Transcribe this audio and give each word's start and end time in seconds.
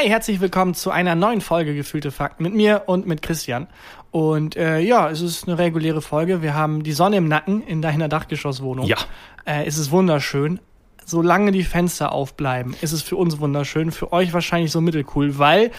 Hi, 0.00 0.08
herzlich 0.08 0.40
willkommen 0.40 0.72
zu 0.72 0.90
einer 0.90 1.14
neuen 1.14 1.42
Folge 1.42 1.74
Gefühlte 1.74 2.10
Fakten 2.10 2.42
mit 2.42 2.54
mir 2.54 2.84
und 2.86 3.06
mit 3.06 3.20
Christian. 3.20 3.66
Und 4.10 4.56
äh, 4.56 4.78
ja, 4.78 5.10
es 5.10 5.20
ist 5.20 5.46
eine 5.46 5.58
reguläre 5.58 6.00
Folge. 6.00 6.40
Wir 6.40 6.54
haben 6.54 6.82
die 6.82 6.92
Sonne 6.92 7.18
im 7.18 7.28
Nacken 7.28 7.62
in 7.62 7.82
deiner 7.82 8.08
Dachgeschosswohnung. 8.08 8.86
Ja. 8.86 8.96
Äh, 9.44 9.66
es 9.66 9.76
ist 9.76 9.90
wunderschön. 9.90 10.58
Solange 11.04 11.52
die 11.52 11.64
Fenster 11.64 12.12
aufbleiben, 12.12 12.74
ist 12.80 12.92
es 12.92 13.02
für 13.02 13.16
uns 13.16 13.40
wunderschön. 13.40 13.92
Für 13.92 14.10
euch 14.10 14.32
wahrscheinlich 14.32 14.72
so 14.72 14.80
mittelcool, 14.80 15.38
weil 15.38 15.70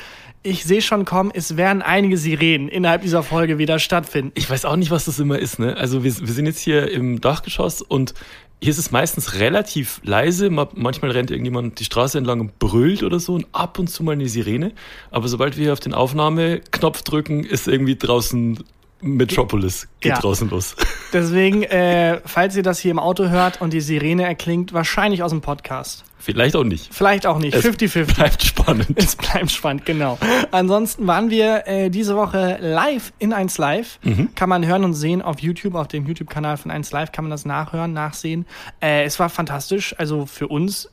ich 0.44 0.64
sehe 0.64 0.82
schon 0.82 1.06
kommen, 1.06 1.32
es 1.34 1.58
werden 1.58 1.82
einige 1.82 2.18
Sirenen 2.18 2.68
innerhalb 2.68 3.04
dieser 3.04 3.24
Folge 3.24 3.58
wieder 3.58 3.80
stattfinden. 3.80 4.32
Ich 4.36 4.50
weiß 4.50 4.66
auch 4.66 4.76
nicht, 4.76 4.92
was 4.92 5.06
das 5.06 5.20
immer 5.20 5.38
ist, 5.38 5.60
ne? 5.60 5.78
Also 5.78 6.04
wir, 6.04 6.20
wir 6.20 6.34
sind 6.34 6.48
jetzt 6.48 6.60
hier 6.60 6.90
im 6.92 7.22
Dachgeschoss 7.22 7.82
und 7.82 8.14
hier 8.60 8.72
ist 8.72 8.78
es 8.78 8.92
meistens 8.92 9.40
relativ 9.40 10.02
leise. 10.04 10.50
Manchmal 10.50 11.12
rennt 11.12 11.32
irgendjemand 11.32 11.80
die 11.80 11.86
Straße 11.86 12.18
entlang 12.18 12.40
und 12.40 12.60
brüllt 12.60 13.02
oder 13.02 13.20
so 13.20 13.34
und 13.34 13.48
ab 13.54 13.80
und 13.80 13.88
zu 13.88 14.04
mal 14.04 14.12
eine 14.14 14.30
Sirene. 14.30 14.72
Aber 15.10 15.28
sobald 15.28 15.58
wir 15.58 15.74
auf 15.74 15.80
den 15.80 15.94
Aufnahmeknopf 15.94 17.02
drücken, 17.02 17.44
ist 17.44 17.68
irgendwie 17.68 17.96
draußen 17.96 18.64
Metropolis 19.02 19.88
geht 20.00 20.12
ja. 20.12 20.20
draußen 20.20 20.50
los. 20.50 20.76
Deswegen, 21.14 21.64
äh, 21.64 22.22
falls 22.26 22.56
ihr 22.56 22.64
das 22.64 22.80
hier 22.80 22.92
im 22.92 23.00
Auto 23.00 23.30
hört 23.30 23.62
und 23.62 23.74
die 23.74 23.82
Sirene 23.82 24.24
erklingt, 24.24 24.74
wahrscheinlich 24.74 25.24
aus 25.24 25.32
dem 25.32 25.42
Podcast. 25.42 26.04
Vielleicht 26.22 26.56
auch 26.56 26.64
nicht. 26.64 26.94
Vielleicht 26.94 27.26
auch 27.26 27.40
nicht. 27.40 27.58
50-50. 27.58 28.02
Es 28.02 28.14
bleibt 28.14 28.44
spannend. 28.44 28.88
Es 28.96 29.16
bleibt 29.16 29.50
spannend, 29.50 29.86
genau. 29.86 30.20
Ansonsten 30.52 31.08
waren 31.08 31.32
wir 31.32 31.68
äh, 31.68 31.90
diese 31.90 32.16
Woche 32.16 32.60
live 32.62 33.12
in 33.18 33.34
1 33.34 33.58
Live. 33.58 34.00
Mhm. 34.04 34.30
Kann 34.36 34.48
man 34.48 34.66
hören 34.66 34.84
und 34.84 34.94
sehen 34.94 35.22
auf 35.22 35.40
YouTube, 35.40 35.74
auf 35.74 35.88
dem 35.88 36.06
YouTube-Kanal 36.06 36.58
von 36.58 36.70
1 36.70 36.92
Live 36.92 37.12
kann 37.12 37.26
man 37.26 37.32
das 37.32 37.46
nachhören, 37.46 37.94
nachsehen. 37.94 38.46
Äh, 38.82 39.04
es 39.06 39.20
war 39.20 39.30
fantastisch. 39.30 39.96
Also 39.98 40.28
für 40.28 40.48
uns 40.48 40.90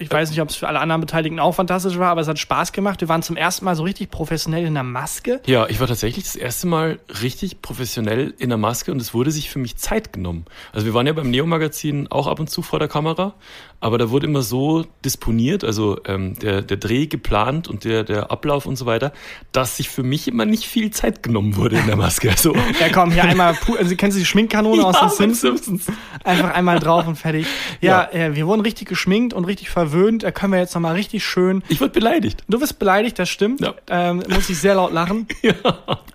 ich 0.00 0.10
weiß 0.10 0.30
nicht, 0.30 0.40
ob 0.40 0.48
es 0.48 0.56
für 0.56 0.66
alle 0.66 0.80
anderen 0.80 1.02
Beteiligten 1.02 1.38
auch 1.38 1.54
fantastisch 1.54 1.98
war, 1.98 2.10
aber 2.10 2.22
es 2.22 2.28
hat 2.28 2.38
Spaß 2.38 2.72
gemacht. 2.72 3.02
Wir 3.02 3.08
waren 3.08 3.22
zum 3.22 3.36
ersten 3.36 3.66
Mal 3.66 3.76
so 3.76 3.82
richtig 3.82 4.10
professionell 4.10 4.64
in 4.64 4.72
der 4.72 4.82
Maske. 4.82 5.42
Ja, 5.44 5.68
ich 5.68 5.78
war 5.78 5.86
tatsächlich 5.86 6.24
das 6.24 6.36
erste 6.36 6.66
Mal 6.66 7.00
richtig 7.20 7.60
professionell 7.60 8.32
in 8.38 8.48
der 8.48 8.56
Maske 8.56 8.92
und 8.92 9.00
es 9.00 9.12
wurde 9.12 9.30
sich 9.30 9.50
für 9.50 9.58
mich 9.58 9.76
Zeit 9.76 10.14
genommen. 10.14 10.46
Also 10.72 10.86
wir 10.86 10.94
waren 10.94 11.06
ja 11.06 11.12
beim 11.12 11.30
Neo-Magazin 11.30 12.08
auch 12.10 12.28
ab 12.28 12.40
und 12.40 12.48
zu 12.48 12.62
vor 12.62 12.78
der 12.78 12.88
Kamera, 12.88 13.34
aber 13.80 13.98
da 13.98 14.10
wurde 14.10 14.26
immer 14.26 14.42
so 14.42 14.84
disponiert, 15.04 15.64
also 15.64 15.98
ähm, 16.06 16.38
der, 16.38 16.62
der 16.62 16.76
Dreh 16.76 17.06
geplant 17.06 17.66
und 17.66 17.84
der, 17.84 18.04
der 18.04 18.30
Ablauf 18.30 18.66
und 18.66 18.76
so 18.76 18.86
weiter, 18.86 19.12
dass 19.52 19.78
sich 19.78 19.88
für 19.88 20.02
mich 20.02 20.28
immer 20.28 20.44
nicht 20.44 20.64
viel 20.64 20.90
Zeit 20.90 21.22
genommen 21.22 21.56
wurde 21.56 21.78
in 21.78 21.86
der 21.86 21.96
Maske. 21.96 22.30
Also, 22.30 22.54
ja 22.80 22.88
komm, 22.92 23.10
hier 23.10 23.24
einmal, 23.30 23.56
also 23.78 23.96
kennen 23.96 24.12
Sie 24.12 24.20
die 24.20 24.26
Schminkkanone 24.26 24.82
ja, 24.82 24.88
aus 24.88 24.98
den 24.98 25.08
Simpsons? 25.10 25.64
Simpsons? 25.64 25.96
Einfach 26.24 26.54
einmal 26.54 26.78
drauf 26.78 27.06
und 27.06 27.16
fertig. 27.16 27.46
Ja, 27.80 28.10
ja. 28.12 28.26
Äh, 28.26 28.34
wir 28.34 28.46
wurden 28.46 28.60
richtig 28.60 28.88
geschminkt 28.88 29.32
und 29.32 29.44
richtig 29.44 29.70
verwöhnt. 29.70 30.22
Da 30.22 30.32
können 30.32 30.52
wir 30.52 30.60
jetzt 30.60 30.74
nochmal 30.74 30.94
richtig 30.94 31.24
schön. 31.24 31.62
Ich 31.68 31.80
wurde 31.80 31.92
beleidigt. 31.92 32.44
Du 32.48 32.60
wirst 32.60 32.78
beleidigt, 32.78 33.18
das 33.18 33.30
stimmt. 33.30 33.60
Ja. 33.60 33.74
Ähm, 33.88 34.22
muss 34.28 34.50
ich 34.50 34.58
sehr 34.58 34.74
laut 34.74 34.92
lachen. 34.92 35.26
ja. 35.42 35.54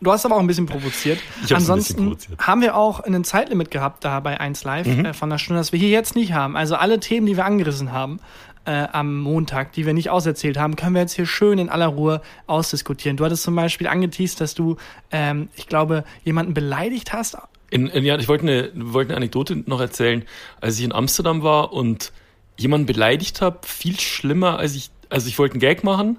Du 0.01 0.11
hast 0.11 0.25
aber 0.25 0.35
auch 0.35 0.39
ein 0.39 0.47
bisschen 0.47 0.67
provoziert. 0.67 1.19
Ich 1.43 1.55
Ansonsten 1.55 1.93
ein 1.93 2.09
bisschen 2.09 2.29
provoziert. 2.29 2.47
haben 2.47 2.61
wir 2.61 2.75
auch 2.75 2.99
ein 2.99 3.23
Zeitlimit 3.23 3.71
gehabt 3.71 4.03
da 4.03 4.19
bei 4.19 4.39
1 4.39 4.63
Live 4.63 4.85
mhm. 4.85 5.05
äh, 5.05 5.13
von 5.13 5.29
der 5.29 5.39
Stunde, 5.39 5.59
das 5.59 5.71
wir 5.71 5.79
hier 5.79 5.89
jetzt 5.89 6.15
nicht 6.15 6.33
haben. 6.33 6.55
Also 6.55 6.75
alle 6.75 6.99
Themen, 6.99 7.25
die 7.25 7.35
wir 7.35 7.45
angerissen 7.55 7.91
haben, 7.91 8.19
äh, 8.65 8.87
am 8.91 9.19
Montag, 9.19 9.73
die 9.73 9.85
wir 9.85 9.93
nicht 9.93 10.09
auserzählt 10.09 10.57
haben, 10.57 10.75
können 10.75 10.95
wir 10.95 11.01
jetzt 11.01 11.13
hier 11.13 11.25
schön 11.25 11.59
in 11.59 11.69
aller 11.69 11.87
Ruhe 11.87 12.21
ausdiskutieren. 12.47 13.17
Du 13.17 13.25
hattest 13.25 13.43
zum 13.43 13.55
Beispiel 13.55 13.87
angeteased, 13.87 14.41
dass 14.41 14.55
du, 14.55 14.77
ähm, 15.11 15.49
ich 15.55 15.67
glaube, 15.67 16.03
jemanden 16.23 16.53
beleidigt 16.53 17.13
hast. 17.13 17.37
In, 17.69 17.87
in, 17.87 18.03
ja, 18.03 18.17
ich 18.17 18.27
wollte 18.27 18.43
eine, 18.43 18.71
wollte 18.75 19.09
eine 19.09 19.17
Anekdote 19.17 19.63
noch 19.65 19.79
erzählen. 19.79 20.23
Als 20.61 20.79
ich 20.79 20.85
in 20.85 20.91
Amsterdam 20.91 21.43
war 21.43 21.73
und 21.73 22.11
jemanden 22.57 22.85
beleidigt 22.85 23.41
habe, 23.41 23.59
viel 23.63 23.99
schlimmer, 23.99 24.57
als 24.59 24.75
ich, 24.75 24.89
also 25.09 25.27
ich 25.27 25.37
wollte 25.39 25.53
einen 25.53 25.61
Gag 25.61 25.83
machen 25.83 26.17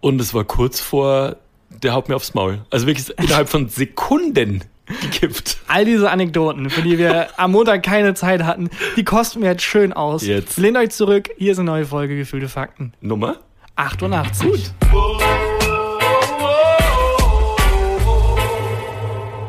und 0.00 0.20
es 0.20 0.34
war 0.34 0.44
kurz 0.44 0.80
vor, 0.80 1.36
der 1.70 1.94
haut 1.94 2.08
mir 2.08 2.16
aufs 2.16 2.34
Maul. 2.34 2.64
Also 2.70 2.86
wirklich 2.86 3.10
innerhalb 3.18 3.48
von 3.48 3.68
Sekunden 3.68 4.64
gekippt. 4.86 5.58
All 5.68 5.84
diese 5.84 6.10
Anekdoten, 6.10 6.70
für 6.70 6.82
die 6.82 6.98
wir 6.98 7.28
am 7.38 7.52
Montag 7.52 7.82
keine 7.82 8.14
Zeit 8.14 8.42
hatten, 8.44 8.70
die 8.96 9.04
kosten 9.04 9.40
mir 9.40 9.46
jetzt 9.46 9.62
schön 9.62 9.92
aus. 9.92 10.24
Jetzt. 10.24 10.56
Lehnt 10.58 10.76
euch 10.76 10.90
zurück, 10.90 11.30
hier 11.36 11.52
ist 11.52 11.58
eine 11.58 11.66
neue 11.66 11.86
Folge 11.86 12.16
Gefühlte 12.16 12.48
Fakten. 12.48 12.92
Nummer? 13.00 13.36
88. 13.76 14.70
Gut. 14.90 15.22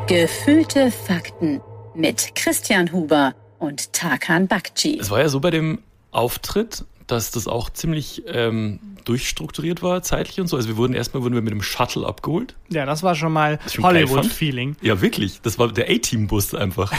Gefühlte 0.06 0.90
Fakten 0.90 1.60
mit 1.94 2.34
Christian 2.34 2.92
Huber 2.92 3.34
und 3.58 3.92
Tarkan 3.92 4.48
Bakci. 4.48 4.98
Es 5.00 5.10
war 5.10 5.20
ja 5.20 5.28
so 5.28 5.40
bei 5.40 5.50
dem 5.50 5.80
Auftritt, 6.12 6.84
dass 7.08 7.30
das 7.30 7.48
auch 7.48 7.70
ziemlich 7.70 8.22
ähm, 8.26 8.78
durchstrukturiert 9.04 9.82
war, 9.82 10.02
zeitlich 10.02 10.40
und 10.40 10.46
so. 10.46 10.56
Also 10.56 10.68
wir 10.68 10.76
wurden 10.76 10.94
erstmal 10.94 11.22
wurden 11.22 11.34
wir 11.34 11.42
mit 11.42 11.52
dem 11.52 11.62
Shuttle 11.62 12.06
abgeholt. 12.06 12.54
Ja, 12.68 12.86
das 12.86 13.02
war 13.02 13.14
schon 13.14 13.32
mal 13.32 13.58
Hollywood-Feeling. 13.76 14.76
Ja, 14.82 15.00
wirklich. 15.00 15.40
Das 15.40 15.58
war 15.58 15.72
der 15.72 15.88
A-Team-Bus 15.88 16.54
einfach. 16.54 16.92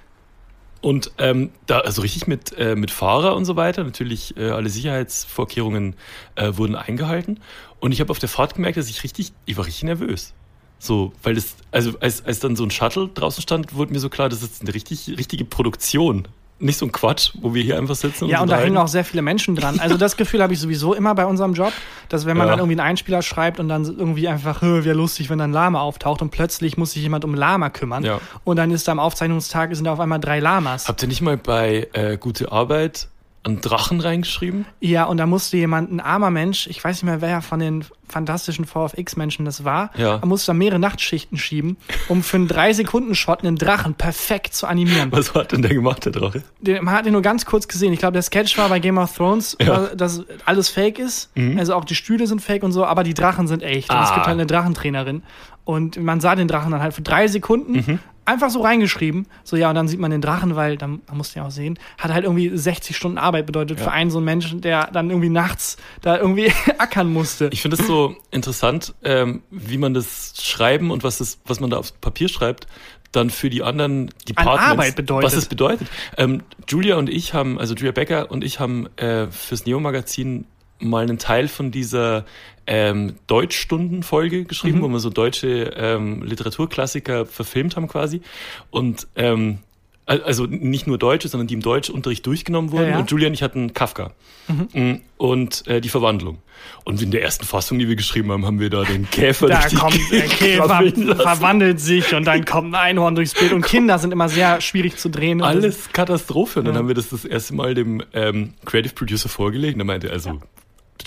und 0.80 1.12
ähm, 1.18 1.50
da, 1.66 1.80
also 1.80 2.02
richtig 2.02 2.26
mit, 2.26 2.52
äh, 2.58 2.74
mit 2.74 2.90
Fahrer 2.90 3.36
und 3.36 3.44
so 3.44 3.56
weiter. 3.56 3.84
Natürlich 3.84 4.36
äh, 4.36 4.50
alle 4.50 4.70
Sicherheitsvorkehrungen 4.70 5.94
äh, 6.34 6.56
wurden 6.56 6.74
eingehalten. 6.74 7.40
Und 7.78 7.92
ich 7.92 8.00
habe 8.00 8.10
auf 8.10 8.18
der 8.18 8.30
Fahrt 8.30 8.54
gemerkt, 8.54 8.78
dass 8.78 8.88
ich 8.88 9.04
richtig, 9.04 9.32
ich 9.44 9.56
war 9.58 9.66
richtig 9.66 9.84
nervös. 9.84 10.32
So, 10.78 11.12
weil 11.22 11.34
das, 11.34 11.56
also 11.70 11.98
als, 12.00 12.24
als 12.24 12.40
dann 12.40 12.56
so 12.56 12.64
ein 12.64 12.70
Shuttle 12.70 13.08
draußen 13.08 13.42
stand, 13.42 13.74
wurde 13.74 13.92
mir 13.92 14.00
so 14.00 14.08
klar, 14.08 14.28
das 14.28 14.42
ist 14.42 14.62
eine 14.62 14.74
richtig, 14.74 15.08
richtige 15.16 15.44
Produktion 15.44 16.28
nicht 16.58 16.78
so 16.78 16.86
ein 16.86 16.92
Quatsch, 16.92 17.32
wo 17.40 17.54
wir 17.54 17.62
hier 17.62 17.78
einfach 17.78 17.94
sitzen. 17.94 18.28
Ja, 18.28 18.38
und, 18.38 18.44
und 18.44 18.50
da 18.50 18.58
hängen 18.58 18.76
auch 18.76 18.88
sehr 18.88 19.04
viele 19.04 19.22
Menschen 19.22 19.56
dran. 19.56 19.78
Also 19.78 19.96
das 19.96 20.16
Gefühl 20.16 20.42
habe 20.42 20.54
ich 20.54 20.60
sowieso 20.60 20.94
immer 20.94 21.14
bei 21.14 21.26
unserem 21.26 21.52
Job, 21.52 21.72
dass 22.08 22.24
wenn 22.24 22.36
man 22.36 22.46
ja. 22.46 22.52
dann 22.52 22.60
irgendwie 22.60 22.80
einen 22.80 22.88
Einspieler 22.88 23.22
schreibt 23.22 23.60
und 23.60 23.68
dann 23.68 23.84
irgendwie 23.84 24.28
einfach, 24.28 24.62
wäre 24.62 24.94
lustig, 24.94 25.28
wenn 25.28 25.38
dann 25.38 25.52
Lama 25.52 25.80
auftaucht 25.80 26.22
und 26.22 26.30
plötzlich 26.30 26.76
muss 26.76 26.92
sich 26.92 27.02
jemand 27.02 27.24
um 27.24 27.34
Lama 27.34 27.68
kümmern. 27.70 28.04
Ja. 28.04 28.20
Und 28.44 28.56
dann 28.56 28.70
ist 28.70 28.88
da 28.88 28.92
am 28.92 28.98
Aufzeichnungstag 28.98 29.74
sind 29.74 29.84
da 29.84 29.92
auf 29.92 30.00
einmal 30.00 30.20
drei 30.20 30.40
Lamas. 30.40 30.88
Habt 30.88 31.02
ihr 31.02 31.08
nicht 31.08 31.20
mal 31.20 31.36
bei 31.36 31.88
äh, 31.92 32.16
Gute 32.16 32.50
Arbeit 32.52 33.08
einen 33.46 33.60
Drachen 33.60 34.00
reingeschrieben? 34.00 34.66
Ja, 34.80 35.04
und 35.04 35.16
da 35.16 35.26
musste 35.26 35.56
jemand, 35.56 35.92
ein 35.92 36.00
armer 36.00 36.30
Mensch, 36.30 36.66
ich 36.66 36.82
weiß 36.82 36.96
nicht 36.96 37.04
mehr, 37.04 37.20
wer 37.20 37.42
von 37.42 37.60
den 37.60 37.84
fantastischen 38.08 38.64
VFX-Menschen 38.64 39.44
das 39.44 39.64
war, 39.64 39.90
ja. 39.96 40.16
er 40.16 40.26
musste 40.26 40.48
da 40.48 40.54
mehrere 40.54 40.78
Nachtschichten 40.78 41.38
schieben, 41.38 41.76
um 42.08 42.22
für 42.22 42.36
einen 42.36 42.48
3-Sekunden-Shot 42.48 43.40
einen 43.40 43.56
Drachen 43.56 43.94
perfekt 43.94 44.54
zu 44.54 44.66
animieren. 44.66 45.10
Was 45.12 45.34
hat 45.34 45.52
denn 45.52 45.62
der 45.62 45.74
gemacht, 45.74 46.04
der 46.04 46.12
Drache? 46.12 46.42
Den, 46.60 46.84
man 46.84 46.94
hat 46.94 47.06
ihn 47.06 47.12
nur 47.12 47.22
ganz 47.22 47.46
kurz 47.46 47.66
gesehen. 47.66 47.92
Ich 47.92 47.98
glaube, 47.98 48.12
der 48.12 48.22
Sketch 48.22 48.56
war 48.58 48.68
bei 48.68 48.78
Game 48.78 48.98
of 48.98 49.14
Thrones, 49.16 49.56
ja. 49.60 49.94
dass 49.94 50.24
alles 50.44 50.68
fake 50.68 50.98
ist. 50.98 51.30
Mhm. 51.36 51.58
Also 51.58 51.74
auch 51.74 51.84
die 51.84 51.94
Stühle 51.94 52.26
sind 52.26 52.42
fake 52.42 52.62
und 52.62 52.72
so, 52.72 52.84
aber 52.84 53.02
die 53.02 53.14
Drachen 53.14 53.48
sind 53.48 53.62
echt. 53.62 53.90
Ah. 53.90 53.98
Und 53.98 54.04
es 54.04 54.10
gibt 54.10 54.22
ah. 54.22 54.26
halt 54.26 54.34
eine 54.34 54.46
Drachentrainerin. 54.46 55.22
Und 55.66 56.00
man 56.02 56.20
sah 56.20 56.34
den 56.34 56.48
Drachen 56.48 56.70
dann 56.70 56.80
halt 56.80 56.94
für 56.94 57.02
drei 57.02 57.28
Sekunden 57.28 57.72
mhm 57.72 57.98
einfach 58.26 58.50
so 58.50 58.60
reingeschrieben. 58.60 59.26
So, 59.44 59.56
ja, 59.56 59.70
und 59.70 59.76
dann 59.76 59.88
sieht 59.88 60.00
man 60.00 60.10
den 60.10 60.20
Drachen, 60.20 60.56
weil, 60.56 60.76
dann, 60.76 61.00
man 61.06 61.16
muss 61.16 61.32
den 61.32 61.42
auch 61.42 61.50
sehen, 61.50 61.78
hat 61.96 62.12
halt 62.12 62.24
irgendwie 62.24 62.54
60 62.54 62.94
Stunden 62.94 63.18
Arbeit 63.18 63.46
bedeutet 63.46 63.78
ja. 63.78 63.84
für 63.84 63.92
einen 63.92 64.10
so 64.10 64.18
einen 64.18 64.26
Menschen, 64.26 64.60
der 64.60 64.90
dann 64.92 65.10
irgendwie 65.10 65.30
nachts 65.30 65.76
da 66.02 66.18
irgendwie 66.18 66.52
ackern 66.78 67.10
musste. 67.10 67.48
Ich 67.52 67.62
finde 67.62 67.78
es 67.80 67.86
so 67.86 68.16
interessant, 68.30 68.94
ähm, 69.02 69.42
wie 69.50 69.78
man 69.78 69.94
das 69.94 70.34
schreiben 70.38 70.90
und 70.90 71.04
was, 71.04 71.18
das, 71.18 71.38
was 71.46 71.60
man 71.60 71.70
da 71.70 71.78
aufs 71.78 71.92
Papier 71.92 72.28
schreibt, 72.28 72.66
dann 73.12 73.30
für 73.30 73.48
die 73.48 73.62
anderen 73.62 74.10
Departments, 74.28 74.64
An 74.64 74.70
Arbeit 74.72 74.96
bedeutet. 74.96 75.24
was 75.24 75.34
es 75.34 75.46
bedeutet. 75.46 75.88
Ähm, 76.18 76.42
Julia 76.68 76.96
und 76.96 77.08
ich 77.08 77.32
haben, 77.32 77.58
also 77.58 77.74
Julia 77.74 77.92
Becker 77.92 78.30
und 78.30 78.44
ich 78.44 78.60
haben 78.60 78.88
äh, 78.96 79.28
fürs 79.28 79.64
Neo-Magazin 79.64 80.46
mal 80.78 81.02
einen 81.02 81.18
Teil 81.18 81.48
von 81.48 81.70
dieser 81.70 82.24
ähm, 82.66 83.14
Deutschstundenfolge 83.26 84.44
geschrieben, 84.44 84.78
mhm. 84.78 84.82
wo 84.82 84.88
wir 84.88 84.98
so 84.98 85.10
deutsche 85.10 85.72
ähm, 85.76 86.22
Literaturklassiker 86.22 87.26
verfilmt 87.26 87.76
haben 87.76 87.88
quasi. 87.88 88.22
Und 88.70 89.06
ähm, 89.16 89.58
also 90.06 90.46
nicht 90.46 90.86
nur 90.86 90.98
Deutsche, 90.98 91.26
sondern 91.26 91.48
die 91.48 91.54
im 91.54 91.62
Deutschunterricht 91.62 92.24
durchgenommen 92.24 92.70
wurden. 92.70 92.84
Ja, 92.84 92.90
ja. 92.90 92.98
Und 93.00 93.10
Julian, 93.10 93.34
ich 93.34 93.42
hatten 93.42 93.74
Kafka 93.74 94.12
mhm. 94.46 94.68
Mm, 94.72 95.00
und 95.16 95.66
äh, 95.66 95.80
die 95.80 95.88
Verwandlung. 95.88 96.38
Und 96.84 97.02
in 97.02 97.10
der 97.10 97.22
ersten 97.22 97.44
Fassung, 97.44 97.80
die 97.80 97.88
wir 97.88 97.96
geschrieben 97.96 98.30
haben, 98.30 98.46
haben 98.46 98.60
wir 98.60 98.70
da 98.70 98.84
den 98.84 99.10
Käfer 99.10 99.48
Da 99.48 99.68
kommt 99.68 99.98
der 100.12 100.28
Käfer, 100.28 100.82
verwandelt 101.16 101.80
sich 101.80 102.14
und 102.14 102.24
dann 102.24 102.44
kommt 102.44 102.68
ein 102.68 102.80
Einhorn 102.80 103.16
durchs 103.16 103.34
Bild. 103.34 103.52
Und 103.52 103.62
Kinder 103.62 103.98
sind 103.98 104.12
immer 104.12 104.28
sehr 104.28 104.60
schwierig 104.60 104.96
zu 104.96 105.08
drehen. 105.08 105.42
Alles 105.42 105.92
Katastrophe. 105.92 106.60
Und 106.60 106.66
dann 106.66 106.76
haben 106.76 106.88
wir 106.88 106.94
das 106.94 107.08
das 107.08 107.24
erste 107.24 107.54
Mal 107.54 107.74
dem 107.74 108.02
ähm, 108.12 108.54
Creative 108.64 108.94
Producer 108.94 109.28
vorgelegt. 109.28 109.74
Und 109.74 109.80
er 109.80 109.86
meinte, 109.86 110.10
also 110.12 110.40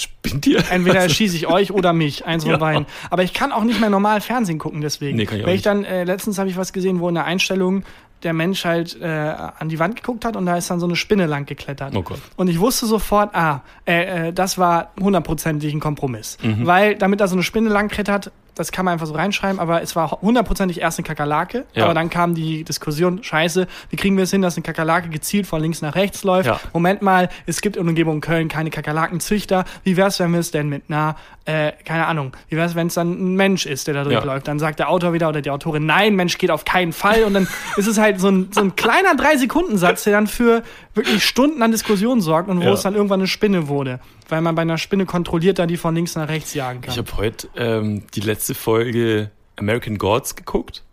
spinnt 0.02 0.48
ihr? 0.48 0.64
Entweder 0.70 1.00
erschieße 1.00 1.36
ich 1.36 1.48
euch 1.48 1.72
oder 1.72 1.94
mich, 1.94 2.26
eins 2.26 2.44
von 2.44 2.54
ja. 2.54 2.58
beiden. 2.58 2.86
Aber 3.10 3.24
ich 3.24 3.34
kann 3.34 3.52
auch 3.52 3.64
nicht 3.64 3.80
mehr 3.80 3.90
normal 3.90 4.22
Fernsehen 4.22 4.60
gucken, 4.60 4.82
deswegen. 4.82 5.18
Nee, 5.18 5.26
kann 5.26 5.38
ich 5.38 5.44
auch 5.44 5.48
Weil 5.48 5.56
ich 5.56 5.62
dann, 5.62 5.84
äh, 5.84 6.04
letztens 6.04 6.38
habe 6.38 6.50
ich 6.50 6.58
was 6.58 6.74
gesehen, 6.74 7.00
wo 7.00 7.10
in 7.10 7.16
der 7.16 7.26
Einstellung 7.26 7.84
der 8.24 8.34
Mensch 8.34 8.66
halt 8.66 9.00
äh, 9.02 9.08
an 9.08 9.70
die 9.70 9.80
Wand 9.80 9.96
geguckt 9.96 10.26
hat 10.26 10.36
und 10.36 10.46
da 10.46 10.58
ist 10.58 10.70
dann 10.70 10.80
so 10.80 10.86
eine 10.86 10.96
Spinne 10.96 11.26
lang 11.26 11.46
geklettert. 11.46 11.96
Oh 11.96 12.02
Gott. 12.02 12.20
Und 12.36 12.50
ich 12.50 12.60
wusste 12.60 12.86
sofort, 12.86 13.34
ah, 13.34 13.62
äh, 13.86 14.28
äh, 14.28 14.34
das 14.34 14.58
war 14.58 14.92
hundertprozentig 15.00 15.74
ein 15.74 15.80
Kompromiss. 15.80 16.38
Mhm. 16.42 16.66
Weil 16.66 16.96
damit 16.96 17.22
da 17.22 17.28
so 17.28 17.36
eine 17.36 17.44
Spinne 17.44 17.70
lang 17.70 17.88
klettert, 17.88 18.32
das 18.60 18.72
kann 18.72 18.84
man 18.86 18.94
einfach 18.94 19.08
so 19.08 19.14
reinschreiben, 19.14 19.60
aber 19.60 19.82
es 19.82 19.96
war 19.96 20.12
hundertprozentig 20.22 20.82
erst 20.82 21.00
eine 21.00 21.08
Kakerlake. 21.08 21.66
Ja. 21.74 21.86
Aber 21.86 21.94
dann 21.94 22.10
kam 22.10 22.36
die 22.36 22.64
Diskussion, 22.64 23.24
scheiße, 23.24 23.68
wie 23.90 23.96
kriegen 23.96 24.18
wir 24.18 24.26
es 24.26 24.32
hin, 24.32 24.42
dass 24.42 24.58
eine 24.58 24.64
Kakerlake 24.64 25.10
gezielt 25.10 25.48
von 25.48 25.62
links 25.62 25.82
nach 25.82 25.96
rechts 25.96 26.24
läuft? 26.24 26.48
Ja. 26.48 26.60
Moment 26.74 27.02
mal, 27.02 27.30
es 27.46 27.62
gibt 27.62 27.78
in 27.78 27.84
der 27.84 27.90
Umgebung 27.90 28.20
Köln 28.22 28.50
keine 28.50 28.70
Kakerlakenzüchter. 28.70 29.64
Wie 29.84 29.96
wär's, 29.98 30.20
wenn 30.20 30.32
wir 30.34 30.40
es 30.42 30.52
denn 30.52 30.68
mit 30.68 30.84
einer, 30.90 31.16
äh, 31.46 31.72
keine 31.86 32.06
Ahnung, 32.08 32.36
wie 32.50 32.58
wär's, 32.58 32.76
wenn 32.76 32.88
es 32.88 32.96
dann 32.96 33.12
ein 33.12 33.36
Mensch 33.36 33.66
ist, 33.66 33.88
der 33.88 33.94
da 33.94 34.02
Ja. 34.04 34.10
durchläuft? 34.10 34.48
Dann 34.48 34.60
sagt 34.60 34.80
der 34.80 34.90
Autor 34.90 35.14
wieder 35.14 35.30
oder 35.30 35.42
die 35.42 35.50
Autorin, 35.52 35.86
nein, 35.86 36.16
Mensch 36.16 36.38
geht 36.38 36.52
auf 36.52 36.66
keinen 36.66 36.92
Fall. 36.94 37.24
Und 37.24 37.34
dann 37.34 37.48
ist 37.78 37.88
es 37.88 37.98
halt 37.98 38.20
so 38.20 38.30
ein, 38.30 38.50
so 38.52 38.60
ein 38.62 38.76
kleiner 38.76 39.16
Drei-Sekunden-Satz, 39.16 40.04
der 40.04 40.14
dann 40.14 40.28
für 40.28 40.64
wirklich 40.94 41.24
Stunden 41.24 41.62
an 41.64 41.72
Diskussionen 41.72 42.20
sorgt 42.22 42.50
und 42.50 42.64
wo 42.64 42.72
es 42.74 42.82
dann 42.82 42.94
irgendwann 42.96 43.22
eine 43.22 43.28
Spinne 43.28 43.68
wurde. 43.70 44.00
Weil 44.30 44.42
man 44.42 44.56
bei 44.56 44.62
einer 44.62 44.78
Spinne 44.78 45.06
kontrolliert 45.06 45.60
da 45.60 45.66
die 45.66 45.78
von 45.78 45.96
links 45.96 46.16
nach 46.16 46.30
rechts 46.30 46.54
jagen 46.54 46.82
kann. 46.82 46.92
Ich 46.92 46.98
habe 46.98 47.18
heute 47.18 47.50
ähm, 47.56 48.04
die 48.14 48.22
letzte 48.22 48.56
Folge 48.56 49.32
American 49.56 49.98
Gods 49.98 50.36
geguckt. 50.36 50.84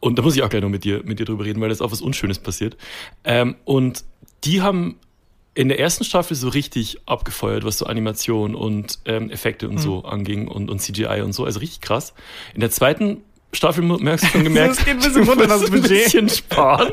Und 0.00 0.18
da 0.18 0.22
muss 0.22 0.34
ich 0.34 0.42
auch 0.42 0.48
gleich 0.48 0.62
noch 0.62 0.68
mit 0.68 0.84
dir, 0.84 1.02
mit 1.04 1.20
dir 1.20 1.26
drüber 1.26 1.44
reden, 1.44 1.60
weil 1.60 1.68
da 1.68 1.72
ist 1.74 1.80
auch 1.80 1.92
was 1.92 2.00
Unschönes 2.00 2.38
passiert. 2.38 2.76
Ähm, 3.24 3.56
und 3.64 4.04
die 4.44 4.60
haben 4.60 4.96
in 5.54 5.68
der 5.68 5.78
ersten 5.78 6.04
Staffel 6.04 6.34
so 6.34 6.48
richtig 6.48 6.98
abgefeuert, 7.06 7.64
was 7.64 7.78
so 7.78 7.86
Animation 7.86 8.54
und 8.54 8.98
ähm, 9.04 9.30
Effekte 9.30 9.68
und 9.68 9.78
so 9.78 10.04
anging 10.04 10.48
und, 10.48 10.70
und 10.70 10.80
CGI 10.80 11.20
und 11.22 11.34
so. 11.34 11.44
Also 11.44 11.60
richtig 11.60 11.82
krass. 11.82 12.14
In 12.54 12.60
der 12.60 12.70
zweiten 12.70 13.22
Staffel 13.52 13.84
merkst 13.84 14.24
du 14.24 14.28
schon 14.28 14.44
gemerkt, 14.44 14.78
Es 14.78 14.84
geht 14.84 14.94
ein 14.94 15.00
bisschen 15.00 15.28
runter, 15.28 15.46
das 15.46 15.70
ein 15.70 15.82
bisschen 15.82 16.28
sparen. 16.28 16.90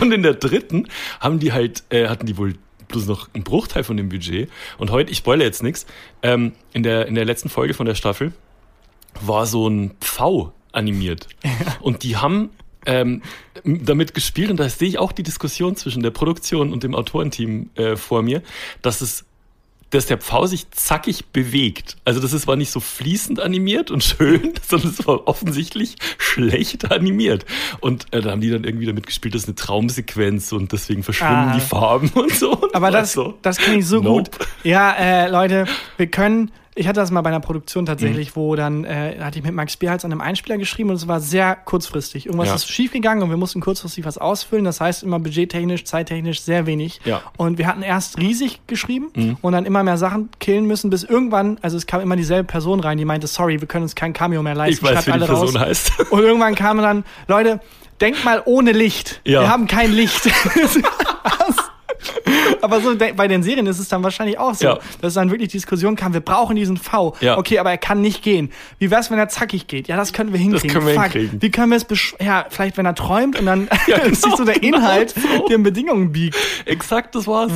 Und 0.00 0.12
in 0.12 0.22
der 0.22 0.34
dritten 0.34 0.88
haben 1.18 1.38
die 1.38 1.52
halt, 1.52 1.82
äh, 1.88 2.08
hatten 2.08 2.26
die 2.26 2.36
wohl 2.36 2.54
bloß 2.88 3.06
noch 3.06 3.28
einen 3.34 3.44
Bruchteil 3.44 3.84
von 3.84 3.96
dem 3.96 4.08
Budget. 4.08 4.50
Und 4.78 4.90
heute, 4.90 5.10
ich 5.10 5.18
spoilere 5.18 5.46
jetzt 5.46 5.62
nichts, 5.62 5.86
ähm, 6.22 6.52
in, 6.72 6.82
der, 6.82 7.06
in 7.06 7.14
der 7.14 7.24
letzten 7.24 7.48
Folge 7.48 7.74
von 7.74 7.86
der 7.86 7.94
Staffel 7.94 8.32
war 9.20 9.46
so 9.46 9.68
ein 9.68 9.92
Pfau 10.00 10.52
animiert. 10.72 11.28
Und 11.80 12.02
die 12.02 12.16
haben 12.16 12.50
ähm, 12.86 13.22
damit 13.64 14.14
gespielt, 14.14 14.50
und 14.50 14.58
da 14.58 14.68
sehe 14.68 14.88
ich 14.88 14.98
auch 14.98 15.12
die 15.12 15.22
Diskussion 15.22 15.76
zwischen 15.76 16.02
der 16.02 16.10
Produktion 16.10 16.72
und 16.72 16.84
dem 16.84 16.94
Autorenteam 16.94 17.70
äh, 17.74 17.96
vor 17.96 18.22
mir, 18.22 18.42
dass 18.80 19.02
es 19.02 19.26
dass 19.90 20.06
der 20.06 20.18
Pfau 20.18 20.46
sich 20.46 20.70
zackig 20.70 21.26
bewegt. 21.32 21.96
Also 22.04 22.20
das 22.20 22.32
ist, 22.32 22.46
war 22.46 22.56
nicht 22.56 22.70
so 22.70 22.80
fließend 22.80 23.40
animiert 23.40 23.90
und 23.90 24.04
schön, 24.04 24.52
sondern 24.68 24.90
es 24.90 25.06
war 25.06 25.26
offensichtlich 25.26 25.96
schlecht 26.18 26.90
animiert. 26.90 27.46
Und 27.80 28.06
äh, 28.12 28.20
da 28.20 28.30
haben 28.32 28.40
die 28.40 28.50
dann 28.50 28.64
irgendwie 28.64 28.86
damit 28.86 29.06
gespielt, 29.06 29.34
das 29.34 29.42
ist 29.42 29.48
eine 29.48 29.54
Traumsequenz 29.56 30.52
und 30.52 30.72
deswegen 30.72 31.02
verschwimmen 31.02 31.48
Ah. 31.50 31.54
die 31.54 31.60
Farben 31.60 32.08
und 32.10 32.32
so. 32.34 32.52
Und 32.52 32.74
Aber 32.74 32.90
das, 32.92 33.12
so. 33.12 33.38
das 33.42 33.58
kenne 33.58 33.78
ich 33.78 33.86
so 33.86 34.00
Nope. 34.00 34.30
gut. 34.30 34.48
Ja, 34.64 34.92
äh, 34.92 35.28
Leute, 35.30 35.66
wir 35.96 36.06
können. 36.08 36.50
Ich 36.78 36.86
hatte 36.86 37.00
das 37.00 37.10
mal 37.10 37.22
bei 37.22 37.30
einer 37.30 37.40
Produktion 37.40 37.82
Mhm. 37.82 37.86
tatsächlich, 37.86 38.36
wo 38.36 38.54
dann 38.54 38.84
äh, 38.84 39.16
hatte 39.20 39.38
ich 39.38 39.44
mit 39.44 39.52
Max 39.52 39.76
Bierhals 39.76 40.04
an 40.04 40.12
einem 40.12 40.20
Einspieler 40.20 40.58
geschrieben 40.58 40.90
und 40.90 40.96
es 40.96 41.08
war 41.08 41.20
sehr 41.20 41.56
kurzfristig. 41.56 42.26
Irgendwas 42.26 42.48
Ja. 42.48 42.54
ist 42.54 42.68
schiefgegangen 42.70 43.22
und 43.24 43.30
wir 43.30 43.36
mussten 43.36 43.60
kurzfristig 43.60 44.04
was 44.04 44.16
ausfüllen. 44.16 44.64
Das 44.64 44.80
heißt 44.80 45.02
immer 45.02 45.18
budgettechnisch, 45.18 45.84
zeittechnisch 45.84 46.40
sehr 46.40 46.66
wenig. 46.66 47.00
Ja. 47.04 47.16
Mhm. 47.16 47.22
Und 47.36 47.58
wir 47.58 47.66
hatten 47.66 47.82
erst 47.82 48.18
riesig 48.18 48.60
geschrieben 48.68 49.36
und 49.42 49.52
dann 49.52 49.66
immer 49.66 49.82
mehr 49.82 49.96
Sachen 49.98 50.28
killen 50.38 50.66
müssen, 50.66 50.88
bis 50.90 51.02
irgendwann, 51.02 51.58
also 51.62 51.76
es 51.76 51.86
kam 51.86 52.00
immer 52.00 52.14
dieselbe 52.16 52.44
Person 52.46 52.78
rein, 52.80 52.96
die 52.96 53.04
meinte, 53.04 53.26
sorry, 53.26 53.60
wir 53.60 53.66
können 53.68 53.82
uns 53.82 53.94
kein 53.96 54.12
Cameo 54.12 54.42
mehr 54.42 54.54
leisten. 54.54 54.84
Ich 54.86 54.92
weiß, 54.92 55.00
wie 55.06 55.10
die 55.10 55.12
alle 55.12 55.26
Person 55.26 55.56
raus. 55.56 55.66
heißt. 55.66 56.00
Und 56.10 56.20
irgendwann 56.20 56.54
kam 56.54 56.78
dann, 56.78 57.04
Leute, 57.26 57.60
denkt 58.00 58.24
mal 58.24 58.40
ohne 58.44 58.70
Licht. 58.70 59.20
Ja. 59.24 59.40
Wir 59.40 59.48
haben 59.50 59.66
kein 59.66 59.90
Licht. 59.92 60.30
aber 62.62 62.80
so 62.80 62.94
bei 62.96 63.28
den 63.28 63.42
Serien 63.42 63.66
ist 63.66 63.78
es 63.78 63.88
dann 63.88 64.02
wahrscheinlich 64.02 64.38
auch 64.38 64.54
so, 64.54 64.64
Ja. 64.66 64.78
dass 65.00 65.14
dann 65.14 65.30
wirklich 65.30 65.50
Diskussion 65.50 65.96
kam, 65.96 66.12
wir 66.14 66.20
brauchen 66.20 66.56
diesen 66.56 66.76
V. 66.76 67.14
Ja. 67.20 67.38
Okay, 67.38 67.58
aber 67.58 67.70
er 67.70 67.78
kann 67.78 68.00
nicht 68.00 68.22
gehen. 68.22 68.50
Wie 68.78 68.90
wär's, 68.90 69.10
wenn 69.10 69.18
er 69.18 69.28
zackig 69.28 69.66
geht? 69.66 69.88
Ja, 69.88 69.96
das 69.96 70.12
können 70.12 70.32
wir 70.32 70.40
hinkriegen. 70.40 70.70
können 70.70 70.86
wir 70.86 70.94
Fuck. 70.94 71.02
hinkriegen. 71.04 71.42
Wie 71.42 71.50
können 71.50 71.70
wir 71.70 71.76
es 71.76 71.84
besch 71.84 72.14
Ja, 72.20 72.46
vielleicht 72.48 72.76
wenn 72.76 72.86
er 72.86 72.94
träumt 72.94 73.38
und 73.38 73.46
dann 73.46 73.68
Ja, 73.86 73.96
ist 73.98 74.22
sich 74.22 74.34
so 74.34 74.44
der 74.44 74.58
genau, 74.58 74.78
Inhalt 74.78 75.14
genau 75.14 75.38
so. 75.38 75.48
den 75.48 75.62
Bedingungen 75.62 76.12
biegt. 76.12 76.36
Exakt, 76.64 77.14
das 77.14 77.26
war's. 77.26 77.52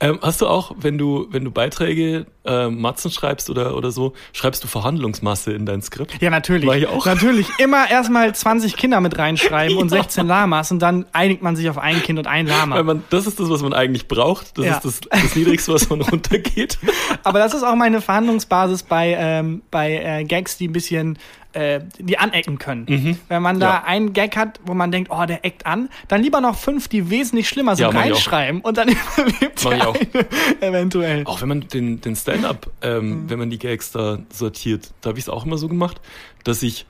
Ähm, 0.00 0.18
hast 0.22 0.40
du 0.40 0.46
auch, 0.46 0.74
wenn 0.78 0.98
du, 0.98 1.26
wenn 1.30 1.44
du 1.44 1.50
Beiträge, 1.50 2.26
äh, 2.44 2.68
Matzen 2.68 3.10
schreibst 3.10 3.50
oder, 3.50 3.76
oder 3.76 3.90
so, 3.92 4.14
schreibst 4.32 4.64
du 4.64 4.68
Verhandlungsmasse 4.68 5.52
in 5.52 5.66
dein 5.66 5.80
Skript? 5.82 6.20
Ja, 6.20 6.30
natürlich. 6.30 6.66
War 6.66 6.76
ich 6.76 6.86
auch. 6.88 7.06
Natürlich. 7.06 7.46
Immer 7.58 7.88
erstmal 7.90 8.34
20 8.34 8.76
Kinder 8.76 9.00
mit 9.00 9.16
reinschreiben 9.18 9.76
und 9.76 9.88
16 9.90 10.26
Lamas 10.26 10.70
und 10.72 10.80
dann 10.80 11.06
einigt 11.12 11.42
man 11.42 11.54
sich 11.56 11.68
auf 11.68 11.78
ein 11.78 12.02
Kind 12.02 12.18
und 12.18 12.26
ein 12.26 12.46
Lama. 12.46 12.76
Weil 12.76 12.84
man, 12.84 13.04
das 13.10 13.26
ist 13.26 13.38
das, 13.38 13.48
was 13.50 13.62
man 13.62 13.72
eigentlich 13.72 13.91
braucht. 14.08 14.56
Das 14.58 14.64
Ja. 14.66 14.76
ist 14.78 14.84
das, 14.84 15.00
das 15.22 15.36
Niedrigste, 15.36 15.72
was 15.72 15.88
man 15.88 16.00
runtergeht. 16.10 16.78
Aber 17.22 17.38
das 17.38 17.54
ist 17.54 17.62
auch 17.62 17.74
meine 17.74 18.00
Verhandlungsbasis 18.00 18.82
bei, 18.84 19.16
ähm, 19.18 19.62
bei 19.70 20.20
äh, 20.20 20.24
Gags, 20.24 20.56
die 20.56 20.68
ein 20.68 20.72
bisschen 20.72 21.18
äh, 21.54 21.80
die 21.98 22.16
anecken 22.18 22.58
können. 22.58 23.18
Wenn 23.28 23.42
man 23.42 23.60
da 23.60 23.66
Mhm. 23.66 23.72
Ja. 23.74 23.84
einen 23.84 24.12
Gag 24.14 24.36
hat, 24.36 24.58
wo 24.64 24.72
man 24.72 24.90
denkt, 24.90 25.10
oh, 25.12 25.26
der 25.26 25.44
eckt 25.44 25.66
an, 25.66 25.90
dann 26.08 26.22
lieber 26.22 26.40
noch 26.40 26.56
fünf, 26.56 26.88
die 26.88 27.10
wesentlich 27.10 27.46
schlimmer 27.46 27.76
sind, 27.76 27.92
Ja, 27.92 28.00
reinschreiben 28.00 28.62
und 28.62 28.78
dann 28.78 28.88
überlebt 29.18 29.60
ich 29.62 29.82
auch. 29.82 29.94
eventuell. 30.60 31.24
Auch 31.26 31.40
wenn 31.42 31.48
man 31.48 31.60
den, 31.68 32.00
den 32.00 32.16
Stand-up, 32.16 32.70
ähm, 32.80 33.24
wenn 33.28 33.38
man 33.38 33.50
die 33.50 33.58
Gags 33.58 33.92
da 33.92 34.18
sortiert, 34.32 34.92
da 35.02 35.10
habe 35.10 35.18
ich 35.18 35.26
es 35.26 35.28
auch 35.28 35.44
immer 35.44 35.58
so 35.58 35.68
gemacht, 35.68 36.00
dass 36.44 36.62
ich 36.62 36.86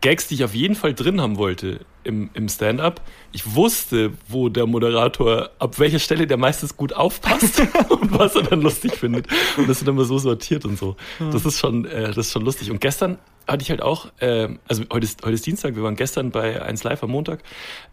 Gags, 0.00 0.28
die 0.28 0.36
ich 0.36 0.44
auf 0.44 0.54
jeden 0.54 0.74
Fall 0.74 0.94
drin 0.94 1.20
haben 1.20 1.36
wollte 1.36 1.80
im, 2.08 2.30
im 2.32 2.48
Stand-up, 2.48 3.02
ich 3.32 3.54
wusste, 3.54 4.12
wo 4.26 4.48
der 4.48 4.66
Moderator, 4.66 5.50
ab 5.58 5.78
welcher 5.78 5.98
Stelle 5.98 6.26
der 6.26 6.38
meistens 6.38 6.76
gut 6.76 6.94
aufpasst 6.94 7.60
und 7.90 8.18
was 8.18 8.34
er 8.34 8.42
dann 8.42 8.62
lustig 8.62 8.96
findet. 8.96 9.26
Und 9.56 9.68
das 9.68 9.80
wird 9.80 9.88
immer 9.88 10.04
so 10.04 10.18
sortiert 10.18 10.64
und 10.64 10.78
so. 10.78 10.96
Das 11.18 11.44
ist 11.44 11.58
schon, 11.58 11.84
äh, 11.84 12.08
das 12.08 12.16
ist 12.16 12.32
schon 12.32 12.44
lustig. 12.44 12.70
Und 12.70 12.80
gestern 12.80 13.18
hatte 13.46 13.62
ich 13.62 13.70
halt 13.70 13.82
auch, 13.82 14.08
äh, 14.20 14.48
also 14.66 14.84
heute 14.90 15.04
ist, 15.04 15.22
heute 15.22 15.34
ist 15.34 15.46
Dienstag, 15.46 15.76
wir 15.76 15.82
waren 15.82 15.96
gestern 15.96 16.30
bei 16.30 16.60
1 16.62 16.82
Live 16.84 17.02
am 17.02 17.10
Montag, 17.10 17.42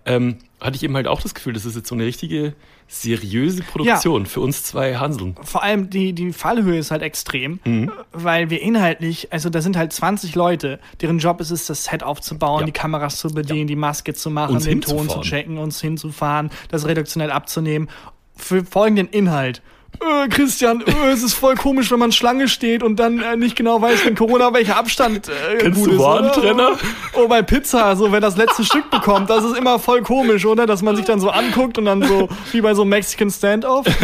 ähm, 0.05 0.37
hatte 0.61 0.77
ich 0.77 0.83
eben 0.83 0.95
halt 0.95 1.07
auch 1.07 1.21
das 1.21 1.35
Gefühl, 1.35 1.53
das 1.53 1.65
ist 1.65 1.75
jetzt 1.75 1.89
so 1.89 1.95
eine 1.95 2.05
richtige 2.05 2.55
seriöse 2.87 3.63
Produktion 3.63 4.25
für 4.25 4.41
uns 4.41 4.63
zwei 4.63 4.95
Hanseln. 4.95 5.35
Vor 5.43 5.63
allem 5.63 5.89
die, 5.89 6.13
die 6.13 6.31
Fallhöhe 6.33 6.77
ist 6.77 6.91
halt 6.91 7.01
extrem, 7.01 7.59
Mhm. 7.65 7.91
weil 8.13 8.49
wir 8.49 8.61
inhaltlich, 8.61 9.31
also 9.33 9.49
da 9.49 9.61
sind 9.61 9.75
halt 9.77 9.91
20 9.91 10.35
Leute, 10.35 10.79
deren 11.01 11.17
Job 11.19 11.41
ist 11.41 11.51
es, 11.51 11.65
das 11.65 11.85
Set 11.85 12.03
aufzubauen, 12.03 12.61
Ja. 12.61 12.65
die 12.67 12.71
Kameras 12.71 13.17
zu 13.17 13.29
bedienen, 13.33 13.67
die 13.67 13.75
Maske 13.75 14.13
zu 14.13 14.29
machen, 14.29 14.55
Uns 14.55 14.65
den 14.65 14.81
Ton 14.81 15.09
zu 15.09 15.21
checken, 15.21 15.57
uns 15.57 15.81
hinzufahren, 15.81 16.51
das 16.69 16.85
redaktionell 16.87 17.31
abzunehmen. 17.31 17.89
Für 18.37 18.63
folgenden 18.65 19.07
Inhalt. 19.07 19.61
Äh, 20.01 20.27
Christian, 20.29 20.81
äh, 20.81 21.11
es 21.11 21.23
ist 21.23 21.33
voll 21.33 21.55
komisch, 21.55 21.91
wenn 21.91 21.99
man 21.99 22.11
Schlange 22.11 22.47
steht 22.47 22.83
und 22.83 22.97
dann 22.97 23.19
äh, 23.21 23.35
nicht 23.37 23.55
genau 23.55 23.81
weiß, 23.81 24.05
wenn 24.05 24.15
Corona 24.15 24.53
welcher 24.53 24.77
Abstand 24.77 25.27
äh, 25.29 25.57
Kennst 25.57 25.79
gut 25.79 25.89
du 25.89 25.93
ist. 25.93 25.99
Warentrenner? 25.99 26.71
Oh, 27.13 27.27
bei 27.27 27.41
Pizza, 27.41 27.95
so 27.95 28.11
wenn 28.11 28.21
das 28.21 28.37
letzte 28.37 28.63
Stück 28.63 28.89
bekommt, 28.89 29.29
das 29.29 29.43
ist 29.43 29.57
immer 29.57 29.79
voll 29.79 30.01
komisch, 30.01 30.45
oder? 30.45 30.65
Dass 30.65 30.81
man 30.81 30.95
sich 30.95 31.05
dann 31.05 31.19
so 31.19 31.29
anguckt 31.29 31.77
und 31.77 31.85
dann 31.85 32.03
so, 32.03 32.29
wie 32.51 32.61
bei 32.61 32.73
so 32.73 32.81
einem 32.81 32.89
Mexican 32.91 33.29
Standoff. 33.31 33.85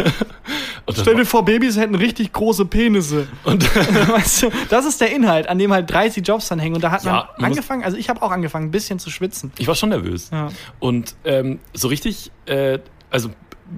Stell 0.93 1.15
dir 1.15 1.25
vor, 1.25 1.45
Babys 1.45 1.77
hätten 1.77 1.95
richtig 1.95 2.33
große 2.33 2.65
Penisse. 2.65 3.27
Und 3.43 3.63
Weißt 4.11 4.43
du, 4.43 4.49
das 4.69 4.85
ist 4.85 4.99
der 4.99 5.11
Inhalt, 5.13 5.47
an 5.47 5.57
dem 5.59 5.71
halt 5.71 5.89
30 5.89 6.25
Jobs 6.27 6.47
dann 6.49 6.59
hängen. 6.59 6.75
Und 6.75 6.83
da 6.83 6.91
hat 6.91 7.03
Ja, 7.03 7.11
man 7.11 7.25
man 7.37 7.45
angefangen, 7.51 7.83
also 7.83 7.97
ich 7.97 8.09
habe 8.09 8.21
auch 8.21 8.31
angefangen, 8.31 8.67
ein 8.67 8.71
bisschen 8.71 8.99
zu 8.99 9.09
schwitzen. 9.09 9.51
ich 9.57 9.67
war 9.67 9.75
schon 9.75 9.89
nervös. 9.89 10.29
Ja. 10.31 10.49
Und 10.79 11.15
ähm, 11.23 11.59
so 11.73 11.87
richtig, 11.87 12.31
äh, 12.45 12.79
also 13.09 13.29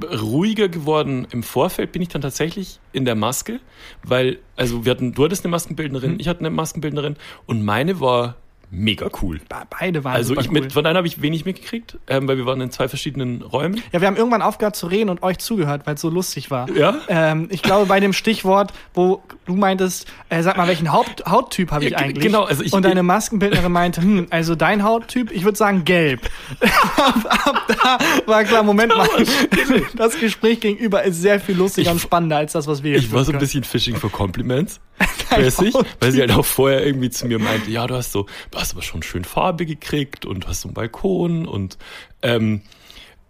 ruhiger 0.01 0.69
geworden 0.69 1.27
im 1.31 1.43
Vorfeld 1.43 1.91
bin 1.91 2.01
ich 2.01 2.09
dann 2.09 2.21
tatsächlich 2.21 2.79
in 2.91 3.05
der 3.05 3.15
Maske, 3.15 3.59
weil, 4.03 4.39
also 4.55 4.85
wir 4.85 4.91
hatten, 4.91 5.13
du 5.13 5.23
hattest 5.23 5.43
eine 5.45 5.51
Maskenbildnerin, 5.51 6.19
ich 6.19 6.27
hatte 6.27 6.39
eine 6.39 6.49
Maskenbildnerin 6.49 7.15
und 7.45 7.63
meine 7.63 7.99
war 7.99 8.35
mega 8.75 9.07
cool. 9.21 9.37
Be- 9.47 9.55
Beide 9.79 10.03
waren 10.03 10.15
Also 10.15 10.33
ich 10.35 10.47
cool. 10.47 10.53
mit, 10.61 10.73
von 10.73 10.83
deiner 10.83 10.97
habe 10.97 11.07
ich 11.07 11.21
wenig 11.21 11.45
mitgekriegt, 11.45 11.97
ähm, 12.07 12.27
weil 12.27 12.37
wir 12.37 12.45
waren 12.47 12.59
in 12.59 12.71
zwei 12.71 12.87
verschiedenen 12.87 13.41
Räumen. 13.43 13.81
Ja, 13.91 14.01
wir 14.01 14.07
haben 14.07 14.17
irgendwann 14.17 14.41
aufgehört 14.41 14.75
zu 14.75 14.87
reden 14.87 15.09
und 15.09 15.21
euch 15.21 15.37
zugehört, 15.37 15.83
weil 15.85 15.95
es 15.95 16.01
so 16.01 16.09
lustig 16.09 16.49
war. 16.49 16.69
Ja? 16.71 16.95
Ähm, 17.07 17.47
ich 17.51 17.61
glaube, 17.61 17.85
bei 17.85 17.99
dem 17.99 18.13
Stichwort, 18.13 18.73
wo 18.93 19.21
du 19.45 19.55
meintest, 19.55 20.07
äh, 20.29 20.41
sag 20.41 20.57
mal, 20.57 20.67
welchen 20.67 20.91
Haupt 20.91 21.23
Hauttyp 21.29 21.71
habe 21.71 21.85
ich 21.85 21.91
Ja, 21.91 21.99
eigentlich? 21.99 22.23
genau, 22.23 22.43
also 22.43 22.63
ich- 22.63 22.73
und 22.73 22.83
deine 22.83 23.03
Maskenbildnerin 23.03 23.71
meinte, 23.71 24.01
hm, 24.01 24.27
also 24.31 24.55
dein 24.55 24.83
Hauttyp, 24.83 25.31
ich 25.31 25.43
würde 25.43 25.57
sagen 25.57 25.85
gelb. 25.85 26.21
ab, 26.97 27.45
ab 27.45 27.67
da 27.67 27.97
war 28.25 28.43
klar, 28.43 28.63
Moment 28.63 28.95
mal, 28.95 29.07
das 29.95 30.19
Gespräch 30.19 30.59
gegenüber 30.61 31.03
ist 31.03 31.21
sehr 31.21 31.39
viel 31.39 31.55
lustiger 31.57 31.87
Ich- 31.87 31.93
und 31.93 31.99
spannender 31.99 32.37
als 32.37 32.53
das, 32.53 32.67
was 32.67 32.83
wir 32.83 32.91
jetzt 32.93 33.03
Ich 33.03 33.11
war 33.11 33.23
so 33.23 33.31
ein 33.33 33.39
bisschen 33.39 33.63
Fishing 33.63 33.95
for 33.95 34.11
Compliments. 34.11 34.79
Mäßig, 35.37 35.73
weil 35.99 36.11
sie 36.11 36.19
halt 36.21 36.31
auch 36.31 36.45
vorher 36.45 36.85
irgendwie 36.85 37.09
zu 37.09 37.25
mir 37.27 37.39
meinte, 37.39 37.71
ja, 37.71 37.87
du 37.87 37.95
hast 37.95 38.11
so, 38.11 38.27
du 38.51 38.59
hast 38.59 38.73
aber 38.73 38.81
schon 38.83 39.01
schön 39.03 39.23
Farbe 39.23 39.65
gekriegt 39.65 40.25
und 40.25 40.43
du 40.43 40.47
hast 40.47 40.61
so 40.61 40.67
einen 40.67 40.75
Balkon 40.75 41.47
und 41.47 41.77
ähm, 42.21 42.61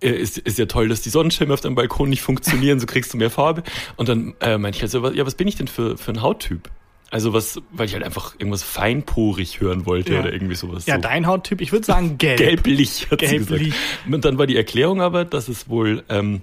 äh, 0.01 0.09
ist, 0.09 0.37
ist 0.37 0.57
ja 0.59 0.65
toll, 0.65 0.89
dass 0.89 1.01
die 1.01 1.09
Sonnenschirme 1.09 1.53
auf 1.53 1.61
deinem 1.61 1.75
Balkon 1.75 2.09
nicht 2.09 2.21
funktionieren, 2.21 2.79
so 2.79 2.85
kriegst 2.85 3.13
du 3.13 3.17
mehr 3.17 3.29
Farbe. 3.29 3.63
Und 3.95 4.09
dann 4.09 4.33
äh, 4.41 4.57
meinte 4.57 4.75
ich 4.77 4.81
halt 4.81 4.91
so, 4.91 5.09
ja, 5.11 5.25
was 5.25 5.35
bin 5.35 5.47
ich 5.47 5.55
denn 5.55 5.67
für, 5.67 5.97
für 5.97 6.11
ein 6.11 6.21
Hauttyp? 6.21 6.69
Also 7.09 7.31
was, 7.31 7.61
weil 7.71 7.85
ich 7.85 7.93
halt 7.93 8.03
einfach 8.03 8.33
irgendwas 8.39 8.63
feinporig 8.63 9.61
hören 9.61 9.85
wollte 9.85 10.13
Ja. 10.15 10.21
oder 10.21 10.33
irgendwie 10.33 10.55
sowas. 10.55 10.87
Ja, 10.87 10.95
so. 10.95 11.01
dein 11.01 11.27
Hauttyp, 11.27 11.61
ich 11.61 11.71
würde 11.71 11.85
sagen 11.85 12.17
gelb. 12.17 12.37
Gelblich, 12.39 13.07
hat 13.11 13.19
sie 13.21 13.27
Gelblich. 13.27 13.65
gesagt. 13.65 14.07
Und 14.11 14.25
dann 14.25 14.37
war 14.39 14.47
die 14.47 14.57
Erklärung 14.57 14.99
aber, 14.99 15.23
dass 15.23 15.47
es 15.47 15.69
wohl, 15.69 16.03
ähm, 16.09 16.41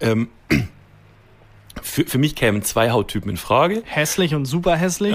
ähm, 0.00 0.28
für, 1.92 2.06
für 2.06 2.16
mich 2.18 2.34
kämen 2.34 2.62
zwei 2.62 2.90
Hauttypen 2.90 3.30
in 3.30 3.36
Frage. 3.36 3.82
Hässlich 3.84 4.34
und 4.34 4.46
super 4.46 4.76
hässlich. 4.76 5.14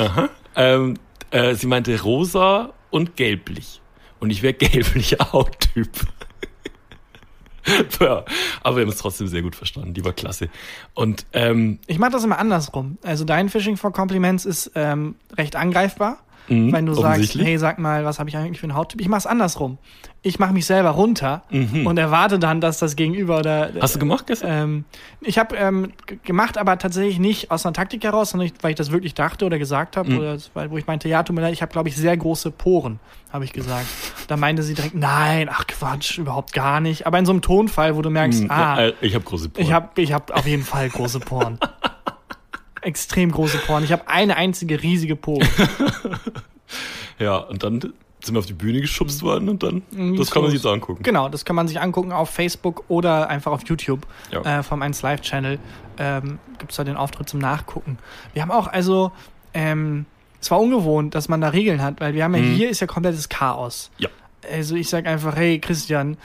Ähm, 0.55 0.93
Äh, 1.31 1.55
sie 1.55 1.65
meinte 1.67 1.99
rosa 2.03 2.71
und 2.91 3.15
gelblich. 3.17 3.81
Und 4.19 4.29
ich 4.29 4.43
wäre 4.43 4.53
gelblicher 4.53 5.17
Hauttyp. 5.33 5.89
ja, 7.99 8.23
aber 8.61 8.77
wir 8.77 8.83
haben 8.83 8.89
es 8.91 8.97
trotzdem 8.97 9.27
sehr 9.27 9.41
gut 9.41 9.55
verstanden. 9.55 9.93
Die 9.93 10.05
war 10.05 10.13
klasse. 10.13 10.49
Und 10.93 11.25
ähm, 11.33 11.79
Ich 11.87 11.99
mache 11.99 12.11
das 12.11 12.23
immer 12.23 12.37
andersrum. 12.39 12.97
Also 13.03 13.25
dein 13.25 13.49
Phishing 13.49 13.75
for 13.75 13.91
Compliments 13.91 14.45
ist 14.45 14.71
ähm, 14.75 15.15
recht 15.35 15.55
angreifbar. 15.55 16.19
Mhm, 16.49 16.71
wenn 16.71 16.85
du 16.85 16.93
sagst, 16.93 17.35
hey, 17.35 17.57
sag 17.57 17.79
mal, 17.79 18.05
was 18.05 18.19
habe 18.19 18.29
ich 18.29 18.37
eigentlich 18.37 18.59
für 18.59 18.65
einen 18.65 18.75
Hauttyp? 18.75 19.01
Ich 19.01 19.07
mache 19.09 19.19
es 19.19 19.27
andersrum. 19.27 19.77
Ich 20.21 20.39
mache 20.39 20.53
mich 20.53 20.65
selber 20.65 20.89
runter 20.91 21.43
Mhm. 21.49 21.85
und 21.85 21.97
erwarte 21.97 22.39
dann, 22.39 22.59
dass 22.61 22.79
das 22.79 22.95
Gegenüber 22.95 23.39
oder 23.39 23.71
hast 23.79 23.95
du 23.95 23.99
gemacht 23.99 24.27
gestern? 24.27 24.49
ähm, 24.51 24.85
ich 25.21 25.37
habe 25.37 25.55
ähm, 25.55 25.93
gemacht, 26.23 26.57
aber 26.57 26.77
tatsächlich 26.77 27.19
nicht 27.19 27.51
aus 27.51 27.65
einer 27.65 27.73
Taktik 27.73 28.03
heraus, 28.03 28.31
sondern 28.31 28.47
ich, 28.47 28.53
weil 28.61 28.71
ich 28.71 28.75
das 28.77 28.91
wirklich 28.91 29.13
dachte 29.13 29.45
oder 29.45 29.57
gesagt 29.59 29.95
habe, 29.97 30.09
Mhm. 30.11 30.17
oder 30.17 30.33
es- 30.33 30.51
weil, 30.53 30.71
wo 30.71 30.77
ich 30.77 30.87
meinte, 30.87 31.07
ja, 31.07 31.23
tut 31.23 31.35
mir 31.35 31.41
leid, 31.41 31.53
ich 31.53 31.61
habe, 31.61 31.71
glaube 31.71 31.89
ich, 31.89 31.95
sehr 31.95 32.15
große 32.17 32.51
Poren, 32.51 32.99
habe 33.31 33.45
ich 33.45 33.53
gesagt. 33.53 33.85
da 34.27 34.35
meinte 34.35 34.63
sie 34.63 34.73
direkt, 34.73 34.95
nein, 34.95 35.47
ach 35.51 35.65
Quatsch, 35.67 36.17
überhaupt 36.17 36.51
gar 36.53 36.79
nicht. 36.81 37.07
Aber 37.07 37.17
in 37.19 37.25
so 37.25 37.31
einem 37.31 37.41
Tonfall, 37.41 37.95
wo 37.95 38.01
du 38.01 38.09
merkst, 38.09 38.41
Hm, 38.41 38.51
ah, 38.51 38.79
äh, 38.81 38.93
ich 39.01 39.15
habe 39.15 39.23
große 39.23 39.49
Poren. 39.49 39.65
ich 39.65 39.71
habe 39.71 40.01
ich 40.01 40.11
hab 40.13 40.31
auf 40.35 40.45
jeden 40.45 40.63
Fall 40.63 40.89
große 40.89 41.19
Poren. 41.21 41.59
Extrem 42.87 43.31
große 43.31 43.57
Poren. 43.59 43.83
Ich 43.83 43.91
habe 43.91 44.07
eine 44.07 44.37
einzige 44.37 44.81
riesige 44.81 45.15
Pore. 45.17 45.45
ja, 47.19 47.37
und 47.37 47.63
dann 47.63 47.79
sind 48.23 48.33
wir 48.33 48.39
auf 48.39 48.45
die 48.45 48.53
Bühne 48.53 48.81
geschubst 48.81 49.21
worden 49.23 49.47
und 49.49 49.63
dann, 49.63 49.81
das 50.17 50.27
so 50.27 50.33
kann 50.33 50.41
man 50.41 50.51
sich 50.51 50.61
jetzt 50.61 50.65
angucken. 50.71 51.03
Genau, 51.03 51.29
das 51.29 51.45
kann 51.45 51.55
man 51.55 51.67
sich 51.67 51.79
angucken 51.79 52.11
auf 52.11 52.29
Facebook 52.29 52.83
oder 52.87 53.29
einfach 53.29 53.51
auf 53.51 53.61
YouTube 53.67 54.05
Ja. 54.31 54.59
äh, 54.59 54.63
vom 54.63 54.81
1 54.81 55.01
Live 55.01 55.21
Channel. 55.21 55.59
Ähm, 55.97 56.39
Gibt 56.57 56.71
es 56.71 56.77
da 56.77 56.83
den 56.83 56.95
Auftritt 56.97 57.29
zum 57.29 57.39
Nachgucken. 57.39 57.97
Wir 58.33 58.41
haben 58.41 58.51
auch, 58.51 58.67
also, 58.67 59.11
ähm, 59.53 60.05
es 60.41 60.49
war 60.51 60.59
ungewohnt, 60.59 61.15
dass 61.15 61.29
man 61.29 61.41
da 61.41 61.49
Regeln 61.49 61.81
hat, 61.81 61.99
weil 61.99 62.13
wir 62.13 62.23
haben 62.23 62.35
ja 62.35 62.41
Mhm. 62.41 62.53
hier 62.55 62.69
ist 62.69 62.79
ja 62.79 62.87
komplettes 62.87 63.29
Chaos. 63.29 63.91
Ja. 63.97 64.09
Also 64.51 64.75
ich 64.75 64.89
sag 64.89 65.05
einfach, 65.07 65.35
hey 65.35 65.59
Christian, 65.59 66.17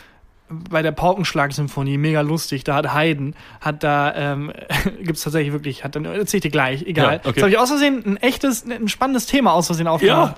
bei 0.71 0.82
der 0.82 0.92
Paukenschlag-Symphonie, 0.92 1.99
mega 1.99 2.21
lustig, 2.21 2.64
da 2.64 2.75
hat 2.76 2.92
Haydn, 2.94 3.35
hat 3.61 3.82
da, 3.82 4.14
ähm, 4.14 4.52
gibt's 5.02 5.23
tatsächlich 5.23 5.52
wirklich, 5.52 5.85
hat 5.85 5.97
dann, 5.97 6.04
erzähl 6.04 6.38
ich 6.38 6.42
dir 6.42 6.50
gleich, 6.50 6.82
egal. 6.87 7.14
Ja, 7.14 7.18
okay. 7.21 7.28
Jetzt 7.30 7.42
habe 7.42 7.50
ich 7.50 7.59
aus 7.59 7.68
Versehen 7.71 8.02
ein 8.04 8.16
echtes, 8.18 8.64
ein 8.68 8.88
spannendes 8.88 9.26
Thema 9.26 9.52
aus 9.52 9.66
Versehen 9.66 9.87
aufgemacht. 9.88 10.37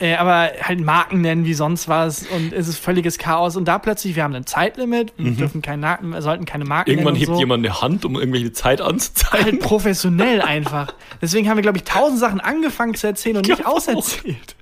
Äh, 0.00 0.16
aber 0.16 0.50
halt 0.62 0.80
Marken 0.80 1.20
nennen 1.20 1.44
wie 1.44 1.54
sonst 1.54 1.86
was 1.86 2.26
und 2.26 2.52
es 2.52 2.66
ist 2.66 2.78
völliges 2.78 3.18
Chaos. 3.18 3.54
Und 3.56 3.66
da 3.68 3.78
plötzlich, 3.78 4.16
wir 4.16 4.24
haben 4.24 4.34
ein 4.34 4.46
Zeitlimit, 4.46 5.12
wir 5.16 5.30
dürfen 5.32 5.62
kein, 5.62 5.78
Na- 5.78 6.00
wir 6.02 6.20
sollten 6.22 6.44
keine 6.44 6.64
Marken 6.64 6.90
Mhm. 6.90 6.98
Irgendwann 6.98 7.14
hebt 7.14 7.26
so. 7.32 7.38
jemand 7.38 7.64
eine 7.64 7.80
Hand, 7.82 8.04
um 8.04 8.16
irgendwelche 8.16 8.52
Zeit 8.52 8.80
anzuzeigen. 8.80 9.44
Halt 9.46 9.60
professionell 9.60 10.40
einfach. 10.42 10.92
Deswegen 11.20 11.48
haben 11.48 11.56
wir, 11.56 11.62
glaube 11.62 11.78
ich, 11.78 11.84
tausend 11.84 12.18
Sachen 12.18 12.40
angefangen 12.40 12.94
zu 12.94 13.06
erzählen 13.06 13.36
und 13.36 13.46
nicht 13.46 13.64
auch. 13.64 13.76
auserzählt. 13.76 14.56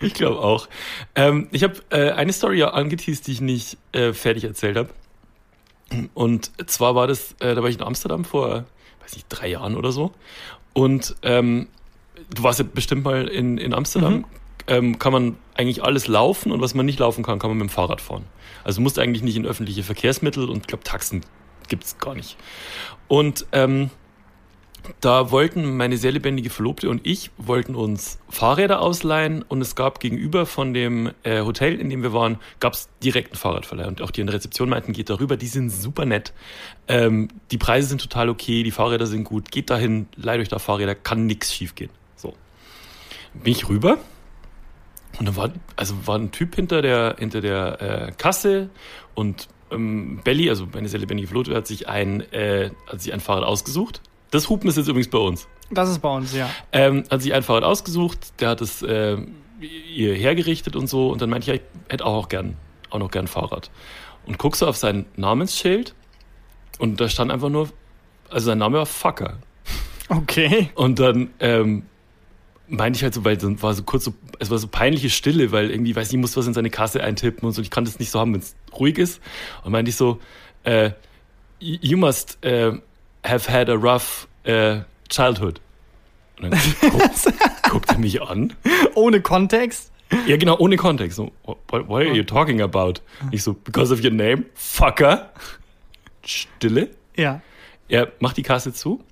Ich 0.00 0.14
glaube 0.14 0.40
auch. 0.40 0.68
Ähm, 1.14 1.48
ich 1.52 1.62
habe 1.62 1.74
äh, 1.90 2.10
eine 2.10 2.32
Story 2.32 2.58
ja 2.58 2.70
angeteased, 2.70 3.26
die 3.26 3.32
ich 3.32 3.40
nicht 3.40 3.78
äh, 3.92 4.12
fertig 4.12 4.44
erzählt 4.44 4.76
habe. 4.76 4.90
Und 6.14 6.50
zwar 6.68 6.94
war 6.94 7.06
das, 7.06 7.32
äh, 7.40 7.54
da 7.54 7.62
war 7.62 7.68
ich 7.68 7.76
in 7.76 7.82
Amsterdam 7.82 8.24
vor, 8.24 8.64
weiß 9.02 9.14
nicht, 9.14 9.26
drei 9.28 9.48
Jahren 9.48 9.76
oder 9.76 9.92
so. 9.92 10.12
Und 10.72 11.16
ähm, 11.22 11.68
du 12.34 12.42
warst 12.42 12.58
ja 12.58 12.64
bestimmt 12.72 13.04
mal 13.04 13.28
in, 13.28 13.58
in 13.58 13.72
Amsterdam. 13.72 14.14
Mhm. 14.14 14.24
Ähm, 14.68 14.98
kann 14.98 15.12
man 15.12 15.36
eigentlich 15.54 15.84
alles 15.84 16.08
laufen 16.08 16.50
und 16.50 16.60
was 16.60 16.74
man 16.74 16.86
nicht 16.86 16.98
laufen 16.98 17.22
kann, 17.22 17.38
kann 17.38 17.50
man 17.50 17.58
mit 17.58 17.68
dem 17.68 17.70
Fahrrad 17.70 18.00
fahren. 18.00 18.24
Also 18.64 18.78
du 18.78 18.82
musst 18.82 18.98
eigentlich 18.98 19.22
nicht 19.22 19.36
in 19.36 19.46
öffentliche 19.46 19.84
Verkehrsmittel 19.84 20.50
und 20.50 20.58
ich 20.58 20.66
glaube 20.66 20.82
Taxen 20.82 21.24
gibt's 21.68 21.98
gar 21.98 22.16
nicht. 22.16 22.36
Und 23.06 23.46
ähm, 23.52 23.90
da 25.00 25.30
wollten 25.30 25.76
meine 25.76 25.96
sehr 25.96 26.12
lebendige 26.12 26.50
Verlobte 26.50 26.88
und 26.90 27.06
ich 27.06 27.30
wollten 27.38 27.74
uns 27.74 28.18
Fahrräder 28.28 28.80
ausleihen 28.80 29.42
und 29.42 29.60
es 29.60 29.74
gab 29.74 30.00
gegenüber 30.00 30.46
von 30.46 30.74
dem 30.74 31.12
äh, 31.22 31.42
Hotel, 31.42 31.80
in 31.80 31.90
dem 31.90 32.02
wir 32.02 32.12
waren, 32.12 32.38
gab 32.60 32.74
es 32.74 32.88
direkt 33.02 33.32
einen 33.32 33.38
Fahrradverleih 33.38 33.86
und 33.86 34.02
auch 34.02 34.10
die 34.10 34.20
in 34.20 34.26
der 34.26 34.34
Rezeption 34.34 34.68
meinten, 34.68 34.92
geht 34.92 35.10
darüber, 35.10 35.36
die 35.36 35.46
sind 35.46 35.70
super 35.70 36.04
nett. 36.04 36.32
Ähm, 36.88 37.28
die 37.50 37.58
Preise 37.58 37.88
sind 37.88 38.00
total 38.00 38.28
okay, 38.28 38.62
die 38.62 38.70
Fahrräder 38.70 39.06
sind 39.06 39.24
gut, 39.24 39.50
geht 39.50 39.70
dahin, 39.70 40.08
leiht 40.16 40.40
euch 40.40 40.48
da 40.48 40.58
Fahrräder, 40.58 40.94
kann 40.94 41.26
nix 41.26 41.52
schief 41.54 41.74
gehen. 41.74 41.90
So. 42.16 42.34
Bin 43.34 43.52
ich 43.52 43.68
rüber 43.68 43.98
und 45.18 45.26
da 45.26 45.36
war, 45.36 45.50
also 45.76 45.94
war 46.06 46.18
ein 46.18 46.30
Typ 46.30 46.54
hinter 46.54 46.82
der, 46.82 47.16
hinter 47.18 47.40
der 47.40 47.80
äh, 47.80 48.12
Kasse 48.12 48.70
und 49.14 49.48
ähm, 49.70 50.20
Belly, 50.22 50.48
also 50.48 50.66
meine 50.72 50.88
sehr 50.88 51.00
lebendige 51.00 51.28
Verlobte, 51.28 51.54
hat 51.54 51.66
sich 51.66 51.88
ein, 51.88 52.20
äh, 52.32 52.70
hat 52.86 53.00
sich 53.00 53.12
ein 53.12 53.20
Fahrrad 53.20 53.44
ausgesucht. 53.44 54.00
Das 54.30 54.48
Hupen 54.48 54.68
ist 54.68 54.76
jetzt 54.76 54.88
übrigens 54.88 55.08
bei 55.08 55.18
uns. 55.18 55.48
Das 55.70 55.88
ist 55.88 56.00
bei 56.00 56.08
uns, 56.08 56.34
ja. 56.34 56.48
Ähm, 56.72 57.04
hat 57.10 57.22
sich 57.22 57.32
ein 57.34 57.42
Fahrrad 57.42 57.64
ausgesucht, 57.64 58.40
der 58.40 58.50
hat 58.50 58.60
es 58.60 58.82
äh, 58.82 59.16
ihr 59.60 60.14
hergerichtet 60.14 60.76
und 60.76 60.88
so 60.88 61.10
und 61.10 61.20
dann 61.22 61.30
meinte 61.30 61.44
ich, 61.44 61.48
ja, 61.48 61.54
ich 61.54 61.62
hätte 61.92 62.04
auch, 62.04 62.24
auch 62.24 62.28
gern, 62.28 62.56
auch 62.90 62.98
noch 62.98 63.10
gern 63.10 63.24
ein 63.24 63.28
Fahrrad. 63.28 63.70
Und 64.26 64.38
guckst 64.38 64.62
du 64.62 64.66
auf 64.66 64.76
sein 64.76 65.06
Namensschild 65.16 65.94
und 66.78 67.00
da 67.00 67.08
stand 67.08 67.30
einfach 67.30 67.48
nur, 67.48 67.70
also 68.28 68.46
sein 68.46 68.58
Name 68.58 68.78
war 68.78 68.86
Fucker. 68.86 69.38
Okay. 70.08 70.70
Und 70.74 70.98
dann 70.98 71.30
ähm, 71.40 71.84
meinte 72.68 72.96
ich 72.96 73.02
halt 73.02 73.14
so, 73.14 73.24
weil 73.24 73.36
dann 73.36 73.60
war 73.62 73.74
so 73.74 73.82
kurz 73.82 74.04
so, 74.04 74.14
es 74.38 74.50
war 74.50 74.58
so 74.58 74.68
peinliche 74.68 75.10
Stille, 75.10 75.52
weil 75.52 75.70
irgendwie, 75.70 75.94
weiß 75.94 76.08
nicht, 76.08 76.14
ich 76.14 76.20
muss 76.20 76.36
was 76.36 76.46
in 76.46 76.54
seine 76.54 76.70
Kasse 76.70 77.02
eintippen 77.02 77.46
und 77.46 77.52
so, 77.52 77.62
ich 77.62 77.70
kann 77.70 77.84
das 77.84 77.98
nicht 77.98 78.10
so 78.10 78.20
haben, 78.20 78.32
wenn 78.32 78.40
es 78.40 78.56
ruhig 78.78 78.98
ist. 78.98 79.20
Und 79.64 79.72
meinte 79.72 79.88
ich 79.88 79.96
so, 79.96 80.20
äh, 80.64 80.90
you 81.58 81.96
must 81.96 82.42
äh, 82.44 82.72
have 83.26 83.50
had 83.50 83.68
a 83.68 83.74
rough 83.74 84.28
äh, 84.44 84.80
childhood. 85.08 85.60
Und 86.40 86.52
dann 86.52 86.60
guckt, 86.80 87.32
guckt 87.70 87.90
er 87.90 87.98
mich 87.98 88.20
an. 88.22 88.54
Ohne 88.94 89.20
Kontext. 89.20 89.92
Ja, 90.26 90.36
genau, 90.36 90.56
ohne 90.58 90.76
Kontext. 90.76 91.16
So, 91.16 91.32
what, 91.44 91.88
what 91.88 92.02
are 92.02 92.14
you 92.14 92.22
talking 92.22 92.60
about? 92.60 93.00
Ich 93.32 93.42
so, 93.42 93.54
because 93.54 93.92
of 93.92 94.02
your 94.04 94.12
name, 94.12 94.44
fucker. 94.54 95.30
Stille. 96.24 96.90
Ja. 97.16 97.40
Er 97.88 98.12
macht 98.20 98.36
die 98.36 98.42
Kasse 98.42 98.72
zu, 98.72 99.02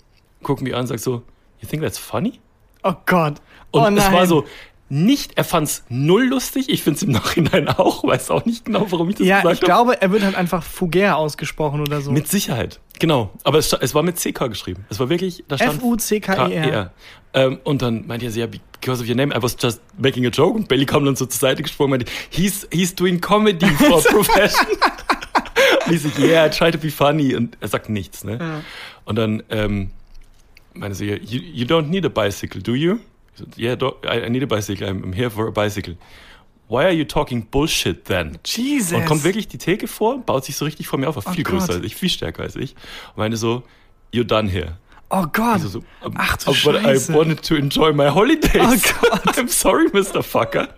guckt 0.42 0.62
mich 0.62 0.74
an 0.74 0.82
und 0.82 0.86
sagt 0.88 1.00
so, 1.00 1.22
you 1.60 1.68
think 1.68 1.82
that's 1.82 1.98
funny? 1.98 2.40
Oh 2.82 2.94
Gott. 3.06 3.40
Und 3.70 3.82
oh 3.82 3.90
nein. 3.90 3.98
es 3.98 4.12
war 4.12 4.26
so, 4.26 4.44
nicht, 4.88 5.32
er 5.36 5.44
fand's 5.44 5.84
null 5.88 6.24
lustig, 6.26 6.68
ich 6.68 6.82
find's 6.82 7.02
im 7.02 7.10
Nachhinein 7.12 7.68
auch, 7.68 8.04
weiß 8.04 8.30
auch 8.30 8.44
nicht 8.44 8.66
genau, 8.66 8.86
warum 8.90 9.08
ich 9.08 9.16
das 9.16 9.26
Ja, 9.26 9.40
gesagt 9.40 9.54
ich 9.54 9.60
habe. 9.62 9.66
glaube, 9.66 10.02
er 10.02 10.12
wird 10.12 10.22
halt 10.22 10.34
einfach 10.36 10.62
Fugär 10.62 11.16
ausgesprochen 11.16 11.80
oder 11.80 12.00
so. 12.00 12.12
Mit 12.12 12.28
Sicherheit, 12.28 12.80
genau. 12.98 13.30
Aber 13.44 13.58
es, 13.58 13.72
es 13.72 13.94
war 13.94 14.02
mit 14.02 14.16
CK 14.18 14.48
geschrieben. 14.48 14.84
Es 14.90 15.00
war 15.00 15.08
wirklich, 15.08 15.42
da 15.48 15.56
stand 15.56 15.78
F-U-C-K-E-R. 15.78 16.36
K-E-R. 16.48 16.92
Ähm, 17.32 17.58
und 17.64 17.82
dann 17.82 18.06
meinte 18.06 18.26
er 18.26 18.32
so, 18.32 18.38
ja, 18.40 18.46
because 18.46 19.02
of 19.02 19.08
your 19.08 19.16
name, 19.16 19.34
I 19.34 19.42
was 19.42 19.56
just 19.60 19.80
making 19.98 20.24
a 20.26 20.28
joke. 20.28 20.54
Und 20.56 20.68
Belly 20.68 20.84
kam 20.86 21.04
dann 21.04 21.16
so 21.16 21.26
zur 21.26 21.40
Seite 21.40 21.62
gesprungen 21.62 21.94
und 21.94 21.98
meinte, 22.00 22.12
he's, 22.30 22.68
he's 22.70 22.94
doing 22.94 23.20
comedy 23.20 23.66
for 23.66 24.00
profession. 24.04 24.66
und 25.86 25.92
ich 25.92 26.02
so, 26.02 26.08
yeah, 26.22 26.46
I 26.46 26.50
try 26.50 26.70
to 26.70 26.78
be 26.78 26.90
funny. 26.90 27.34
Und 27.34 27.56
er 27.60 27.68
sagt 27.68 27.88
nichts, 27.88 28.22
ne? 28.22 28.38
Ja. 28.38 28.60
Und 29.06 29.16
dann 29.16 29.42
ähm, 29.50 29.90
meinte 30.74 30.94
sie, 30.94 31.06
you, 31.06 31.40
you 31.40 31.64
don't 31.66 31.86
need 31.88 32.04
a 32.04 32.08
bicycle, 32.08 32.62
do 32.62 32.74
you? 32.74 32.98
Yeah, 33.56 33.76
do, 33.76 33.96
I, 34.04 34.26
I 34.26 34.28
need 34.30 34.42
a 34.42 34.46
bicycle, 34.46 34.86
I'm, 34.88 35.02
I'm 35.04 35.12
here 35.12 35.30
for 35.30 35.48
a 35.48 35.50
bicycle. 35.52 35.94
Why 36.68 36.84
are 36.84 36.92
you 36.92 37.04
talking 37.04 37.46
bullshit 37.50 38.04
then? 38.06 38.38
Jesus. 38.44 38.92
Und 38.94 39.04
kommt 39.06 39.22
wirklich 39.24 39.48
die 39.48 39.58
Theke 39.58 39.86
vor, 39.86 40.18
baut 40.18 40.44
sich 40.44 40.56
so 40.56 40.64
richtig 40.64 40.86
vor 40.88 40.98
mir 40.98 41.08
auf, 41.08 41.16
war 41.16 41.34
viel 41.34 41.44
Oh 41.46 41.50
größer 41.50 41.66
Gott. 41.66 41.76
als 41.76 41.84
ich, 41.84 41.94
viel 41.96 42.08
stärker 42.08 42.42
als 42.42 42.56
ich. 42.56 42.74
Und 43.10 43.18
meinte 43.18 43.36
so, 43.36 43.62
you're 44.12 44.24
done 44.24 44.48
here. 44.48 44.78
Oh 45.10 45.26
Gott. 45.32 45.54
Also 45.54 45.68
so, 45.68 45.78
um, 46.02 46.14
Ach 46.16 46.36
du 46.38 46.46
But 46.64 46.82
Scheiße. 46.82 47.12
I 47.12 47.16
wanted 47.16 47.42
to 47.46 47.54
enjoy 47.54 47.92
my 47.92 48.08
holidays. 48.08 48.54
Oh 48.56 49.08
Gott. 49.10 49.22
I'm 49.36 49.48
sorry, 49.48 49.88
Mr. 49.92 50.22
Fucker. 50.22 50.68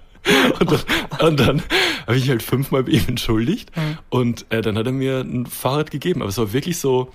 Und 0.59 0.73
dann, 0.73 1.29
und 1.29 1.41
dann 1.41 1.63
habe 2.07 2.17
ich 2.17 2.29
halt 2.29 2.43
fünfmal 2.43 2.83
bei 2.83 2.91
ihm 2.93 3.05
entschuldigt. 3.07 3.75
Mhm. 3.77 3.99
Und 4.09 4.47
äh, 4.51 4.61
dann 4.63 4.77
hat 4.77 4.87
er 4.87 4.93
mir 4.93 5.21
ein 5.21 5.47
Fahrrad 5.47 5.93
gegeben. 5.93 6.21
Aber 6.21 6.29
es 6.31 6.37
war 6.39 6.53
wirklich 6.53 6.79
so 6.79 7.13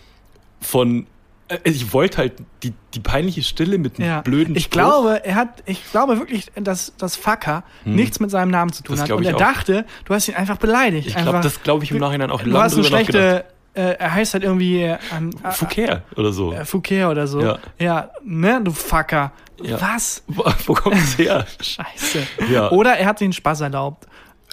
von. 0.62 1.08
Äh, 1.52 1.70
Ich 1.70 1.94
wollte 1.94 2.18
halt 2.20 2.34
die, 2.64 2.74
die 2.94 3.00
peinliche 3.00 3.44
Stille 3.44 3.78
mit 3.78 4.00
einem 4.00 4.08
ja. 4.08 4.22
blöden 4.22 4.56
ich 4.56 4.64
Spruch. 4.66 4.74
glaube, 4.74 5.26
er 5.26 5.36
hat, 5.36 5.64
ich 5.66 5.90
glaube 5.92 6.18
wirklich, 6.20 6.52
dass 6.56 6.94
das 6.98 7.16
Fucker 7.16 7.64
nichts 7.86 8.20
mit 8.20 8.32
seinem 8.32 8.52
Namen 8.52 8.72
zu 8.74 8.84
tun 8.84 8.96
Hm. 8.96 9.02
Das 9.02 9.10
hat. 9.10 9.18
Und 9.18 9.26
er 9.26 9.36
auch. 9.36 9.40
dachte, 9.40 9.86
du 10.06 10.14
hast 10.14 10.28
ihn 10.28 10.36
einfach 10.36 10.58
beleidigt. 10.58 11.08
Ich 11.08 11.16
glaube, 11.16 11.42
das 11.42 11.62
glaube 11.64 11.84
ich 11.84 11.92
im 11.92 11.98
Nachhinein 11.98 12.32
auch 12.32 12.42
du 12.44 12.58
hast 12.58 12.74
eine 12.76 12.84
schlechte, 12.84 13.46
äh, 13.74 13.96
er 14.00 14.14
heißt 14.14 14.34
halt 14.34 14.44
irgendwie 14.44 14.82
ähm, 14.82 15.30
äh, 15.44 15.52
Fouquet 15.52 16.02
oder 16.18 16.34
so. 16.34 16.52
äh, 16.54 16.66
Fouquet 16.66 17.06
oder 17.06 17.26
so. 17.28 17.40
Ja. 17.42 17.60
ja, 17.80 18.10
ne, 18.24 18.60
du 18.64 18.72
Fucker. 18.72 19.32
Ja. 19.64 19.80
Was? 19.80 20.24
Wo, 20.28 20.44
wo 20.66 20.74
kommt 20.74 20.96
es 20.98 21.18
her? 21.18 21.46
Scheiße. 21.62 22.24
Ja. 22.52 22.72
Oder 22.72 22.98
er 22.98 23.06
hat 23.08 23.22
den 23.22 23.32
Spaß 23.32 23.62
erlaubt. 23.62 24.08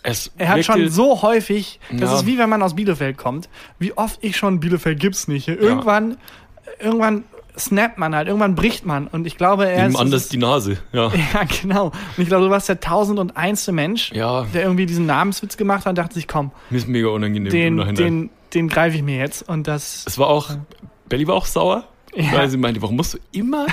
Es 0.05 0.31
Er 0.39 0.51
hat 0.51 0.65
schon 0.65 0.89
so 0.91 1.23
häufig, 1.23 1.81
das 1.91 2.11
Ja. 2.13 2.17
ist 2.19 2.27
wie 2.27 2.39
wenn 2.39 2.49
man 2.49 2.63
aus 2.63 2.77
Bielefeld 2.77 3.19
kommt, 3.19 3.49
wie 3.81 3.93
oft 3.99 4.23
ich 4.23 4.37
schon 4.37 4.61
Bielefeld 4.61 5.01
gibt's 5.01 5.27
nicht. 5.27 5.49
Irgendwann, 5.49 6.19
irgendwann 6.81 7.25
snappt 7.59 7.99
man 7.99 8.15
halt, 8.15 8.29
irgendwann 8.29 8.55
bricht 8.55 8.87
man. 8.87 9.09
Und 9.09 9.27
ich 9.27 9.37
glaube, 9.37 9.69
er 9.69 9.87
ihm 9.87 9.91
ist. 9.91 9.97
anders 9.97 10.29
die 10.29 10.37
Nase. 10.37 10.79
Ja. 10.93 11.09
ja, 11.35 11.43
genau. 11.61 11.87
Und 11.87 11.93
ich 12.19 12.29
glaube, 12.29 12.45
du 12.45 12.51
warst 12.51 12.69
der 12.69 12.79
tausend 12.81 13.19
und 13.19 13.37
einste 13.37 13.73
Mensch, 13.73 14.13
Ja. 14.13 14.45
der 14.55 14.63
irgendwie 14.63 14.87
diesen 14.87 15.07
Namenswitz 15.07 15.57
gemacht 15.57 15.81
hat 15.85 15.91
und 15.91 15.99
dachte 15.99 16.15
sich, 16.15 16.29
komm, 16.29 16.53
Mir 16.71 16.79
ist 16.79 16.87
mega 16.89 17.09
unangenehm 17.09 17.51
den, 17.51 17.95
den, 17.97 18.31
den 18.55 18.69
greife 18.69 18.97
ich 18.97 19.03
mir 19.03 19.17
jetzt. 19.19 19.49
Und 19.49 19.67
das. 19.67 20.05
Es 20.07 20.19
war 20.19 20.29
auch, 20.29 20.51
Belly 21.09 21.27
war 21.27 21.35
auch 21.35 21.47
sauer, 21.47 21.85
Ja. 22.15 22.33
weil 22.33 22.49
sie 22.49 22.59
meinte, 22.59 22.81
warum 22.81 22.95
musst 22.97 23.15
du 23.15 23.19
immer 23.33 23.67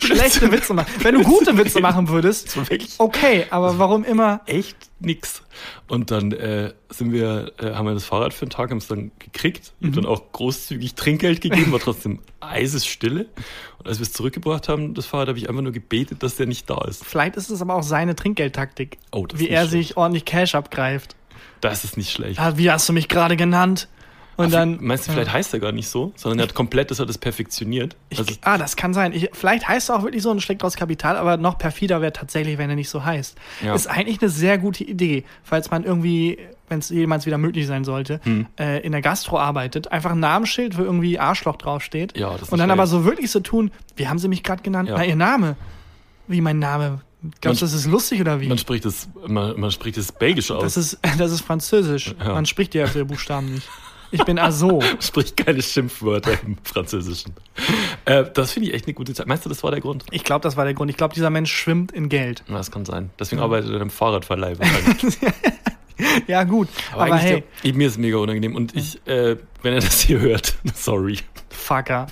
schlechte 0.00 0.50
Witze 0.52 0.74
machen. 0.74 0.92
Wenn 1.02 1.14
du 1.14 1.22
gute 1.22 1.56
Witze 1.56 1.80
machen 1.80 2.08
würdest, 2.08 2.56
okay, 2.98 3.46
aber 3.50 3.78
warum 3.78 4.04
immer? 4.04 4.40
Echt 4.46 4.76
nix. 5.00 5.42
Und 5.88 6.10
dann 6.10 6.32
äh, 6.32 6.72
sind 6.88 7.12
wir, 7.12 7.52
äh, 7.58 7.72
haben 7.72 7.86
wir 7.86 7.94
das 7.94 8.04
Fahrrad 8.04 8.32
für 8.32 8.46
den 8.46 8.50
Tag, 8.50 8.70
haben 8.70 8.78
es 8.78 8.86
dann 8.86 9.10
gekriegt 9.18 9.72
mhm. 9.80 9.88
und 9.88 9.96
dann 9.96 10.06
auch 10.06 10.32
großzügig 10.32 10.94
Trinkgeld 10.94 11.40
gegeben, 11.40 11.72
war 11.72 11.80
trotzdem 11.80 12.20
Eisesstille. 12.40 13.26
Und 13.78 13.88
als 13.88 13.98
wir 13.98 14.04
es 14.04 14.12
zurückgebracht 14.12 14.68
haben, 14.68 14.94
das 14.94 15.06
Fahrrad, 15.06 15.28
habe 15.28 15.38
ich 15.38 15.48
einfach 15.48 15.62
nur 15.62 15.72
gebetet, 15.72 16.22
dass 16.22 16.36
der 16.36 16.46
nicht 16.46 16.68
da 16.70 16.84
ist. 16.86 17.04
Vielleicht 17.04 17.36
ist 17.36 17.50
es 17.50 17.60
aber 17.62 17.74
auch 17.74 17.82
seine 17.82 18.14
Trinkgeldtaktik, 18.14 18.98
oh, 19.12 19.26
wie 19.34 19.48
er 19.48 19.66
schlecht. 19.66 19.88
sich 19.88 19.96
ordentlich 19.96 20.24
Cash 20.24 20.54
abgreift. 20.54 21.16
Das 21.60 21.84
ist 21.84 21.96
nicht 21.96 22.10
schlecht. 22.10 22.40
Ah, 22.40 22.56
wie 22.56 22.70
hast 22.70 22.88
du 22.88 22.92
mich 22.92 23.08
gerade 23.08 23.36
genannt? 23.36 23.88
Und 24.36 24.52
dann, 24.52 24.78
meinst 24.80 25.06
du, 25.06 25.12
vielleicht 25.12 25.32
heißt 25.32 25.52
er 25.52 25.60
gar 25.60 25.72
nicht 25.72 25.88
so, 25.88 26.12
sondern 26.16 26.38
er 26.38 26.42
hat 26.44 26.54
komplett, 26.54 26.90
das 26.90 26.98
hat 26.98 27.10
es 27.10 27.18
perfektioniert. 27.18 27.96
Also 28.10 28.24
ich, 28.30 28.38
ah, 28.42 28.56
das 28.56 28.76
kann 28.76 28.94
sein. 28.94 29.12
Ich, 29.12 29.28
vielleicht 29.32 29.68
heißt 29.68 29.90
er 29.90 29.96
auch 29.96 30.02
wirklich 30.02 30.22
so 30.22 30.30
und 30.30 30.40
schlägt 30.40 30.64
aus 30.64 30.76
Kapital, 30.76 31.16
aber 31.16 31.36
noch 31.36 31.58
perfider 31.58 32.00
wäre 32.00 32.12
tatsächlich, 32.12 32.56
wenn 32.56 32.70
er 32.70 32.76
nicht 32.76 32.88
so 32.88 33.04
heißt. 33.04 33.36
Ja. 33.62 33.74
Ist 33.74 33.86
eigentlich 33.86 34.20
eine 34.22 34.30
sehr 34.30 34.58
gute 34.58 34.84
Idee, 34.84 35.24
falls 35.42 35.70
man 35.70 35.84
irgendwie, 35.84 36.38
wenn 36.68 36.78
es 36.78 36.88
jemals 36.88 37.26
wieder 37.26 37.38
möglich 37.38 37.66
sein 37.66 37.84
sollte, 37.84 38.20
hm. 38.22 38.46
äh, 38.58 38.80
in 38.80 38.92
der 38.92 39.02
Gastro 39.02 39.38
arbeitet, 39.38 39.92
einfach 39.92 40.12
ein 40.12 40.20
Namensschild, 40.20 40.78
wo 40.78 40.82
irgendwie 40.82 41.18
Arschloch 41.18 41.56
draufsteht. 41.56 42.16
Ja, 42.16 42.32
das 42.32 42.42
ist 42.42 42.52
Und 42.52 42.58
dann 42.58 42.68
schlecht. 42.68 42.78
aber 42.78 42.86
so 42.86 43.04
wirklich 43.04 43.30
so 43.30 43.40
tun, 43.40 43.70
wie 43.96 44.08
haben 44.08 44.18
sie 44.18 44.28
mich 44.28 44.42
gerade 44.42 44.62
genannt? 44.62 44.88
Ja. 44.88 44.96
Na, 44.96 45.04
ihr 45.04 45.16
Name. 45.16 45.56
Wie 46.28 46.40
mein 46.40 46.58
Name. 46.58 47.00
Glaubst 47.40 47.60
du, 47.60 47.66
das 47.66 47.74
ist 47.74 47.86
lustig 47.86 48.20
oder 48.20 48.40
wie? 48.40 48.48
Man 48.48 48.56
spricht 48.56 48.86
es, 48.86 49.08
man, 49.26 49.58
man 49.60 49.70
spricht 49.70 49.98
es 49.98 50.10
belgisch 50.10 50.50
aus. 50.50 50.62
Das 50.62 50.76
ist, 50.76 50.98
das 51.18 51.32
ist 51.32 51.42
französisch. 51.42 52.14
Ja. 52.18 52.32
Man 52.32 52.46
spricht 52.46 52.74
ja 52.74 52.86
für 52.86 53.04
Buchstaben 53.04 53.54
nicht. 53.54 53.68
Ich 54.10 54.24
bin 54.24 54.38
also. 54.38 54.80
Spricht 55.00 55.36
keine 55.36 55.62
Schimpfwörter 55.62 56.32
im 56.44 56.56
Französischen. 56.62 57.34
Äh, 58.04 58.24
das 58.32 58.52
finde 58.52 58.68
ich 58.68 58.74
echt 58.74 58.86
eine 58.86 58.94
gute 58.94 59.14
Zeit. 59.14 59.26
Meinst 59.26 59.44
du, 59.44 59.48
das 59.48 59.62
war 59.62 59.70
der 59.70 59.80
Grund? 59.80 60.04
Ich 60.10 60.24
glaube, 60.24 60.42
das 60.42 60.56
war 60.56 60.64
der 60.64 60.74
Grund. 60.74 60.90
Ich 60.90 60.96
glaube, 60.96 61.14
dieser 61.14 61.30
Mensch 61.30 61.52
schwimmt 61.52 61.92
in 61.92 62.08
Geld. 62.08 62.42
das 62.48 62.70
kann 62.70 62.84
sein. 62.84 63.10
Deswegen 63.18 63.40
arbeitet 63.40 63.72
er 63.72 63.80
im 63.80 63.90
Fahrradverleih 63.90 64.56
ja, 66.26 66.44
gut. 66.44 66.68
Aber, 66.92 67.02
aber 67.06 67.16
hey. 67.16 67.44
Der, 67.64 67.74
mir 67.74 67.88
ist 67.88 67.98
mega 67.98 68.16
unangenehm. 68.18 68.56
Und 68.56 68.74
ich, 68.74 69.06
äh, 69.06 69.36
wenn 69.62 69.74
er 69.74 69.80
das 69.80 70.00
hier 70.00 70.20
hört, 70.20 70.56
sorry. 70.74 71.18
Fucker. 71.50 72.06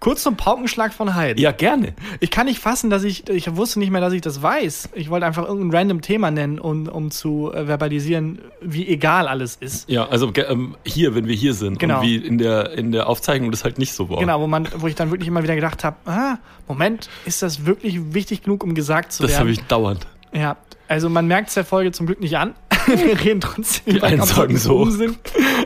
Kurz 0.00 0.22
zum 0.22 0.36
Paukenschlag 0.36 0.92
von 0.92 1.14
Heiden. 1.14 1.40
Ja, 1.40 1.52
gerne. 1.52 1.94
Ich 2.20 2.30
kann 2.30 2.46
nicht 2.46 2.60
fassen, 2.60 2.90
dass 2.90 3.04
ich, 3.04 3.28
ich 3.28 3.56
wusste 3.56 3.78
nicht 3.78 3.90
mehr, 3.90 4.00
dass 4.00 4.12
ich 4.12 4.20
das 4.20 4.42
weiß. 4.42 4.90
Ich 4.94 5.10
wollte 5.10 5.26
einfach 5.26 5.46
irgendein 5.46 5.78
random 5.78 6.00
Thema 6.02 6.30
nennen, 6.30 6.58
um, 6.58 6.88
um 6.88 7.10
zu 7.10 7.52
äh, 7.52 7.66
verbalisieren, 7.66 8.40
wie 8.60 8.86
egal 8.86 9.28
alles 9.28 9.56
ist. 9.56 9.88
Ja, 9.88 10.08
also 10.08 10.32
ähm, 10.36 10.76
hier, 10.84 11.14
wenn 11.14 11.26
wir 11.26 11.34
hier 11.34 11.54
sind. 11.54 11.78
Genau. 11.78 12.00
Und 12.00 12.06
wie 12.06 12.16
in 12.16 12.38
der, 12.38 12.72
in 12.72 12.92
der 12.92 13.08
Aufzeichnung 13.08 13.50
das 13.50 13.64
halt 13.64 13.78
nicht 13.78 13.92
so 13.92 14.10
war. 14.10 14.18
Genau, 14.18 14.40
wo, 14.40 14.46
man, 14.46 14.68
wo 14.76 14.86
ich 14.86 14.94
dann 14.94 15.10
wirklich 15.10 15.28
immer 15.28 15.42
wieder 15.42 15.54
gedacht 15.54 15.84
habe, 15.84 15.96
ah, 16.06 16.38
Moment, 16.68 17.08
ist 17.24 17.42
das 17.42 17.64
wirklich 17.64 18.14
wichtig 18.14 18.42
genug, 18.42 18.62
um 18.62 18.74
gesagt 18.74 19.12
zu 19.12 19.22
das 19.22 19.32
werden? 19.32 19.38
Das 19.38 19.40
habe 19.40 19.50
ich 19.50 19.68
dauernd. 19.68 20.06
Ja, 20.32 20.56
also 20.88 21.08
man 21.08 21.26
merkt 21.26 21.48
es 21.48 21.54
der 21.54 21.64
Folge 21.64 21.92
zum 21.92 22.06
Glück 22.06 22.20
nicht 22.20 22.36
an. 22.36 22.54
wir 22.86 23.20
reden 23.20 23.40
trotzdem 23.40 23.94
Die 23.94 24.02
einen 24.02 24.22
sagen 24.22 24.56
so. 24.56 24.88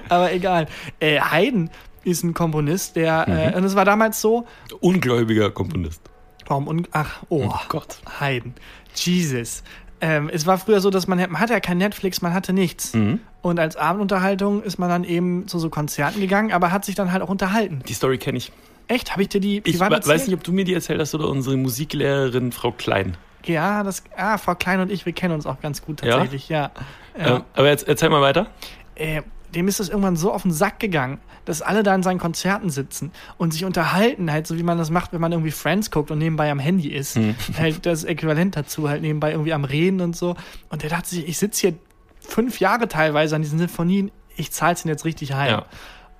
Aber 0.08 0.32
egal. 0.32 0.66
Äh, 1.00 1.20
Haydn 1.20 1.70
ist 2.10 2.22
ein 2.24 2.34
Komponist, 2.34 2.96
der, 2.96 3.26
äh, 3.26 3.30
mhm. 3.30 3.54
äh, 3.54 3.56
und 3.56 3.64
es 3.64 3.74
war 3.74 3.84
damals 3.84 4.20
so. 4.20 4.46
Ungläubiger 4.80 5.50
Komponist. 5.50 6.02
Warum? 6.46 6.68
Un 6.68 6.88
Ach, 6.92 7.22
oh, 7.28 7.48
oh 7.48 7.60
Gott. 7.68 8.00
Haydn. 8.20 8.54
Jesus. 8.94 9.62
Ähm, 10.00 10.30
es 10.32 10.46
war 10.46 10.58
früher 10.58 10.80
so, 10.80 10.90
dass 10.90 11.06
man, 11.06 11.18
man 11.18 11.38
hatte 11.38 11.52
ja 11.52 11.60
kein 11.60 11.78
Netflix, 11.78 12.22
man 12.22 12.32
hatte 12.32 12.52
nichts. 12.52 12.94
Mhm. 12.94 13.20
Und 13.42 13.60
als 13.60 13.76
Abendunterhaltung 13.76 14.62
ist 14.62 14.78
man 14.78 14.88
dann 14.88 15.04
eben 15.04 15.46
zu 15.46 15.58
so 15.58 15.70
Konzerten 15.70 16.20
gegangen, 16.20 16.52
aber 16.52 16.72
hat 16.72 16.84
sich 16.84 16.94
dann 16.94 17.12
halt 17.12 17.22
auch 17.22 17.28
unterhalten. 17.28 17.82
Die 17.86 17.92
Story 17.92 18.18
kenne 18.18 18.38
ich. 18.38 18.52
Echt? 18.88 19.12
Habe 19.12 19.22
ich 19.22 19.28
dir 19.28 19.40
die 19.40 19.60
privat 19.60 20.02
Ich 20.02 20.08
weiß 20.08 20.26
nicht, 20.26 20.36
ob 20.36 20.42
du 20.42 20.52
mir 20.52 20.64
die 20.64 20.74
erzählt 20.74 21.00
hast 21.00 21.14
oder 21.14 21.28
unsere 21.28 21.56
Musiklehrerin 21.56 22.50
Frau 22.50 22.72
Klein. 22.72 23.16
Ja, 23.44 23.82
das, 23.82 24.02
ah, 24.16 24.36
Frau 24.36 24.54
Klein 24.54 24.80
und 24.80 24.90
ich, 24.90 25.06
wir 25.06 25.12
kennen 25.12 25.34
uns 25.34 25.46
auch 25.46 25.60
ganz 25.60 25.82
gut 25.82 26.00
tatsächlich, 26.00 26.48
ja. 26.48 26.72
ja. 27.16 27.36
Ähm, 27.36 27.44
aber 27.54 27.68
jetzt 27.68 27.86
erzähl 27.86 28.10
mal 28.10 28.20
weiter. 28.20 28.48
Äh, 28.94 29.22
dem 29.54 29.68
ist 29.68 29.80
es 29.80 29.88
irgendwann 29.88 30.16
so 30.16 30.32
auf 30.32 30.42
den 30.42 30.52
Sack 30.52 30.78
gegangen, 30.78 31.18
dass 31.44 31.62
alle 31.62 31.82
da 31.82 31.94
in 31.94 32.02
seinen 32.02 32.18
Konzerten 32.18 32.70
sitzen 32.70 33.12
und 33.38 33.52
sich 33.52 33.64
unterhalten, 33.64 34.30
halt 34.30 34.46
so 34.46 34.56
wie 34.56 34.62
man 34.62 34.78
das 34.78 34.90
macht, 34.90 35.12
wenn 35.12 35.20
man 35.20 35.32
irgendwie 35.32 35.50
Friends 35.50 35.90
guckt 35.90 36.10
und 36.10 36.18
nebenbei 36.18 36.50
am 36.50 36.58
Handy 36.58 36.88
ist. 36.88 37.16
Mhm. 37.16 37.34
Halt 37.58 37.86
das 37.86 38.04
Äquivalent 38.04 38.56
dazu, 38.56 38.88
halt 38.88 39.02
nebenbei 39.02 39.32
irgendwie 39.32 39.52
am 39.52 39.64
Reden 39.64 40.00
und 40.00 40.16
so. 40.16 40.36
Und 40.68 40.82
der 40.82 40.90
dachte 40.90 41.08
sich, 41.08 41.26
ich 41.26 41.38
sitze 41.38 41.60
hier 41.68 41.74
fünf 42.20 42.60
Jahre 42.60 42.88
teilweise 42.88 43.36
an 43.36 43.42
diesen 43.42 43.58
Sinfonien, 43.58 44.10
ich 44.36 44.52
zahl's 44.52 44.84
ihn 44.84 44.88
jetzt 44.88 45.04
richtig 45.04 45.34
heim. 45.34 45.50
Ja. 45.50 45.66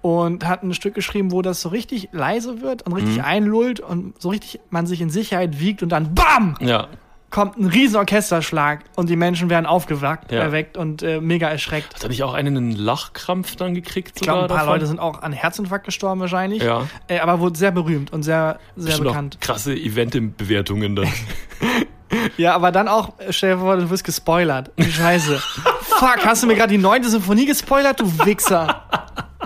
Und 0.02 0.46
hat 0.46 0.62
ein 0.62 0.72
Stück 0.74 0.94
geschrieben, 0.94 1.30
wo 1.30 1.42
das 1.42 1.60
so 1.60 1.68
richtig 1.68 2.08
leise 2.12 2.62
wird 2.62 2.82
und 2.82 2.94
richtig 2.94 3.18
mhm. 3.18 3.24
einlullt 3.24 3.80
und 3.80 4.20
so 4.20 4.30
richtig 4.30 4.60
man 4.70 4.86
sich 4.86 5.00
in 5.00 5.10
Sicherheit 5.10 5.60
wiegt 5.60 5.82
und 5.82 5.90
dann 5.90 6.14
BAM! 6.14 6.56
Ja 6.60 6.88
kommt 7.30 7.56
ein 7.56 7.66
riesen 7.66 7.96
Orchesterschlag 7.96 8.80
und 8.96 9.08
die 9.08 9.16
Menschen 9.16 9.50
werden 9.50 9.66
aufgeweckt 9.66 10.32
ja. 10.32 10.40
erweckt 10.40 10.76
und 10.76 11.02
äh, 11.02 11.20
mega 11.20 11.48
erschreckt. 11.48 11.94
Hat 11.94 12.02
er 12.02 12.08
nicht 12.08 12.22
auch 12.22 12.34
einen, 12.34 12.56
einen 12.56 12.72
Lachkrampf 12.72 13.56
dann 13.56 13.74
gekriegt? 13.74 14.12
Ich 14.16 14.22
glaube, 14.22 14.42
ein 14.42 14.48
paar 14.48 14.58
davon? 14.58 14.74
Leute 14.74 14.86
sind 14.86 14.98
auch 14.98 15.22
an 15.22 15.32
Herzinfarkt 15.32 15.84
gestorben 15.84 16.20
wahrscheinlich. 16.20 16.62
Ja. 16.62 16.88
Äh, 17.06 17.20
aber 17.20 17.40
wurde 17.40 17.56
sehr 17.56 17.70
berühmt 17.70 18.12
und 18.12 18.24
sehr, 18.24 18.58
sehr 18.76 18.86
Bestimmt 18.86 19.08
bekannt. 19.08 19.40
Krasse 19.40 19.74
Event-Bewertungen 19.74 20.96
dann. 20.96 21.08
ja, 22.36 22.54
aber 22.54 22.72
dann 22.72 22.88
auch, 22.88 23.12
stell 23.30 23.54
dir 23.54 23.60
vor, 23.60 23.76
du 23.76 23.88
wirst 23.90 24.04
gespoilert. 24.04 24.72
Scheiße. 24.78 25.38
Fuck, 25.82 26.24
hast 26.24 26.42
du 26.42 26.46
mir 26.48 26.56
gerade 26.56 26.72
die 26.72 26.78
neunte 26.78 27.08
Symphonie 27.08 27.46
gespoilert, 27.46 28.00
du 28.00 28.06
Wichser? 28.24 28.82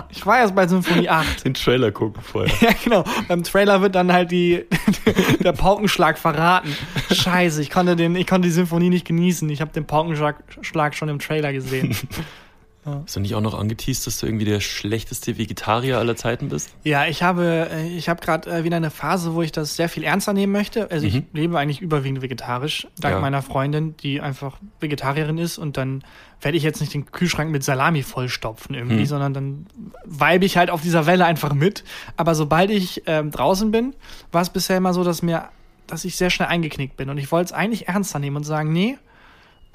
Ich 0.09 0.25
war 0.25 0.39
erst 0.39 0.55
bei 0.55 0.67
Symphonie 0.67 1.09
8. 1.09 1.45
Den 1.45 1.53
Trailer 1.53 1.91
gucken 1.91 2.21
vorher. 2.21 2.53
Ja, 2.61 2.71
genau. 2.83 3.03
Beim 3.27 3.43
Trailer 3.43 3.81
wird 3.81 3.95
dann 3.95 4.11
halt 4.11 4.31
die, 4.31 4.65
der 5.43 5.53
Paukenschlag 5.53 6.17
verraten. 6.17 6.75
Scheiße, 7.11 7.61
ich 7.61 7.69
konnte, 7.69 7.95
den, 7.95 8.15
ich 8.15 8.27
konnte 8.27 8.47
die 8.47 8.53
Symphonie 8.53 8.89
nicht 8.89 9.05
genießen. 9.05 9.49
Ich 9.49 9.61
habe 9.61 9.71
den 9.71 9.85
Paukenschlag 9.85 10.95
schon 10.95 11.09
im 11.09 11.19
Trailer 11.19 11.53
gesehen. 11.53 11.95
Ja. 12.85 13.01
Hast 13.03 13.15
du 13.15 13.19
nicht 13.19 13.33
auch 13.33 13.41
noch 13.41 13.57
angeteased, 13.57 14.05
dass 14.05 14.19
du 14.19 14.27
irgendwie 14.27 14.45
der 14.45 14.59
schlechteste 14.59 15.37
Vegetarier 15.37 15.97
aller 15.97 16.15
Zeiten 16.15 16.49
bist? 16.49 16.69
Ja, 16.83 17.07
ich 17.07 17.23
habe, 17.23 17.69
äh, 17.71 17.87
ich 17.87 18.09
habe 18.09 18.21
gerade 18.21 18.49
äh, 18.49 18.63
wieder 18.63 18.77
eine 18.77 18.91
Phase, 18.91 19.33
wo 19.33 19.41
ich 19.41 19.51
das 19.51 19.75
sehr 19.75 19.89
viel 19.89 20.03
ernster 20.03 20.33
nehmen 20.33 20.53
möchte. 20.53 20.91
Also 20.91 21.07
mhm. 21.07 21.15
ich 21.15 21.23
lebe 21.33 21.57
eigentlich 21.57 21.81
überwiegend 21.81 22.21
vegetarisch, 22.21 22.87
dank 22.99 23.15
ja. 23.15 23.21
meiner 23.21 23.41
Freundin, 23.41 23.97
die 23.97 24.21
einfach 24.21 24.59
Vegetarierin 24.79 25.39
ist. 25.39 25.57
Und 25.57 25.77
dann 25.77 26.03
werde 26.41 26.57
ich 26.57 26.63
jetzt 26.63 26.79
nicht 26.79 26.93
den 26.93 27.11
Kühlschrank 27.11 27.51
mit 27.51 27.63
Salami 27.63 28.03
vollstopfen 28.03 28.75
irgendwie, 28.75 28.99
mhm. 28.99 29.05
sondern 29.05 29.33
dann 29.33 29.65
weibe 30.05 30.45
ich 30.45 30.57
halt 30.57 30.69
auf 30.69 30.81
dieser 30.81 31.07
Welle 31.07 31.25
einfach 31.25 31.53
mit. 31.53 31.83
Aber 32.17 32.35
sobald 32.35 32.69
ich 32.69 33.03
ähm, 33.07 33.31
draußen 33.31 33.71
bin, 33.71 33.95
war 34.31 34.43
es 34.43 34.51
bisher 34.51 34.77
immer 34.77 34.93
so, 34.93 35.03
dass 35.03 35.23
mir, 35.23 35.49
dass 35.87 36.05
ich 36.05 36.17
sehr 36.17 36.29
schnell 36.29 36.49
eingeknickt 36.49 36.97
bin. 36.97 37.09
Und 37.09 37.17
ich 37.17 37.31
wollte 37.31 37.45
es 37.45 37.51
eigentlich 37.51 37.87
ernster 37.87 38.19
nehmen 38.19 38.37
und 38.37 38.43
sagen, 38.43 38.71
nee, 38.71 38.97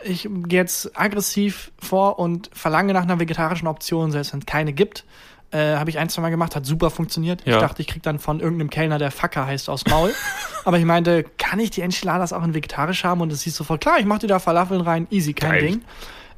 ich 0.04 0.28
gehe 0.46 0.60
jetzt 0.60 0.98
aggressiv 0.98 1.72
vor 1.78 2.18
und 2.18 2.50
verlange 2.52 2.92
nach 2.92 3.02
einer 3.02 3.20
vegetarischen 3.20 3.68
Option, 3.68 4.10
selbst 4.10 4.32
wenn 4.32 4.40
es 4.40 4.46
keine 4.46 4.72
gibt. 4.72 5.04
Äh, 5.52 5.76
habe 5.76 5.90
ich 5.90 5.98
ein, 5.98 6.08
zwei 6.08 6.22
Mal 6.22 6.30
gemacht, 6.30 6.54
hat 6.54 6.64
super 6.64 6.90
funktioniert. 6.90 7.44
Ja. 7.44 7.56
Ich 7.56 7.60
dachte, 7.60 7.82
ich 7.82 7.88
krieg 7.88 8.02
dann 8.04 8.20
von 8.20 8.38
irgendeinem 8.38 8.70
Kellner, 8.70 8.98
der 8.98 9.10
Facker 9.10 9.46
heißt, 9.46 9.68
aus 9.68 9.84
Maul. 9.86 10.14
Aber 10.64 10.78
ich 10.78 10.84
meinte, 10.84 11.24
kann 11.38 11.58
ich 11.58 11.70
die 11.70 11.80
Enchiladas 11.80 12.32
auch 12.32 12.44
in 12.44 12.54
vegetarisch 12.54 13.02
haben? 13.02 13.20
Und 13.20 13.32
es 13.32 13.42
hieß 13.42 13.56
sofort, 13.56 13.80
klar, 13.80 13.98
ich 13.98 14.06
mache 14.06 14.20
dir 14.20 14.26
da 14.28 14.38
Falafeln 14.38 14.80
rein, 14.80 15.08
easy, 15.10 15.32
kein 15.32 15.50
Geil. 15.50 15.60
Ding. 15.62 15.80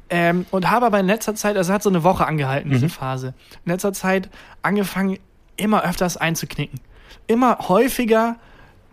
Ähm, 0.09 0.45
und 0.49 0.69
habe 0.69 0.87
aber 0.87 0.99
in 0.99 1.05
letzter 1.05 1.35
Zeit, 1.35 1.57
also 1.57 1.71
hat 1.71 1.83
so 1.83 1.89
eine 1.89 2.03
Woche 2.03 2.25
angehalten, 2.25 2.71
diese 2.71 2.85
mhm. 2.85 2.89
Phase. 2.89 3.33
In 3.65 3.71
letzter 3.71 3.93
Zeit 3.93 4.29
angefangen, 4.63 5.19
immer 5.57 5.83
öfters 5.83 6.17
einzuknicken. 6.17 6.79
Immer 7.27 7.59
häufiger 7.67 8.37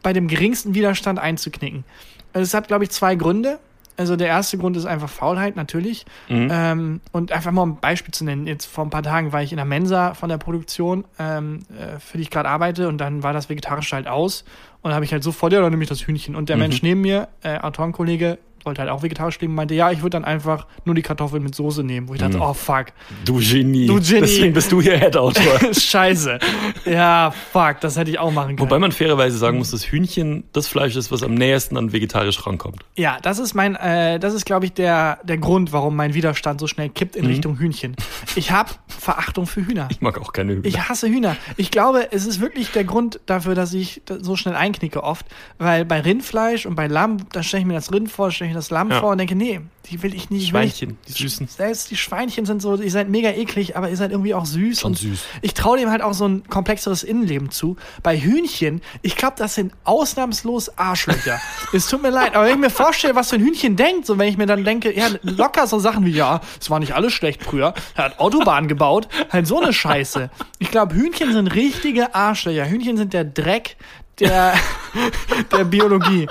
bei 0.02 0.12
dem 0.12 0.28
geringsten 0.28 0.74
Widerstand 0.74 1.18
einzuknicken. 1.18 1.84
Es 2.32 2.54
hat, 2.54 2.68
glaube 2.68 2.84
ich, 2.84 2.90
zwei 2.90 3.16
Gründe. 3.16 3.58
Also 4.00 4.16
der 4.16 4.28
erste 4.28 4.56
Grund 4.56 4.78
ist 4.78 4.86
einfach 4.86 5.10
Faulheit, 5.10 5.56
natürlich. 5.56 6.06
Mhm. 6.30 6.48
Ähm, 6.50 7.00
und 7.12 7.32
einfach 7.32 7.52
mal 7.52 7.64
ein 7.64 7.76
Beispiel 7.76 8.14
zu 8.14 8.24
nennen. 8.24 8.46
Jetzt 8.46 8.64
vor 8.64 8.82
ein 8.82 8.88
paar 8.88 9.02
Tagen 9.02 9.34
war 9.34 9.42
ich 9.42 9.52
in 9.52 9.56
der 9.56 9.66
Mensa 9.66 10.14
von 10.14 10.30
der 10.30 10.38
Produktion, 10.38 11.04
ähm, 11.18 11.66
äh, 11.78 11.98
für 11.98 12.16
die 12.16 12.22
ich 12.22 12.30
gerade 12.30 12.48
arbeite, 12.48 12.88
und 12.88 12.96
dann 12.96 13.22
war 13.22 13.34
das 13.34 13.50
Vegetarische 13.50 13.94
halt 13.94 14.08
aus. 14.08 14.46
Und 14.80 14.88
da 14.88 14.94
habe 14.94 15.04
ich 15.04 15.12
halt 15.12 15.22
sofort, 15.22 15.52
ja, 15.52 15.60
dann 15.60 15.70
nehme 15.70 15.82
ich 15.82 15.90
das 15.90 16.06
Hühnchen. 16.06 16.34
Und 16.34 16.48
der 16.48 16.56
mhm. 16.56 16.62
Mensch 16.62 16.82
neben 16.82 17.02
mir, 17.02 17.28
äh, 17.42 17.58
Autorenkollege, 17.58 18.38
wollte 18.64 18.80
halt 18.80 18.90
auch 18.90 19.02
vegetarisch 19.02 19.40
leben, 19.40 19.54
meinte, 19.54 19.74
ja, 19.74 19.90
ich 19.90 20.02
würde 20.02 20.10
dann 20.10 20.24
einfach 20.24 20.66
nur 20.84 20.94
die 20.94 21.02
Kartoffeln 21.02 21.42
mit 21.42 21.54
Soße 21.54 21.82
nehmen. 21.82 22.08
Wo 22.08 22.14
ich 22.14 22.20
dachte, 22.20 22.38
mm. 22.38 22.42
oh 22.42 22.54
fuck. 22.54 22.86
Du 23.24 23.38
Genie. 23.38 23.86
Du 23.86 24.00
Genie. 24.00 24.20
Deswegen 24.20 24.52
bist 24.52 24.72
du 24.72 24.80
hier 24.80 24.98
Head-Autor. 24.98 25.72
Scheiße. 25.72 26.38
Ja, 26.84 27.32
fuck, 27.52 27.80
das 27.80 27.96
hätte 27.96 28.10
ich 28.10 28.18
auch 28.18 28.32
machen 28.32 28.56
können. 28.56 28.70
Wobei 28.70 28.78
man 28.78 28.92
fairerweise 28.92 29.38
sagen 29.38 29.58
muss, 29.58 29.70
dass 29.70 29.84
Hühnchen 29.84 30.44
das 30.52 30.66
Fleisch 30.66 30.96
ist, 30.96 31.10
was 31.10 31.22
am 31.22 31.34
nächsten 31.34 31.76
an 31.76 31.92
vegetarisch 31.92 32.46
rankommt. 32.46 32.84
Ja, 32.96 33.18
das 33.22 33.38
ist 33.38 33.54
mein, 33.54 33.76
äh, 33.76 34.18
das 34.18 34.34
ist, 34.34 34.46
glaube 34.46 34.66
ich, 34.66 34.72
der, 34.72 35.18
der 35.24 35.38
Grund, 35.38 35.72
warum 35.72 35.96
mein 35.96 36.14
Widerstand 36.14 36.60
so 36.60 36.66
schnell 36.66 36.88
kippt 36.88 37.16
in 37.16 37.24
mhm. 37.24 37.30
Richtung 37.30 37.58
Hühnchen. 37.58 37.96
Ich 38.36 38.50
habe 38.50 38.70
Verachtung 38.88 39.46
für 39.46 39.66
Hühner. 39.66 39.88
Ich 39.90 40.00
mag 40.00 40.20
auch 40.20 40.32
keine 40.32 40.52
Hühner. 40.52 40.66
Ich 40.66 40.88
hasse 40.88 41.08
Hühner. 41.08 41.36
Ich 41.56 41.70
glaube, 41.70 42.12
es 42.12 42.26
ist 42.26 42.40
wirklich 42.40 42.70
der 42.72 42.84
Grund 42.84 43.20
dafür, 43.26 43.54
dass 43.54 43.72
ich 43.72 44.02
so 44.20 44.36
schnell 44.36 44.54
einknicke 44.54 45.02
oft, 45.02 45.26
weil 45.58 45.84
bei 45.84 46.00
Rindfleisch 46.00 46.66
und 46.66 46.74
bei 46.74 46.86
Lamm, 46.86 47.18
da 47.32 47.42
stelle 47.42 47.62
ich 47.62 47.66
mir 47.66 47.74
das 47.74 47.92
Rind 47.92 48.10
vor, 48.10 48.30
stelle 48.30 48.49
mir 48.50 48.54
das 48.56 48.70
Lamm 48.70 48.90
Ja. 48.90 49.00
vor 49.00 49.10
und 49.12 49.18
denke, 49.18 49.34
nee, 49.34 49.60
die 49.86 50.02
will 50.02 50.14
ich 50.14 50.28
nicht. 50.30 50.42
ich 50.42 50.48
Schweinchen, 50.50 50.98
die 51.08 51.12
süßen. 51.12 51.46
Selbst 51.48 51.90
die 51.90 51.96
Schweinchen 51.96 52.44
sind 52.46 52.60
so, 52.60 52.76
ihr 52.76 52.90
seid 52.90 53.08
mega 53.08 53.30
eklig, 53.30 53.76
aber 53.76 53.88
ihr 53.88 53.96
seid 53.96 54.10
irgendwie 54.10 54.34
auch 54.34 54.44
süß. 54.44 54.80
Schon 54.80 54.94
süß. 54.94 55.24
Ich 55.42 55.54
traue 55.54 55.78
dem 55.78 55.90
halt 55.90 56.02
auch 56.02 56.12
so 56.12 56.26
ein 56.26 56.46
komplexeres 56.48 57.02
Innenleben 57.02 57.50
zu. 57.50 57.76
Bei 58.02 58.18
Hühnchen, 58.18 58.82
ich 59.02 59.16
glaube, 59.16 59.34
das 59.38 59.54
sind 59.54 59.72
ausnahmslos 59.84 60.76
Arschlöcher. 60.78 61.40
es 61.72 61.86
tut 61.88 62.02
mir 62.02 62.10
leid, 62.10 62.34
aber 62.34 62.44
wenn 62.46 62.52
ich 62.54 62.58
mir 62.58 62.70
vorstelle, 62.70 63.14
was 63.14 63.30
so 63.30 63.36
ein 63.36 63.42
Hühnchen 63.42 63.76
denkt, 63.76 64.06
so 64.06 64.18
wenn 64.18 64.28
ich 64.28 64.36
mir 64.36 64.46
dann 64.46 64.64
denke, 64.64 64.94
ja, 64.96 65.08
locker 65.22 65.66
so 65.66 65.78
Sachen 65.78 66.04
wie, 66.04 66.10
ja, 66.12 66.40
es 66.60 66.68
war 66.70 66.78
nicht 66.78 66.94
alles 66.94 67.12
schlecht 67.12 67.42
früher, 67.42 67.74
er 67.94 68.04
hat 68.04 68.18
Autobahnen 68.20 68.68
gebaut, 68.68 69.08
halt 69.30 69.46
so 69.46 69.60
eine 69.60 69.72
Scheiße. 69.72 70.30
Ich 70.58 70.70
glaube, 70.70 70.94
Hühnchen 70.94 71.32
sind 71.32 71.48
richtige 71.54 72.14
Arschlöcher. 72.14 72.68
Hühnchen 72.68 72.96
sind 72.96 73.12
der 73.12 73.24
Dreck 73.24 73.76
der, 74.18 74.54
der 75.52 75.64
Biologie. 75.64 76.28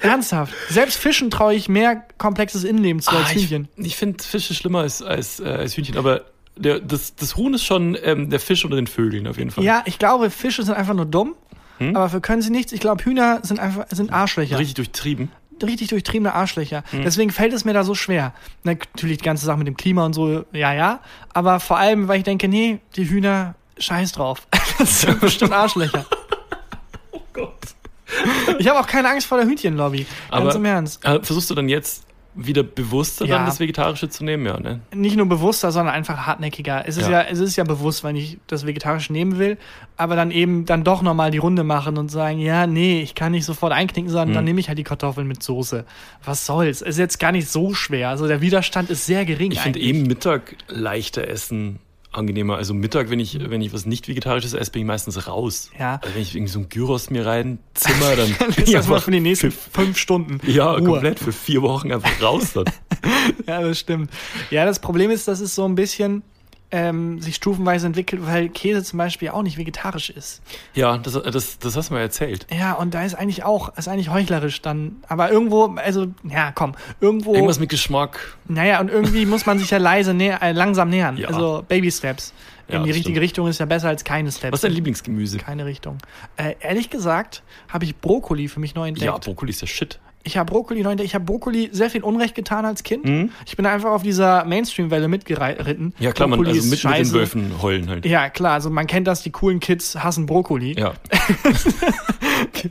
Ernsthaft. 0.00 0.52
Selbst 0.68 0.96
Fischen 0.98 1.30
traue 1.30 1.54
ich 1.54 1.68
mehr 1.68 2.04
komplexes 2.18 2.64
Innenleben 2.64 3.00
zu 3.02 3.10
als 3.10 3.26
Ah, 3.26 3.30
ich 3.34 3.42
Hühnchen. 3.50 3.68
ich 3.76 3.96
finde 3.96 4.22
Fische 4.22 4.54
schlimmer 4.54 4.80
als, 4.80 5.02
als, 5.02 5.40
äh, 5.40 5.44
als 5.48 5.76
Hühnchen, 5.76 5.96
aber 5.96 6.22
der, 6.56 6.80
das, 6.80 7.14
das 7.16 7.36
Huhn 7.36 7.52
ist 7.54 7.64
schon 7.64 7.96
ähm, 8.02 8.30
der 8.30 8.40
Fisch 8.40 8.64
unter 8.64 8.76
den 8.76 8.86
Vögeln 8.86 9.26
auf 9.26 9.38
jeden 9.38 9.50
Fall. 9.50 9.64
Ja, 9.64 9.82
ich 9.86 9.98
glaube, 9.98 10.30
Fische 10.30 10.62
sind 10.62 10.74
einfach 10.74 10.94
nur 10.94 11.06
dumm, 11.06 11.34
aber 11.80 12.08
für 12.08 12.20
können 12.20 12.42
sie 12.42 12.50
nichts. 12.50 12.72
Ich 12.72 12.80
glaube, 12.80 13.04
Hühner 13.04 13.38
sind 13.44 13.60
einfach 13.60 13.86
sind 13.90 14.12
Arschlöcher. 14.12 14.58
Richtig 14.58 14.74
durchtrieben. 14.74 15.30
Richtig 15.62 15.88
durchtriebene 15.88 16.34
Arschlöcher. 16.34 16.82
Deswegen 16.92 17.30
fällt 17.30 17.52
es 17.52 17.64
mir 17.64 17.72
da 17.72 17.84
so 17.84 17.94
schwer. 17.94 18.32
Natürlich 18.64 19.18
die 19.18 19.24
ganze 19.24 19.46
Sache 19.46 19.58
mit 19.58 19.66
dem 19.68 19.76
Klima 19.76 20.04
und 20.04 20.12
so, 20.12 20.44
ja, 20.52 20.72
ja. 20.72 21.00
Aber 21.32 21.60
vor 21.60 21.78
allem, 21.78 22.08
weil 22.08 22.18
ich 22.18 22.24
denke, 22.24 22.48
nee, 22.48 22.80
die 22.96 23.08
Hühner, 23.08 23.54
scheiß 23.78 24.12
drauf. 24.12 24.46
Das 24.78 25.00
sind 25.00 25.20
bestimmt 25.20 25.52
Arschlöcher. 25.52 26.04
Oh 27.12 27.20
Gott. 27.32 27.54
Ich 28.58 28.68
habe 28.68 28.80
auch 28.80 28.86
keine 28.86 29.08
Angst 29.10 29.26
vor 29.26 29.38
der 29.38 29.46
Hühnchenlobby. 29.46 29.98
Ganz 29.98 30.06
Aber 30.30 30.54
im 30.54 30.64
Ernst. 30.64 31.04
äh, 31.04 31.22
versuchst 31.22 31.50
du 31.50 31.54
dann 31.54 31.68
jetzt 31.68 32.04
wieder 32.40 32.62
bewusster 32.62 33.24
Ja. 33.26 33.36
dann 33.38 33.46
das 33.46 33.58
Vegetarische 33.58 34.08
zu 34.08 34.22
nehmen? 34.22 34.46
Ja, 34.46 34.60
ne? 34.60 34.80
Nicht 34.94 35.16
nur 35.16 35.26
bewusster, 35.26 35.72
sondern 35.72 35.92
einfach 35.94 36.18
hartnäckiger. 36.26 36.84
Es 36.86 36.96
ist 36.96 37.06
ja, 37.08 37.22
Ja. 37.22 37.26
es 37.28 37.40
ist 37.40 37.56
ja 37.56 37.64
bewusst, 37.64 38.04
wenn 38.04 38.14
ich 38.14 38.38
das 38.46 38.64
Vegetarische 38.64 39.12
nehmen 39.12 39.38
will, 39.38 39.58
aber 39.96 40.14
dann 40.14 40.30
eben 40.30 40.64
dann 40.64 40.84
doch 40.84 41.02
nochmal 41.02 41.32
die 41.32 41.38
Runde 41.38 41.64
machen 41.64 41.96
und 41.98 42.10
sagen, 42.10 42.38
ja, 42.38 42.68
nee, 42.68 43.00
ich 43.02 43.16
kann 43.16 43.32
nicht 43.32 43.44
sofort 43.44 43.72
einknicken, 43.72 44.08
sondern 44.10 44.30
Mhm. 44.30 44.34
dann 44.34 44.44
nehme 44.44 44.60
ich 44.60 44.68
halt 44.68 44.78
die 44.78 44.84
Kartoffeln 44.84 45.26
mit 45.26 45.42
Soße. 45.42 45.84
Was 46.24 46.46
soll's? 46.46 46.80
Ist 46.80 46.98
jetzt 46.98 47.18
gar 47.18 47.32
nicht 47.32 47.48
so 47.48 47.74
schwer. 47.74 48.08
Also 48.10 48.28
der 48.28 48.40
Widerstand 48.40 48.88
ist 48.90 49.04
sehr 49.06 49.24
gering. 49.24 49.50
Ich 49.50 49.60
finde 49.60 49.80
eben 49.80 50.04
Mittag 50.04 50.54
leichter 50.68 51.26
essen 51.26 51.80
angenehmer. 52.12 52.56
Also 52.56 52.74
Mittag, 52.74 53.10
wenn 53.10 53.20
ich, 53.20 53.38
wenn 53.50 53.60
ich 53.60 53.72
was 53.72 53.86
nicht 53.86 54.08
Vegetarisches 54.08 54.54
esse, 54.54 54.70
bin 54.70 54.82
ich 54.82 54.86
meistens 54.86 55.26
raus. 55.26 55.70
Ja. 55.78 56.00
Also 56.02 56.14
wenn 56.14 56.22
ich 56.22 56.34
irgendwie 56.34 56.52
so 56.52 56.58
ein 56.60 56.68
Gyros 56.68 57.10
mir 57.10 57.26
reinzimmer, 57.26 58.16
dann 58.16 58.34
Dann 58.38 58.48
ist 58.50 58.72
das 58.72 58.88
mal 58.88 59.00
für 59.00 59.10
die 59.10 59.20
nächsten 59.20 59.50
fünf 59.50 59.98
Stunden. 59.98 60.40
ja, 60.46 60.72
Ruhe. 60.72 60.84
komplett 60.84 61.18
für 61.18 61.32
vier 61.32 61.62
Wochen 61.62 61.92
einfach 61.92 62.20
raus 62.22 62.52
dann. 62.54 62.64
Ja, 63.46 63.60
das 63.62 63.78
stimmt. 63.78 64.10
Ja, 64.50 64.64
das 64.66 64.80
Problem 64.80 65.10
ist, 65.10 65.28
dass 65.28 65.40
es 65.40 65.54
so 65.54 65.64
ein 65.64 65.74
bisschen 65.74 66.22
ähm, 66.70 67.20
sich 67.20 67.36
stufenweise 67.36 67.86
entwickelt, 67.86 68.26
weil 68.26 68.48
Käse 68.48 68.82
zum 68.84 68.98
Beispiel 68.98 69.30
auch 69.30 69.42
nicht 69.42 69.56
vegetarisch 69.56 70.10
ist. 70.10 70.42
Ja, 70.74 70.98
das, 70.98 71.14
das, 71.14 71.58
das 71.58 71.76
hast 71.76 71.90
du 71.90 71.94
mal 71.94 72.00
erzählt. 72.00 72.46
Ja, 72.50 72.74
und 72.74 72.94
da 72.94 73.04
ist 73.04 73.14
eigentlich 73.14 73.44
auch, 73.44 73.76
ist 73.76 73.88
eigentlich 73.88 74.10
heuchlerisch 74.10 74.60
dann. 74.60 74.96
Aber 75.08 75.30
irgendwo, 75.30 75.74
also, 75.76 76.08
ja, 76.24 76.52
komm, 76.52 76.74
irgendwo. 77.00 77.34
Irgendwas 77.34 77.58
mit 77.58 77.70
Geschmack. 77.70 78.36
Naja, 78.46 78.80
und 78.80 78.90
irgendwie 78.90 79.24
muss 79.24 79.46
man 79.46 79.58
sich 79.58 79.70
ja 79.70 79.78
leise 79.78 80.12
näher, 80.14 80.42
äh, 80.42 80.52
langsam 80.52 80.90
nähern. 80.90 81.16
Ja. 81.16 81.28
Also 81.28 81.64
Baby 81.66 81.90
Steps. 81.90 82.32
Ja, 82.68 82.76
In 82.76 82.84
die 82.84 82.90
richtige 82.90 83.12
stimmt. 83.14 83.22
Richtung 83.22 83.48
ist 83.48 83.60
ja 83.60 83.66
besser 83.66 83.88
als 83.88 84.04
keine 84.04 84.30
Steps. 84.30 84.52
Was 84.52 84.58
ist 84.58 84.64
dein 84.64 84.72
Lieblingsgemüse? 84.72 85.38
Keine 85.38 85.64
Richtung. 85.64 85.96
Äh, 86.36 86.54
ehrlich 86.60 86.90
gesagt 86.90 87.42
habe 87.68 87.86
ich 87.86 87.96
Brokkoli 87.96 88.48
für 88.48 88.60
mich 88.60 88.74
neu 88.74 88.88
entdeckt. 88.88 89.06
Ja, 89.06 89.16
Brokkoli 89.16 89.50
ist 89.50 89.62
der 89.62 89.68
Shit. 89.68 89.98
Ich 90.28 90.36
habe 90.36 90.52
Brokkoli 90.52 90.82
neu. 90.82 90.94
Ich 91.00 91.14
habe 91.14 91.24
Brokkoli 91.24 91.70
sehr 91.72 91.88
viel 91.88 92.02
Unrecht 92.02 92.34
getan 92.34 92.66
als 92.66 92.82
Kind. 92.82 93.06
Mhm. 93.06 93.30
Ich 93.46 93.56
bin 93.56 93.64
einfach 93.64 93.92
auf 93.92 94.02
dieser 94.02 94.44
Mainstream-Welle 94.44 95.08
mitgeritten. 95.08 95.94
Ja, 95.98 96.12
klar, 96.12 96.28
man, 96.28 96.38
Brokkoli 96.38 96.58
also 96.58 96.74
ist 96.74 96.84
mit, 96.84 96.98
mit 96.98 97.06
den. 97.06 97.12
Wölfen 97.14 97.62
heulen 97.62 97.88
halt. 97.88 98.04
Ja, 98.04 98.28
klar, 98.28 98.52
also 98.52 98.68
man 98.68 98.86
kennt 98.86 99.06
das, 99.06 99.22
die 99.22 99.30
coolen 99.30 99.58
Kids 99.58 99.96
hassen 99.96 100.26
Brokkoli. 100.26 100.78
Ja. 100.78 100.92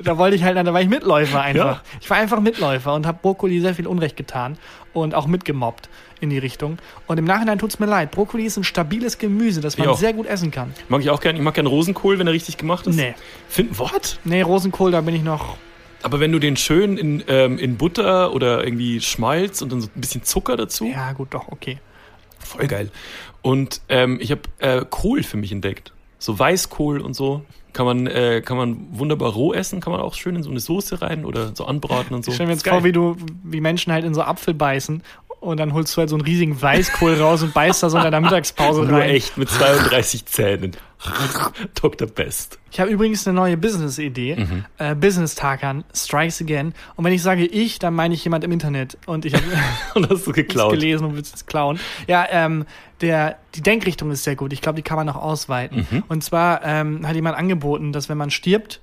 Da 0.02 0.18
wollte 0.18 0.38
ich 0.38 0.44
halt, 0.44 0.56
da 0.56 0.74
war 0.74 0.82
ich 0.82 0.88
Mitläufer 0.88 1.42
einfach. 1.42 1.66
Ja. 1.66 1.82
Ich 2.00 2.10
war 2.10 2.18
einfach 2.18 2.40
Mitläufer 2.40 2.94
und 2.94 3.06
habe 3.06 3.20
Brokkoli 3.22 3.60
sehr 3.60 3.76
viel 3.76 3.86
Unrecht 3.86 4.16
getan 4.16 4.58
und 4.94 5.14
auch 5.14 5.28
mitgemobbt 5.28 5.90
in 6.22 6.30
die 6.30 6.38
Richtung. 6.38 6.78
Und 7.06 7.18
im 7.18 7.26
Nachhinein 7.26 7.60
tut's 7.60 7.78
mir 7.78 7.86
leid. 7.86 8.12
Brokkoli 8.12 8.46
ist 8.46 8.56
ein 8.56 8.64
stabiles 8.64 9.18
Gemüse, 9.18 9.60
das 9.60 9.78
man 9.78 9.94
sehr 9.96 10.14
gut 10.14 10.26
essen 10.26 10.52
kann. 10.52 10.74
Mag 10.88 11.02
ich 11.02 11.10
auch 11.10 11.20
gern. 11.20 11.36
Ich 11.36 11.42
mag 11.42 11.54
gern 11.54 11.68
Rosenkohl, 11.68 12.18
wenn 12.18 12.28
er 12.28 12.34
richtig 12.34 12.58
gemacht 12.58 12.88
ist. 12.88 12.96
Nee. 12.96 13.14
Find, 13.50 13.78
what? 13.78 14.20
Nee, 14.24 14.42
Rosenkohl, 14.42 14.92
da 14.92 15.02
bin 15.02 15.16
ich 15.16 15.24
noch. 15.24 15.58
Aber 16.04 16.20
wenn 16.20 16.32
du 16.32 16.40
den 16.40 16.58
schön 16.58 16.98
in, 16.98 17.24
ähm, 17.28 17.58
in 17.58 17.78
Butter 17.78 18.34
oder 18.34 18.64
irgendwie 18.64 19.02
Schmalz 19.02 19.62
und 19.62 19.72
dann 19.72 19.82
so 19.82 19.88
ein 19.96 20.02
bisschen 20.02 20.24
Zucker 20.24 20.56
dazu, 20.58 20.86
Ja, 20.86 21.14
gut, 21.14 21.34
doch, 21.34 21.48
okay. 21.50 21.80
voll 22.40 22.68
geil. 22.68 22.92
Und 23.42 23.82
ähm, 23.90 24.20
ich 24.22 24.32
habe 24.32 24.42
äh, 24.60 24.86
Kohl 24.90 25.24
für 25.24 25.38
mich 25.38 25.52
entdeckt. 25.52 25.94
So 26.20 26.38
Weißkohl 26.38 27.02
und 27.02 27.14
so. 27.14 27.44
Kann 27.74 27.86
man, 27.86 28.08
äh, 28.08 28.42
kann 28.44 28.58
man 28.58 28.88
wunderbar 28.92 29.32
roh 29.34 29.54
essen, 29.54 29.82
kann 29.82 29.92
man 29.92 30.02
auch 30.02 30.16
schön 30.16 30.36
in 30.36 30.42
so 30.42 30.50
eine 30.50 30.60
Soße 30.60 31.02
rein 31.02 31.26
oder 31.26 31.56
so 31.56 31.66
anbraten 31.66 32.16
und 32.16 32.26
so. 32.26 32.32
Ich 32.32 32.36
stelle 32.36 32.48
mir 32.48 32.54
jetzt 32.54 32.68
vor, 32.68 32.84
wie 32.84 32.92
du, 32.92 33.16
wie 33.44 33.62
Menschen 33.62 33.94
halt 33.94 34.04
in 34.04 34.16
so 34.16 34.24
Apfel 34.24 34.56
beißen 34.56 35.04
und 35.40 35.58
dann 35.60 35.74
holst 35.74 35.96
du 35.96 36.00
halt 36.00 36.10
so 36.10 36.16
einen 36.16 36.26
riesigen 36.26 36.60
Weißkohl 36.62 37.16
raus 37.22 37.44
und 37.44 37.54
beißt 37.54 37.84
da 37.84 37.90
so 37.90 37.98
in 37.98 38.04
deiner 38.04 38.22
Mittagspause 38.22 38.84
Nur 38.84 39.00
rein. 39.00 39.10
echt 39.10 39.38
mit 39.38 39.50
32 39.50 40.26
Zähnen. 40.26 40.72
Dr. 41.80 42.08
Best. 42.08 42.58
Ich 42.72 42.80
habe 42.80 42.90
übrigens 42.90 43.28
eine 43.28 43.36
neue 43.36 43.56
Business-Idee. 43.58 44.36
Mhm. 44.38 44.66
Äh, 44.78 44.96
Business-Tagern, 44.96 45.84
Strikes 45.94 46.42
Again. 46.42 46.74
Und 46.96 47.06
wenn 47.06 47.14
ich 47.14 47.22
sage 47.22 47.46
ich, 47.46 47.78
dann 47.80 47.94
meine 47.94 48.14
ich 48.14 48.24
jemand 48.24 48.44
im 48.44 48.52
Internet. 48.52 48.98
Und 49.06 49.26
ich 49.26 49.34
habe 49.36 49.44
Und 49.96 50.10
hast 50.10 50.26
du 50.26 50.32
es 50.32 50.36
geklaut. 50.36 50.72
gelesen 50.72 51.06
und 51.06 51.16
willst 51.16 51.36
es 51.36 51.46
klauen. 51.46 51.80
Ja, 52.08 52.26
ähm, 52.32 52.66
der, 53.02 53.38
die 53.56 53.62
Denkrichtung 53.62 54.10
ist 54.12 54.24
sehr 54.24 54.36
gut. 54.36 54.54
Ich 54.54 54.62
glaube, 54.62 54.76
die 54.78 54.82
kann 54.82 54.98
man 54.98 55.06
noch 55.06 55.16
ausweiten. 55.18 55.86
Mhm. 55.90 56.04
Und 56.08 56.24
zwar 56.24 56.64
ähm, 56.64 57.08
hat 57.08 57.16
jemand 57.16 57.38
angeboten, 57.38 57.94
dass 57.94 58.10
wenn 58.10 58.18
man 58.18 58.32
stirbt, 58.32 58.82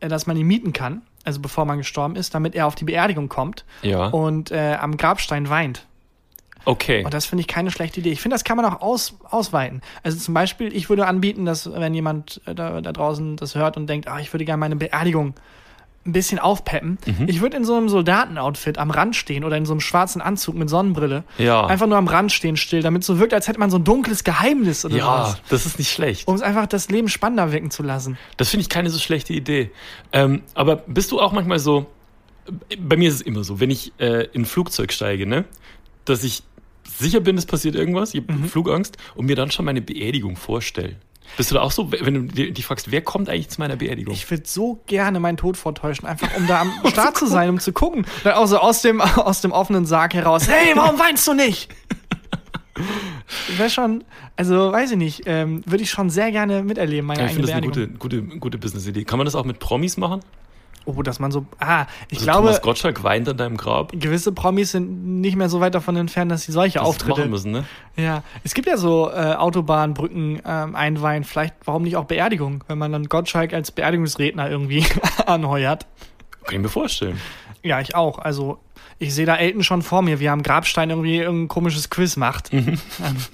äh, 0.00 0.08
dass 0.08 0.26
man 0.26 0.36
ihn 0.36 0.46
mieten 0.48 0.72
kann, 0.72 1.02
also 1.24 1.40
bevor 1.40 1.64
man 1.64 1.78
gestorben 1.78 2.16
ist, 2.16 2.34
damit 2.34 2.56
er 2.56 2.66
auf 2.66 2.74
die 2.74 2.84
Beerdigung 2.84 3.28
kommt 3.28 3.64
Ja. 3.82 4.06
und 4.06 4.50
äh, 4.50 4.74
am 4.80 4.96
Grabstein 4.96 5.48
weint. 5.48 5.86
Okay. 6.64 7.04
Und 7.04 7.12
das 7.14 7.26
finde 7.26 7.40
ich 7.40 7.48
keine 7.48 7.70
schlechte 7.70 8.00
Idee. 8.00 8.10
Ich 8.12 8.20
finde, 8.20 8.34
das 8.34 8.44
kann 8.44 8.56
man 8.56 8.66
auch 8.66 8.80
aus, 8.80 9.14
ausweiten. 9.30 9.80
Also 10.02 10.18
zum 10.18 10.34
Beispiel, 10.34 10.74
ich 10.74 10.88
würde 10.88 11.06
anbieten, 11.06 11.44
dass 11.44 11.70
wenn 11.72 11.94
jemand 11.94 12.40
äh, 12.46 12.54
da, 12.54 12.80
da 12.80 12.92
draußen 12.92 13.36
das 13.36 13.54
hört 13.54 13.76
und 13.76 13.86
denkt, 13.88 14.08
ah, 14.08 14.20
ich 14.20 14.32
würde 14.32 14.44
gerne 14.44 14.58
meine 14.60 14.76
Beerdigung 14.76 15.34
ein 16.04 16.12
bisschen 16.12 16.40
aufpeppen, 16.40 16.98
Mhm. 17.06 17.28
ich 17.28 17.40
würde 17.40 17.56
in 17.56 17.64
so 17.64 17.76
einem 17.76 17.88
Soldatenoutfit 17.88 18.76
am 18.76 18.90
Rand 18.90 19.14
stehen 19.14 19.44
oder 19.44 19.56
in 19.56 19.64
so 19.66 19.72
einem 19.72 19.78
schwarzen 19.80 20.20
Anzug 20.20 20.56
mit 20.56 20.68
Sonnenbrille. 20.68 21.22
Ja. 21.38 21.64
Einfach 21.66 21.86
nur 21.86 21.96
am 21.96 22.08
Rand 22.08 22.32
stehen 22.32 22.56
still, 22.56 22.82
damit 22.82 23.02
es 23.02 23.06
so 23.06 23.20
wirkt, 23.20 23.32
als 23.34 23.46
hätte 23.46 23.60
man 23.60 23.70
so 23.70 23.76
ein 23.78 23.84
dunkles 23.84 24.24
Geheimnis 24.24 24.84
oder 24.84 24.96
Ja, 24.96 25.06
was. 25.22 25.42
das 25.48 25.64
ist 25.64 25.78
nicht 25.78 25.92
schlecht. 25.92 26.26
Um 26.26 26.34
es 26.34 26.42
einfach 26.42 26.66
das 26.66 26.88
Leben 26.88 27.08
spannender 27.08 27.52
wirken 27.52 27.70
zu 27.70 27.84
lassen. 27.84 28.18
Das 28.36 28.50
finde 28.50 28.62
ich 28.62 28.68
keine 28.68 28.90
so 28.90 28.98
schlechte 28.98 29.32
Idee. 29.32 29.70
Ähm, 30.12 30.42
aber 30.54 30.74
bist 30.76 31.12
du 31.12 31.20
auch 31.20 31.30
manchmal 31.30 31.60
so, 31.60 31.86
bei 32.80 32.96
mir 32.96 33.08
ist 33.08 33.14
es 33.14 33.20
immer 33.20 33.44
so, 33.44 33.60
wenn 33.60 33.70
ich 33.70 33.92
äh, 34.00 34.24
in 34.32 34.42
ein 34.42 34.44
Flugzeug 34.44 34.92
steige, 34.92 35.24
ne, 35.28 35.44
dass 36.04 36.24
ich 36.24 36.42
sicher 37.02 37.20
bin, 37.20 37.36
es 37.36 37.46
passiert 37.46 37.74
irgendwas, 37.74 38.14
ich 38.14 38.22
habe 38.22 38.32
Mhm. 38.32 38.44
Flugangst 38.48 38.96
und 39.14 39.26
mir 39.26 39.36
dann 39.36 39.50
schon 39.50 39.64
meine 39.66 39.82
Beerdigung 39.82 40.36
vorstelle. 40.36 40.96
Bist 41.36 41.50
du 41.50 41.54
da 41.54 41.62
auch 41.62 41.70
so, 41.70 41.90
wenn 41.92 42.14
du 42.14 42.20
dir- 42.22 42.52
dich 42.52 42.66
fragst, 42.66 42.90
wer 42.90 43.00
kommt 43.00 43.28
eigentlich 43.30 43.48
zu 43.48 43.60
meiner 43.60 43.76
Beerdigung? 43.76 44.12
Ich 44.12 44.30
würde 44.30 44.42
so 44.46 44.80
gerne 44.86 45.18
meinen 45.20 45.36
Tod 45.38 45.56
vortäuschen, 45.56 46.06
einfach 46.06 46.28
um 46.36 46.46
da 46.46 46.60
am 46.60 46.72
Start 46.90 47.16
zu 47.16 47.26
sein, 47.26 47.48
um 47.48 47.58
zu 47.58 47.72
gucken. 47.72 48.04
Dann 48.24 48.34
auch 48.34 48.46
so 48.46 48.58
aus 48.58 48.82
dem, 48.82 49.00
aus 49.16 49.40
dem 49.40 49.52
offenen 49.52 49.86
Sarg 49.86 50.14
heraus. 50.14 50.48
Hey, 50.48 50.72
warum 50.74 50.98
weinst 50.98 51.26
du 51.26 51.32
nicht? 51.34 51.70
Wäre 53.56 53.70
schon, 53.70 54.02
also 54.36 54.72
weiß 54.72 54.92
ich 54.92 54.96
nicht, 54.96 55.22
ähm, 55.26 55.62
würde 55.66 55.84
ich 55.84 55.90
schon 55.90 56.10
sehr 56.10 56.32
gerne 56.32 56.62
miterleben, 56.62 57.06
meine 57.06 57.20
Ja, 57.20 57.26
ich 57.26 57.32
finde 57.32 57.48
das 57.48 57.56
eine 57.56 57.66
gute, 57.66 57.88
gute, 57.88 58.22
gute 58.22 58.58
Business-Idee. 58.58 59.04
Kann 59.04 59.18
man 59.18 59.24
das 59.26 59.34
auch 59.34 59.44
mit 59.44 59.58
Promis 59.58 59.96
machen? 59.96 60.20
Oh, 60.84 61.00
dass 61.02 61.20
man 61.20 61.30
so, 61.30 61.46
ah, 61.60 61.86
ich 62.08 62.18
Also 62.18 62.24
glaube, 62.24 62.46
Thomas 62.48 62.62
Gottschalk 62.62 63.04
weint 63.04 63.28
an 63.28 63.36
deinem 63.36 63.56
Grab. 63.56 63.92
gewisse 63.92 64.32
Promis 64.32 64.72
sind 64.72 65.20
nicht 65.20 65.36
mehr 65.36 65.48
so 65.48 65.60
weit 65.60 65.74
davon 65.74 65.96
entfernt, 65.96 66.30
dass 66.32 66.42
sie 66.42 66.52
solche 66.52 66.78
Das 66.78 66.88
Auftritte 66.88 67.20
machen 67.20 67.30
müssen, 67.30 67.52
ne? 67.52 67.64
Ja, 67.96 68.22
es 68.42 68.54
gibt 68.54 68.66
ja 68.66 68.76
so 68.76 69.10
äh, 69.10 69.34
Autobahnbrücken 69.34 70.42
ähm, 70.44 70.74
einweihen, 70.74 71.24
vielleicht, 71.24 71.54
warum 71.64 71.82
nicht 71.82 71.96
auch 71.96 72.04
Beerdigung, 72.06 72.64
wenn 72.68 72.78
man 72.78 72.90
dann 72.92 73.04
Gottschalk 73.08 73.52
als 73.52 73.70
Beerdigungsredner 73.70 74.50
irgendwie 74.50 74.84
anheuert. 75.26 75.86
Kann 76.44 76.56
ich 76.56 76.60
mir 76.62 76.68
vorstellen. 76.68 77.20
Ja, 77.62 77.80
ich 77.80 77.94
auch. 77.94 78.18
Also 78.18 78.58
ich 78.98 79.14
sehe 79.14 79.26
da 79.26 79.36
Elton 79.36 79.62
schon 79.62 79.82
vor 79.82 80.02
mir, 80.02 80.18
wie 80.20 80.24
er 80.24 80.32
am 80.32 80.42
Grabstein 80.42 80.90
irgendwie 80.90 81.18
irgendein 81.18 81.48
komisches 81.48 81.90
Quiz 81.90 82.16
macht. 82.16 82.52
Mhm. 82.52 82.78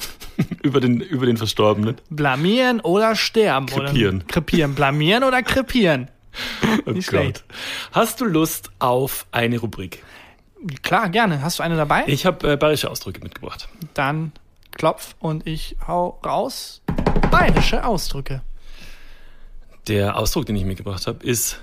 über, 0.62 0.80
den, 0.80 1.00
über 1.00 1.26
den 1.26 1.36
Verstorbenen. 1.36 1.96
Blamieren 2.10 2.80
oder 2.80 3.16
sterben. 3.16 3.66
Krepieren. 3.66 4.16
Oder 4.16 4.24
krepieren. 4.26 4.74
Blamieren 4.74 5.24
oder 5.24 5.42
krepieren. 5.42 6.08
Oh 6.86 6.90
Nicht 6.90 7.10
Gott. 7.10 7.20
schlecht. 7.20 7.44
Hast 7.92 8.20
du 8.20 8.24
Lust 8.24 8.70
auf 8.78 9.26
eine 9.32 9.58
Rubrik? 9.58 10.02
Klar, 10.82 11.08
gerne. 11.08 11.40
Hast 11.42 11.58
du 11.58 11.62
eine 11.62 11.76
dabei? 11.76 12.04
Ich 12.06 12.26
habe 12.26 12.52
äh, 12.52 12.56
bayerische 12.56 12.90
Ausdrücke 12.90 13.20
mitgebracht. 13.20 13.68
Dann 13.94 14.32
klopf 14.72 15.14
und 15.20 15.46
ich 15.46 15.76
hau 15.86 16.18
raus. 16.24 16.82
Bayerische 17.30 17.84
Ausdrücke. 17.84 18.42
Der 19.86 20.16
Ausdruck, 20.16 20.46
den 20.46 20.56
ich 20.56 20.64
mitgebracht 20.64 21.06
habe, 21.06 21.24
ist 21.24 21.60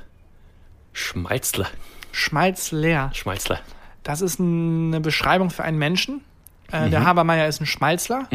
Schmalzler. 0.94 1.68
Schmalz 2.12 2.72
leer. 2.72 3.12
Schmalzler. 3.14 3.60
das 4.04 4.22
ist 4.22 4.40
eine 4.40 5.02
Beschreibung 5.02 5.50
für 5.50 5.64
einen 5.64 5.78
Menschen. 5.78 6.22
Äh, 6.72 6.90
Der 6.90 7.02
Mhm. 7.02 7.06
Habermeier 7.06 7.48
ist 7.48 7.62
ein 7.62 7.66
Schmalzler. 7.66 8.28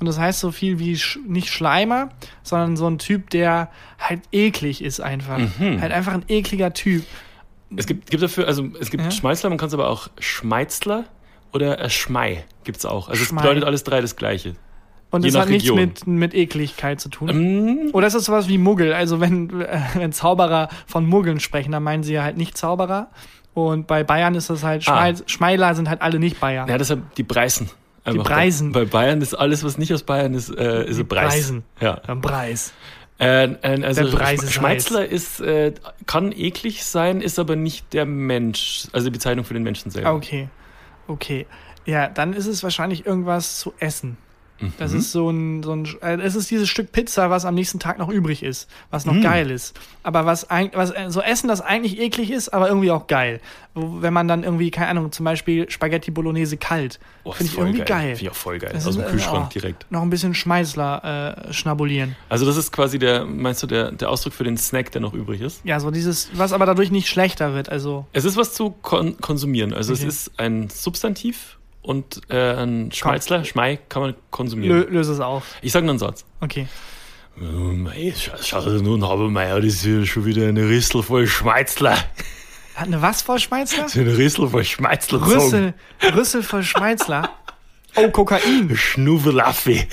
Und 0.00 0.06
das 0.06 0.18
heißt 0.18 0.40
so 0.40 0.50
viel 0.50 0.78
wie 0.78 0.96
sch 0.96 1.18
nicht 1.26 1.48
Schleimer, 1.50 2.10
sondern 2.42 2.76
so 2.76 2.86
ein 2.88 2.98
Typ, 2.98 3.30
der 3.30 3.70
halt 3.98 4.22
eklig 4.32 4.82
ist 4.82 5.00
einfach. 5.00 5.38
Mhm. 5.38 5.80
Halt 5.80 5.92
einfach 5.92 6.12
ein 6.14 6.24
ekliger 6.28 6.72
Typ. 6.72 7.04
Es 7.76 7.86
gibt, 7.86 8.10
gibt 8.10 8.22
dafür, 8.22 8.46
also 8.46 8.66
es 8.80 8.90
gibt 8.90 9.04
Ja. 9.04 9.10
Schmeißler, 9.10 9.48
man 9.50 9.58
kann 9.58 9.68
es 9.68 9.74
aber 9.74 9.88
auch 9.90 10.08
Schmeizler 10.18 11.04
oder 11.52 11.78
äh, 11.80 11.90
Schmei 11.90 12.44
gibt's 12.64 12.84
auch. 12.86 13.08
Also 13.08 13.24
Schmei. 13.24 13.40
es 13.40 13.46
bedeutet 13.46 13.64
alles 13.64 13.84
drei 13.84 14.00
das 14.00 14.16
Gleiche. 14.16 14.54
Und 15.10 15.24
Je 15.24 15.30
das 15.30 15.40
hat 15.40 15.48
nichts 15.48 15.64
Region. 15.70 15.78
mit, 15.80 16.06
mit 16.06 16.34
Ekligkeit 16.34 17.00
zu 17.00 17.08
tun. 17.08 17.28
Mm, 17.88 17.90
Oder 17.94 18.06
ist 18.08 18.12
das 18.14 18.26
sowas 18.26 18.46
wie 18.48 18.58
Muggel? 18.58 18.92
Also 18.92 19.20
wenn, 19.20 19.60
äh, 19.62 19.80
wenn 19.94 20.12
Zauberer 20.12 20.68
von 20.86 21.06
Muggeln 21.06 21.40
sprechen, 21.40 21.72
dann 21.72 21.82
meinen 21.82 22.02
sie 22.02 22.12
ja 22.12 22.22
halt 22.24 22.36
nicht 22.36 22.58
Zauberer. 22.58 23.08
Und 23.66 23.86
bei 23.86 24.04
Bayern 24.04 24.34
ist 24.34 24.50
das 24.50 24.62
halt, 24.62 24.88
Ah. 24.88 25.06
Schmei 25.14 25.14
Schmeiler 25.26 25.74
sind 25.74 25.88
halt 25.88 26.02
alle 26.02 26.18
nicht 26.18 26.38
Bayern. 26.40 26.68
Ja, 26.68 26.78
deshalb 26.78 27.14
die 27.16 27.24
Preisen. 27.24 27.68
Einfach. 28.04 28.24
Preisen. 28.24 28.72
Bei, 28.72 28.84
Bayern 28.84 29.20
ist 29.20 29.34
alles, 29.34 29.64
was 29.64 29.76
nicht 29.76 29.92
aus 29.92 30.02
Bayern 30.02 30.32
ist, 30.34 30.48
äh, 30.56 30.84
ist 30.86 30.98
ein 30.98 31.08
Preis. 31.08 31.34
Preisen. 31.34 31.64
Ja. 31.80 31.94
Ein 32.06 32.20
Preis. 32.20 32.72
Äh, 33.20 33.44
äh, 33.52 33.84
also 33.84 34.04
Der 34.04 34.16
Preis 34.16 34.42
ist 34.42 34.52
Schmeitzler 34.52 35.04
ist, 35.06 35.40
äh, 35.40 35.74
kann 36.06 36.32
eklig 36.32 36.84
sein, 36.84 37.20
ist 37.20 37.38
aber 37.38 37.56
nicht 37.56 37.92
der 37.92 38.06
Mensch. 38.06 38.84
Also 38.92 39.06
die 39.06 39.10
Bezeichnung 39.12 39.44
für 39.44 39.54
den 39.54 39.64
Menschen 39.64 39.90
selber. 39.90 40.10
Ah, 40.10 40.14
Okay. 40.14 40.48
Okay. 41.08 41.46
Ja, 41.84 42.06
dann 42.08 42.32
ist 42.34 42.46
es 42.46 42.62
wahrscheinlich 42.62 43.06
irgendwas 43.06 43.58
zu 43.58 43.72
essen. 43.80 44.18
Das 44.78 44.92
Mhm. 44.92 44.98
ist 44.98 45.12
so 45.12 45.30
ein, 45.30 45.62
so 45.62 45.72
ein, 45.72 45.86
äh, 46.02 46.20
es 46.20 46.34
ist 46.34 46.50
dieses 46.50 46.68
Stück 46.68 46.90
Pizza, 46.92 47.30
was 47.30 47.44
am 47.44 47.54
nächsten 47.54 47.78
Tag 47.78 47.98
noch 47.98 48.08
übrig 48.08 48.42
ist, 48.42 48.68
was 48.90 49.06
Mhm. 49.06 49.16
noch 49.16 49.22
geil 49.22 49.50
ist. 49.50 49.78
Aber 50.02 50.26
was, 50.26 50.50
eig- 50.50 50.72
was 50.74 50.90
äh, 50.90 51.06
so 51.10 51.20
Essen, 51.20 51.48
das 51.48 51.60
eigentlich 51.60 51.98
eklig 52.00 52.30
ist, 52.30 52.48
aber 52.50 52.68
irgendwie 52.68 52.90
auch 52.90 53.06
geil. 53.06 53.40
Wenn 53.74 54.12
man 54.12 54.26
dann 54.26 54.42
irgendwie, 54.42 54.70
keine 54.72 54.88
Ahnung, 54.88 55.12
zum 55.12 55.24
Beispiel 55.24 55.70
Spaghetti 55.70 56.10
Bolognese 56.10 56.56
kalt, 56.56 56.98
Oh, 57.22 57.30
finde 57.32 57.52
ich 57.52 57.58
irgendwie 57.58 57.80
geil. 57.82 58.16
Finde 58.16 58.22
ich 58.22 58.30
auch 58.30 58.34
voll 58.34 58.58
geil. 58.58 58.70
Das 58.72 58.84
Aus 58.86 58.96
ist, 58.96 59.02
dem 59.02 59.06
äh, 59.06 59.10
Kühlschrank 59.10 59.44
oh. 59.48 59.52
direkt. 59.52 59.86
Noch 59.90 60.02
ein 60.02 60.10
bisschen 60.10 60.34
Schmeißler 60.34 61.46
äh, 61.48 61.52
schnabulieren. 61.52 62.16
Also 62.28 62.44
das 62.46 62.56
ist 62.56 62.72
quasi 62.72 62.98
der, 62.98 63.24
meinst 63.26 63.62
du, 63.62 63.66
der, 63.68 63.92
der 63.92 64.10
Ausdruck 64.10 64.32
für 64.32 64.44
den 64.44 64.56
Snack, 64.56 64.90
der 64.92 65.00
noch 65.00 65.14
übrig 65.14 65.40
ist? 65.40 65.60
Ja, 65.64 65.78
so 65.78 65.90
dieses, 65.92 66.30
was 66.32 66.52
aber 66.52 66.66
dadurch 66.66 66.90
nicht 66.90 67.08
schlechter 67.08 67.54
wird. 67.54 67.68
Also, 67.68 68.06
Es 68.12 68.24
ist 68.24 68.36
was 68.36 68.54
zu 68.54 68.70
kon 68.70 69.16
konsumieren. 69.20 69.72
Also 69.72 69.92
Okay. 69.92 70.06
es 70.06 70.08
ist 70.28 70.40
ein 70.40 70.68
Substantiv 70.70 71.57
und 71.88 72.20
äh, 72.28 72.52
ein 72.52 72.92
Schmalzler, 72.92 73.46
Schmei 73.46 73.78
kann 73.88 74.02
man 74.02 74.14
konsumieren. 74.30 74.76
lö 74.76 74.86
löse 74.90 75.14
es 75.14 75.20
auf. 75.20 75.44
Ich 75.62 75.72
sage 75.72 75.86
nur 75.86 75.92
einen 75.92 75.98
Satz. 75.98 76.26
Okay. 76.40 76.68
Schau, 78.42 78.60
nun, 78.60 79.08
Habermeier, 79.08 79.56
das 79.56 79.72
ist 79.72 79.84
ja 79.86 80.04
schon 80.04 80.26
wieder 80.26 80.48
eine 80.48 80.68
Rissel 80.68 81.02
voll 81.02 81.26
Schmeizler. 81.26 81.96
Hat 82.74 82.88
eine 82.88 83.00
was 83.00 83.22
vor 83.22 83.38
Schmeißler? 83.38 83.84
Das 83.84 83.94
ist 83.94 84.00
eine 84.02 84.18
Rissel 84.18 84.48
voll 84.48 84.64
Schmeizler. 84.64 85.26
Rüssel, 85.26 85.72
Rüssel 86.14 86.42
vor 86.42 86.62
Schmeißler. 86.62 87.30
Oh, 87.96 88.10
Kokain. 88.10 88.76
Schnuffelaffe. 88.76 89.86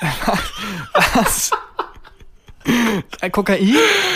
Was? 1.14 1.52
Äh, 3.20 3.30
Kokain? 3.30 3.74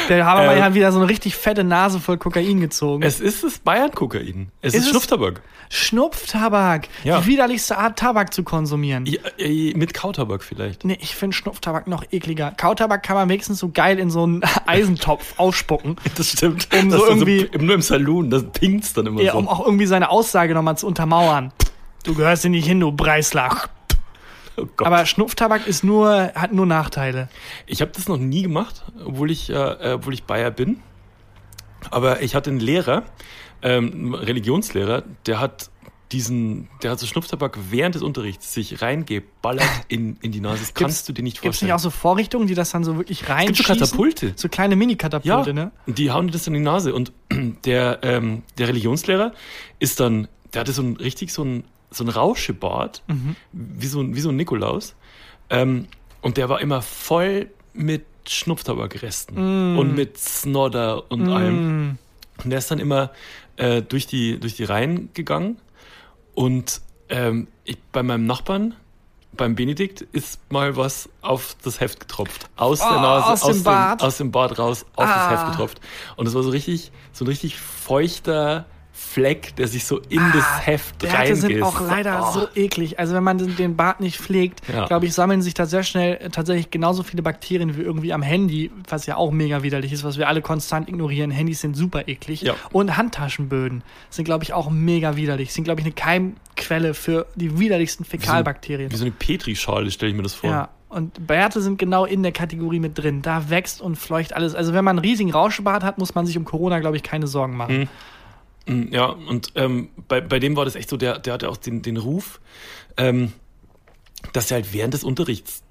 Der 0.09 0.27
Habermeier 0.27 0.57
Ähm. 0.59 0.63
hat 0.65 0.75
wieder 0.75 0.91
so 0.93 0.99
eine 1.01 1.09
richtig 1.09 1.37
fette 1.37 1.65
Nase 1.65 2.01
voll 2.01 2.19
Kokain 2.19 2.61
gezogen. 2.61 3.03
Es 3.03 3.21
ist 3.21 3.45
das 3.45 3.59
Bayern-Kokain. 3.59 4.51
Es 4.63 4.75
Ist 4.75 4.85
ist? 4.85 4.91
Schnupftabak. 4.91 5.43
Schnupftabak. 5.69 6.89
Ja. 7.05 7.21
Die 7.21 7.27
widerlichste 7.27 7.77
Art, 7.79 7.99
Tabak 7.99 8.33
zu 8.35 8.43
konsumieren. 8.43 9.07
Ja, 9.07 9.21
äh, 9.39 9.73
mit 9.77 9.95
Kautabak 9.95 10.43
vielleicht. 10.43 10.85
Nee, 10.85 10.99
ich 11.01 11.15
finde 11.15 11.37
Schnupftabak 11.37 11.87
noch 11.87 12.05
ekliger. 12.11 12.53
Kautabak 12.57 13.03
kann 13.03 13.17
man 13.17 13.29
wenigstens 13.29 13.59
so 13.59 13.71
geil 13.71 13.99
in 13.99 14.11
so 14.11 14.23
einen 14.25 14.43
Eisentopf 14.67 15.35
ausspucken. 15.39 15.97
Das 16.17 16.31
stimmt. 16.31 16.69
Um 16.79 16.91
das 16.91 17.01
so 17.01 17.07
irgendwie- 17.07 17.49
so, 17.53 17.59
nur 17.65 17.75
im 17.75 17.83
Saloon, 17.83 18.31
das 18.31 18.45
pinkt's 18.53 18.93
dann 18.95 19.07
immer 19.07 19.21
Ja, 19.23 19.33
so. 19.33 19.39
um 19.39 19.49
auch 19.49 19.65
irgendwie 19.65 19.87
seine 19.87 20.11
Aussage 20.11 20.55
nochmal 20.55 20.77
zu 20.77 20.87
untermauern. 20.87 21.53
Du 22.05 22.15
gehörst 22.15 22.43
hier 22.43 22.51
nicht 22.51 22.67
hin, 22.67 22.81
du 22.81 22.93
Breislach. 22.93 23.69
Oh. 24.62 24.85
Aber 24.85 25.07
Schnupftabak 25.07 25.66
ist 25.66 25.85
nur, 25.85 26.33
hat 26.35 26.53
nur 26.53 26.66
Nachteile. 26.66 27.29
Ich 27.66 27.81
habe 27.81 27.92
das 27.94 28.09
noch 28.09 28.18
nie 28.18 28.42
gemacht, 28.42 28.85
obwohl 29.05 29.31
ich, 29.31 29.51
äh, 29.51 29.55
äh, 29.55 29.92
obwohl 29.94 30.14
ich 30.14 30.25
Bayer 30.25 30.51
bin. 30.51 30.81
Aber 31.90 32.23
ich 32.23 32.35
hatte 32.35 32.51
einen 32.51 32.61
Lehrer, 32.61 33.05
ähm, 33.62 33.92
einen 33.92 34.14
Religionslehrer, 34.14 35.03
der 35.27 35.40
hat 35.40 35.70
diesen, 36.12 36.68
der 36.83 36.90
hat 36.90 36.99
so 36.99 37.07
Schnupftabak 37.07 37.57
während 37.70 37.94
des 37.94 38.03
Unterrichts 38.03 38.53
sich 38.53 38.83
reingeballert 38.83 39.68
in, 39.88 40.16
in 40.23 40.33
die 40.33 40.40
Nase. 40.40 40.61
Das 40.61 40.75
kannst 40.75 41.09
du 41.09 41.12
dir 41.12 41.23
nicht 41.23 41.37
Gibt 41.40 41.55
es 41.55 41.59
vorstellen. 41.61 41.68
nicht 41.68 41.75
auch 41.75 41.79
so 41.79 41.90
Vorrichtungen, 41.90 42.46
die 42.49 42.55
das 42.55 42.70
dann 42.70 42.83
so 42.85 42.96
wirklich 42.96 43.20
gibt 43.20 43.31
reinschießen? 43.31 43.64
so 43.77 43.85
Katapulte. 43.87 44.33
So 44.37 44.49
kleine 44.49 44.77
Mini-Katapulte, 44.77 45.51
Ja, 45.51 45.53
ne? 45.53 45.70
die 45.87 46.11
hauen 46.11 46.27
dir 46.27 46.33
das 46.33 46.46
in 46.46 46.55
die 46.55 46.61
Nase. 46.61 46.94
Und 46.94 47.12
der, 47.64 48.01
ähm, 48.03 48.42
der 48.59 48.68
Religionslehrer 48.68 49.33
ist 49.79 50.01
dann, 50.01 50.27
der 50.53 50.62
hatte 50.62 50.73
so 50.73 50.83
ein 50.83 50.96
richtig 50.96 51.33
so 51.33 51.44
ein, 51.44 51.64
so 51.90 52.05
ein 52.05 52.09
Rauschebart, 52.09 53.03
Mhm. 53.09 53.37
wie, 53.53 53.87
so 53.87 54.00
ein, 54.00 54.14
wie 54.14 54.20
so 54.20 54.29
ein 54.31 54.37
Nikolaus. 54.37 54.94
Ähm, 55.50 55.87
und 56.22 56.37
der 56.37 56.48
war 56.48 56.61
immer 56.61 56.83
voll 56.83 57.48
mit 57.72 58.05
Schnupftabakresten 58.29 59.74
Mm. 59.74 59.79
und 59.79 59.94
mit 59.94 60.18
Snodder 60.18 61.11
und 61.11 61.29
allem. 61.29 61.98
Und 62.42 62.50
der 62.50 62.59
ist 62.59 62.70
dann 62.70 62.79
immer 62.79 63.11
äh, 63.57 63.83
durch, 63.83 64.07
die, 64.07 64.38
durch 64.38 64.55
die 64.57 64.64
Reihen 64.64 65.11
gegangen. 65.14 65.57
Und 66.35 66.81
ähm, 67.09 67.48
ich, 67.64 67.79
bei 67.92 68.03
meinem 68.03 68.26
Nachbarn, 68.26 68.74
beim 69.33 69.55
Benedikt, 69.55 70.03
ist 70.03 70.40
mal 70.50 70.76
was 70.76 71.09
auf 71.22 71.57
das 71.62 71.81
Heft 71.81 72.00
getropft. 72.00 72.48
Aus 72.57 72.81
Oh, 72.83 72.88
der 72.90 73.00
Nase, 73.00 73.26
aus 73.33 73.40
dem 73.53 73.62
Bart? 73.62 74.03
aus 74.03 74.16
dem 74.18 74.31
Bart 74.31 74.59
raus, 74.59 74.85
auf 74.96 75.07
Ah. 75.09 75.31
das 75.31 75.40
Heft 75.40 75.50
getropft. 75.53 75.81
Und 76.16 76.26
es 76.26 76.35
war 76.35 76.42
so 76.42 76.50
richtig, 76.50 76.92
so 77.12 77.24
ein 77.24 77.29
richtig 77.29 77.59
feuchter 77.59 78.66
Fleck, 79.03 79.57
der 79.57 79.67
sich 79.67 79.87
so 79.87 79.99
in 80.09 80.21
das 80.33 80.67
Heft 80.67 80.95
Ah, 81.05 81.07
Bärte 81.11 81.35
sind 81.37 81.51
reingeht. 81.51 81.63
auch 81.65 81.81
leider 81.81 82.23
Oh. 82.29 82.33
so 82.33 82.49
eklig. 82.55 82.99
Also 82.99 83.15
wenn 83.15 83.25
man 83.25 83.39
den- 83.57 83.75
Bart 83.75 84.01
nicht 84.01 84.19
pflegt, 84.19 84.61
Ja. 84.73 84.87
glaube 84.87 85.07
ich, 85.07 85.15
sammeln 85.15 85.43
sich 85.43 85.55
da 85.55 85.65
sehr 85.67 85.83
schnell 85.83 86.15
äh, 86.21 86.29
tatsächlich 86.31 86.71
genauso 86.71 87.03
viele 87.03 87.23
Bakterien 87.23 87.77
wie 87.77 87.81
irgendwie 87.81 88.13
am 88.13 88.23
Handy, 88.23 88.71
was 88.89 89.07
ja 89.07 89.17
auch 89.17 89.31
mega 89.33 89.63
widerlich 89.63 89.93
ist, 89.93 90.05
was 90.05 90.19
wir 90.19 90.29
alle 90.29 90.43
konstant 90.43 90.89
ignorieren. 90.89 91.31
Handys 91.31 91.61
sind 91.61 91.77
super 91.77 92.07
eklig. 92.09 92.43
Ja. 92.43 92.55
Und 92.73 92.97
Handtaschenböden 92.97 93.83
sind, 94.11 94.25
glaube 94.27 94.45
ich, 94.45 94.53
auch 94.53 94.71
mega 94.71 95.17
widerlich. 95.17 95.53
Sind, 95.53 95.65
glaube 95.65 95.81
ich, 95.81 95.87
eine 95.87 95.95
Keimquelle 95.95 96.95
für 96.95 97.27
die 97.35 97.59
widerlichsten 97.59 98.05
Fäkalbakterien. 98.05 98.93
Wie 98.93 98.97
so 98.97 99.05
eine 99.05 99.13
Petrischale, 99.13 99.91
stelle 99.91 100.11
ich 100.11 100.17
mir 100.17 100.23
das 100.25 100.35
vor. 100.35 100.51
Ja, 100.51 100.69
und 100.89 101.27
Bärte 101.27 101.61
sind 101.63 101.79
genau 101.79 102.05
in 102.05 102.23
der 102.23 102.33
Kategorie 102.33 102.81
mit 102.81 102.99
drin. 102.99 103.23
Da 103.23 103.49
wächst 103.51 103.81
und 103.81 103.97
fleucht 103.97 104.35
alles. 104.35 104.55
Also 104.55 104.73
wenn 104.75 104.85
man 104.85 104.99
einen 104.99 105.05
riesigen 105.07 105.33
Rauschebart 105.33 105.83
hat, 105.83 105.99
muss 105.99 106.15
man 106.15 106.27
sich 106.27 106.37
um 106.37 106.45
Corona, 106.45 106.79
glaube 106.81 106.97
ich, 106.97 107.03
keine 107.03 107.27
Sorgen 107.27 107.57
machen. 107.57 107.83
Mm, 107.83 107.89
Ja, 108.90 109.06
und 109.06 109.52
ähm, 109.56 109.88
bei, 110.09 110.20
bei 110.20 110.38
dem 110.38 110.56
war 110.56 110.64
das 110.64 110.74
echt 110.74 110.88
so, 110.90 110.96
der, 110.96 111.18
der 111.18 111.35
hatte 111.35 111.48
auch 111.48 111.56
den, 111.56 111.83
den 111.83 111.96
Ruf, 111.96 112.40
ähm, 112.96 113.33
dass 114.33 114.50
er 114.50 114.56
halt 114.56 114.72
während 114.72 114.94
des 114.94 115.04
Unterrichts 115.04 115.62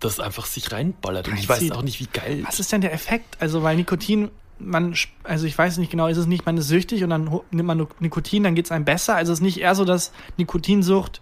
das 0.00 0.20
einfach 0.20 0.46
sich 0.46 0.72
reinballert. 0.72 1.28
Und 1.28 1.38
ich 1.38 1.48
weiß 1.48 1.70
auch 1.72 1.82
nicht, 1.82 2.00
wie 2.00 2.08
geil. 2.12 2.42
Was 2.46 2.60
ist 2.60 2.72
denn 2.72 2.80
der 2.80 2.92
Effekt? 2.92 3.36
Also, 3.40 3.62
weil 3.62 3.76
Nikotin, 3.76 4.30
man, 4.58 4.94
also 5.24 5.46
ich 5.46 5.56
weiß 5.56 5.78
nicht 5.78 5.90
genau, 5.90 6.06
ist 6.06 6.16
es 6.16 6.26
nicht, 6.26 6.46
man 6.46 6.56
ist 6.56 6.68
süchtig 6.68 7.02
und 7.04 7.10
dann 7.10 7.40
nimmt 7.50 7.66
man 7.66 7.86
Nikotin, 8.00 8.44
dann 8.44 8.54
geht 8.54 8.66
es 8.66 8.72
einem 8.72 8.84
besser. 8.84 9.16
Also 9.16 9.32
es 9.32 9.38
ist 9.38 9.42
nicht 9.42 9.58
eher 9.60 9.74
so, 9.74 9.84
dass 9.84 10.12
Nikotinsucht, 10.36 11.20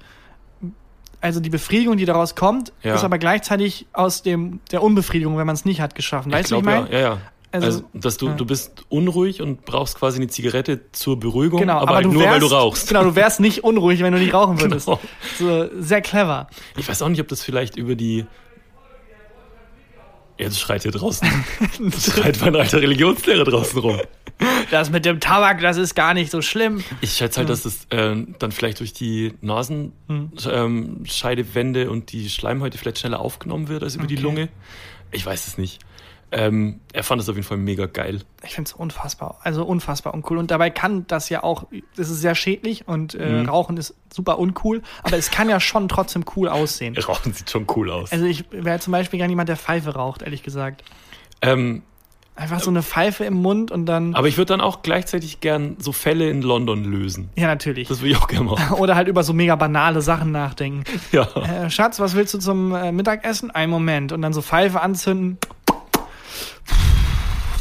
also 1.20 1.40
die 1.40 1.50
Befriedigung, 1.50 1.96
die 1.96 2.04
daraus 2.04 2.34
kommt, 2.34 2.72
Ja. 2.82 2.94
ist 2.94 3.04
aber 3.04 3.18
gleichzeitig 3.18 3.86
aus 3.92 4.22
dem, 4.22 4.60
der 4.70 4.82
Unbefriedigung, 4.82 5.36
wenn 5.38 5.46
man 5.46 5.54
es 5.56 5.64
nicht 5.64 5.80
hat, 5.80 5.94
geschaffen. 5.94 6.30
Weißt 6.30 6.50
du, 6.50 6.56
wie 6.56 6.58
ich 6.58 6.64
glaub, 6.64 6.84
meine? 6.84 6.92
ja, 6.92 6.98
ja, 7.00 7.08
ja. 7.14 7.20
Also, 7.62 7.78
Also, 7.78 7.84
dass 7.94 8.16
du, 8.16 8.26
ja. 8.28 8.34
du 8.34 8.44
bist 8.46 8.84
unruhig 8.88 9.42
und 9.42 9.64
brauchst 9.64 9.98
quasi 9.98 10.18
eine 10.18 10.28
Zigarette 10.28 10.80
zur 10.92 11.18
Beruhigung, 11.18 11.60
Genau, 11.60 11.78
aber, 11.78 11.96
halt 11.96 12.06
du 12.06 12.12
nur, 12.12 12.22
wärst, 12.22 12.32
weil 12.34 12.40
du 12.40 12.46
rauchst. 12.46 12.88
Genau, 12.88 13.04
du 13.04 13.14
wärst 13.14 13.40
nicht 13.40 13.64
unruhig, 13.64 14.00
wenn 14.02 14.12
du 14.12 14.18
nicht 14.18 14.34
rauchen 14.34 14.60
würdest. 14.60 14.86
Genau. 14.86 15.00
So, 15.38 15.68
sehr 15.80 16.00
clever. 16.02 16.48
Ich 16.76 16.88
weiß 16.88 17.02
auch 17.02 17.08
nicht, 17.08 17.20
ob 17.20 17.28
das 17.28 17.42
vielleicht 17.42 17.76
über 17.76 17.94
die. 17.94 18.26
Jetzt 20.38 20.60
schreit 20.60 20.82
hier 20.82 20.92
draußen. 20.92 21.26
Jetzt 21.80 22.12
schreit 22.12 22.38
mein 22.42 22.54
alter 22.56 22.82
Religionslehrer 22.82 23.44
draußen 23.44 23.78
rum. 23.78 23.98
Das 24.70 24.90
mit 24.90 25.06
dem 25.06 25.18
Tabak, 25.18 25.62
das 25.62 25.78
ist 25.78 25.94
gar 25.94 26.12
nicht 26.12 26.30
so 26.30 26.42
schlimm. 26.42 26.84
Ich 27.00 27.14
schätze 27.14 27.38
halt, 27.40 27.48
dass 27.48 27.64
es 27.64 27.86
ähm, 27.90 28.34
dann 28.38 28.52
vielleicht 28.52 28.80
durch 28.80 28.92
die 28.92 29.32
Nasenscheidewände 29.40 31.90
und 31.90 32.12
die 32.12 32.28
Schleimhäute 32.28 32.76
vielleicht 32.76 32.98
schneller 32.98 33.20
aufgenommen 33.20 33.68
wird 33.68 33.82
als 33.82 33.96
über 33.96 34.06
die 34.06 34.16
Okay. 34.16 34.22
Lunge. 34.22 34.48
Ich 35.10 35.24
weiß 35.24 35.46
es 35.46 35.56
nicht. 35.56 35.78
Ähm, 36.32 36.80
er 36.92 37.04
fand 37.04 37.22
es 37.22 37.28
auf 37.28 37.36
jeden 37.36 37.46
Fall 37.46 37.56
mega 37.56 37.86
geil. 37.86 38.22
Ich 38.44 38.54
finde 38.54 38.68
es 38.68 38.72
unfassbar, 38.74 39.38
also 39.44 39.64
unfassbar 39.64 40.12
uncool. 40.12 40.38
Und 40.38 40.50
dabei 40.50 40.70
kann 40.70 41.06
das 41.06 41.28
ja 41.28 41.44
auch, 41.44 41.66
das 41.96 42.10
ist 42.10 42.20
sehr 42.20 42.34
schädlich 42.34 42.88
und 42.88 43.14
äh, 43.14 43.42
Mhm. 43.42 43.48
Rauchen 43.48 43.76
ist 43.76 43.94
super 44.12 44.38
uncool, 44.38 44.82
aber 45.04 45.16
es 45.16 45.30
kann 45.30 45.48
ja 45.48 45.60
schon 45.60 45.88
trotzdem 45.88 46.24
cool 46.34 46.48
aussehen. 46.48 46.96
Rauchen 47.08 47.32
sieht 47.32 47.48
schon 47.50 47.66
cool 47.76 47.90
aus. 47.90 48.10
Also 48.12 48.24
ich 48.24 48.44
wäre 48.50 48.80
zum 48.80 48.90
Beispiel 48.92 49.18
gar 49.20 49.28
niemand, 49.28 49.48
der 49.48 49.56
Pfeife 49.56 49.94
raucht, 49.94 50.22
ehrlich 50.22 50.42
gesagt. 50.42 50.82
Ähm, 51.42 51.82
Einfach 52.38 52.60
so 52.60 52.68
eine 52.68 52.82
Pfeife 52.82 53.24
im 53.24 53.32
Mund 53.40 53.70
und 53.70 53.86
dann. 53.86 54.14
aber 54.14 54.28
ich 54.28 54.36
würde 54.36 54.48
dann 54.52 54.60
auch 54.60 54.82
gleichzeitig 54.82 55.40
gern 55.40 55.76
so 55.78 55.92
Fälle 55.92 56.28
in 56.28 56.42
London 56.42 56.84
lösen. 56.84 57.30
ja, 57.34 57.46
natürlich. 57.46 57.88
Das 57.88 58.00
würde 58.02 58.10
ich 58.10 58.18
auch 58.18 58.28
gerne 58.28 58.44
machen. 58.44 58.74
Oder 58.78 58.94
halt 58.94 59.08
über 59.08 59.22
so 59.22 59.32
mega 59.32 59.56
banale 59.56 60.02
Sachen 60.02 60.32
nachdenken. 60.32 60.84
Ja. 61.12 61.22
Äh, 61.34 61.70
Schatz, 61.70 61.98
was 61.98 62.14
willst 62.14 62.34
du 62.34 62.38
zum 62.38 62.74
äh, 62.74 62.92
Mittagessen? 62.92 63.50
Ein 63.52 63.70
Moment. 63.70 64.12
Und 64.12 64.20
dann 64.20 64.34
so 64.34 64.42
Pfeife 64.42 64.82
anzünden. 64.82 65.38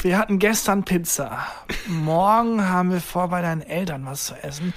Wir 0.01 0.17
hatten 0.17 0.39
gestern 0.39 0.83
Pizza. 0.83 1.45
Morgen 1.87 2.67
haben 2.67 2.91
wir 2.91 3.01
vor, 3.01 3.29
bei 3.29 3.41
deinen 3.41 3.61
Eltern 3.61 4.05
was 4.05 4.25
zu 4.25 4.35
essen. 4.43 4.73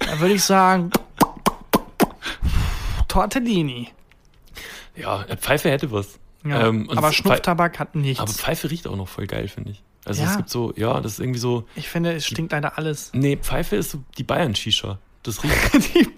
Da 0.00 0.18
würde 0.20 0.34
ich 0.34 0.44
sagen, 0.44 0.90
Tortellini. 3.08 3.88
Ja, 4.96 5.24
Pfeife 5.36 5.70
hätte 5.70 5.90
was. 5.92 6.18
Ja, 6.44 6.68
Ähm, 6.68 6.88
aber 6.90 7.12
Schnupftabak 7.12 7.78
hat 7.78 7.94
nichts. 7.94 8.20
Aber 8.20 8.32
Pfeife 8.32 8.70
riecht 8.70 8.86
auch 8.86 8.96
noch 8.96 9.08
voll 9.08 9.26
geil, 9.26 9.48
finde 9.48 9.70
ich. 9.72 9.82
Also 10.04 10.22
Ja. 10.22 10.30
es 10.30 10.36
gibt 10.36 10.48
so, 10.50 10.72
ja, 10.76 11.00
das 11.00 11.12
ist 11.14 11.20
irgendwie 11.20 11.38
so. 11.40 11.64
ich 11.74 11.88
finde, 11.88 12.12
es 12.14 12.26
stinkt 12.26 12.52
leider 12.52 12.78
alles. 12.78 13.10
Nee, 13.12 13.36
Pfeife 13.36 13.76
ist 13.76 13.90
so 13.90 14.02
die 14.16 14.24
Bayern-Shisha. 14.24 14.98
Das 15.22 15.42
riecht, 15.42 15.54
Die 15.94 16.08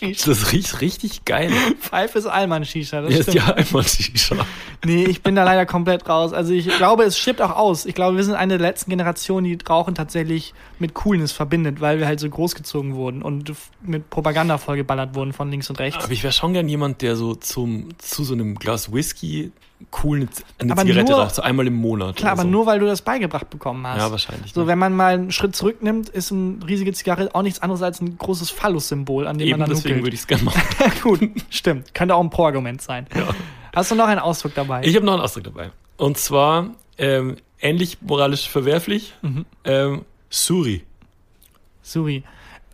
Bayern-Shisha. 0.00 0.30
das 0.30 0.52
riecht 0.52 0.80
richtig 0.80 1.24
geil. 1.24 1.50
Pfeife 1.80 2.18
ist 2.18 2.26
Allmann-Shisha, 2.26 3.02
das 3.02 3.12
Ja, 3.12 3.18
ist 3.18 3.30
stimmt. 3.30 3.46
ja 3.46 3.54
einmal 3.54 3.84
Shisha. 3.84 4.36
Nee, 4.84 5.04
ich 5.04 5.22
bin 5.22 5.34
da 5.34 5.44
leider 5.44 5.66
komplett 5.66 6.08
raus. 6.08 6.32
Also 6.32 6.52
ich 6.52 6.68
glaube, 6.76 7.04
es 7.04 7.18
stirbt 7.18 7.40
auch 7.42 7.56
aus. 7.56 7.86
Ich 7.86 7.94
glaube, 7.94 8.16
wir 8.16 8.24
sind 8.24 8.34
eine 8.34 8.58
der 8.58 8.66
letzten 8.68 8.90
Generationen, 8.90 9.44
die 9.44 9.58
Rauchen 9.68 9.94
tatsächlich 9.94 10.54
mit 10.78 10.94
Coolness 10.94 11.32
verbindet, 11.32 11.80
weil 11.80 11.98
wir 11.98 12.06
halt 12.06 12.20
so 12.20 12.28
großgezogen 12.28 12.94
wurden 12.94 13.22
und 13.22 13.52
mit 13.82 14.08
Propaganda 14.10 14.58
vollgeballert 14.58 15.14
wurden 15.14 15.32
von 15.32 15.50
links 15.50 15.68
und 15.70 15.78
rechts. 15.78 16.04
Aber 16.04 16.12
ich 16.12 16.22
wäre 16.22 16.32
schon 16.32 16.52
gern 16.52 16.68
jemand, 16.68 17.02
der 17.02 17.16
so 17.16 17.34
zum, 17.34 17.88
zu 17.98 18.24
so 18.24 18.34
einem 18.34 18.54
Glas 18.54 18.92
Whisky 18.92 19.52
cool 20.02 20.18
eine, 20.18 20.28
eine 20.58 20.72
Aber 20.72 20.82
Zigarette 20.82 21.12
nur- 21.12 21.20
raucht, 21.22 21.34
so 21.34 21.42
einmal 21.42 21.66
im 21.66 21.74
Monat. 21.74 22.16
Klar, 22.16 22.32
aber 22.32 22.42
so. 22.42 22.48
nur 22.48 22.66
weil 22.66 22.78
du 22.80 22.86
das 22.86 23.02
beigebracht 23.02 23.48
bekommen 23.50 23.86
hast. 23.86 23.98
Ja, 23.98 24.10
wahrscheinlich. 24.10 24.52
So, 24.52 24.62
ne? 24.62 24.66
wenn 24.66 24.78
man 24.78 24.94
mal 24.94 25.14
einen 25.14 25.30
Schritt 25.32 25.54
zurücknimmt, 25.56 26.08
ist 26.08 26.32
eine 26.32 26.58
riesige 26.66 26.92
Zigarette 26.92 27.34
auch 27.34 27.42
nichts 27.42 27.60
anderes 27.62 27.82
als 27.82 28.00
ein 28.00 28.18
großes 28.18 28.50
Phallus-Symbol, 28.50 29.26
an 29.26 29.38
dem 29.38 29.48
Eben 29.48 29.58
man 29.60 29.68
dann 29.68 29.76
deswegen 29.76 29.96
nuckelt. 30.00 30.06
würde 30.06 30.14
ich 30.14 30.20
es 30.20 30.26
gerne 30.26 30.44
machen. 30.44 30.62
Gut, 31.02 31.20
stimmt. 31.50 31.94
Könnte 31.94 32.14
auch 32.14 32.20
ein 32.22 32.30
Pro-Argument 32.30 32.82
sein. 32.82 33.06
Hast 33.74 33.90
du 33.90 33.94
noch 33.94 34.06
einen 34.08 34.20
Ausdruck 34.20 34.54
dabei? 34.54 34.82
Ich 34.84 34.94
habe 34.96 35.06
noch 35.06 35.12
einen 35.14 35.22
Ausdruck 35.22 35.44
dabei. 35.44 35.70
Und 35.96 36.18
zwar 36.18 36.70
ähm, 36.98 37.36
ähnlich 37.60 37.98
moralisch 38.02 38.48
verwerflich. 38.48 39.14
Mhm. 39.22 39.44
Ähm, 39.64 40.04
Suri. 40.30 40.84
Suri. 41.82 42.24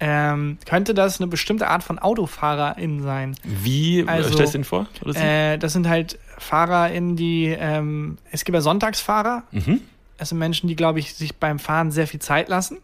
Ähm, 0.00 0.58
könnte 0.66 0.92
das 0.92 1.20
eine 1.20 1.28
bestimmte 1.28 1.68
Art 1.68 1.82
von 1.84 1.98
AutofahrerInnen 1.98 3.02
sein? 3.02 3.36
Wie 3.44 4.00
Also, 4.06 4.10
also, 4.24 4.32
stellst 4.34 4.54
du 4.54 4.58
den 4.58 4.64
vor? 4.64 4.86
Äh, 5.14 5.56
das 5.58 5.72
sind 5.72 5.88
halt 5.88 6.18
FahrerInnen, 6.38 7.16
die, 7.16 7.46
ähm, 7.46 8.18
es 8.30 8.44
gibt 8.44 8.54
ja 8.54 8.60
Sonntagsfahrer. 8.60 9.44
mhm. 9.52 9.80
Es 10.16 10.28
sind 10.28 10.38
Menschen, 10.38 10.68
die, 10.68 10.76
glaube 10.76 11.00
ich, 11.00 11.14
sich 11.14 11.34
beim 11.36 11.58
Fahren 11.58 11.90
sehr 11.90 12.06
viel 12.06 12.20
Zeit 12.20 12.48
lassen. 12.48 12.78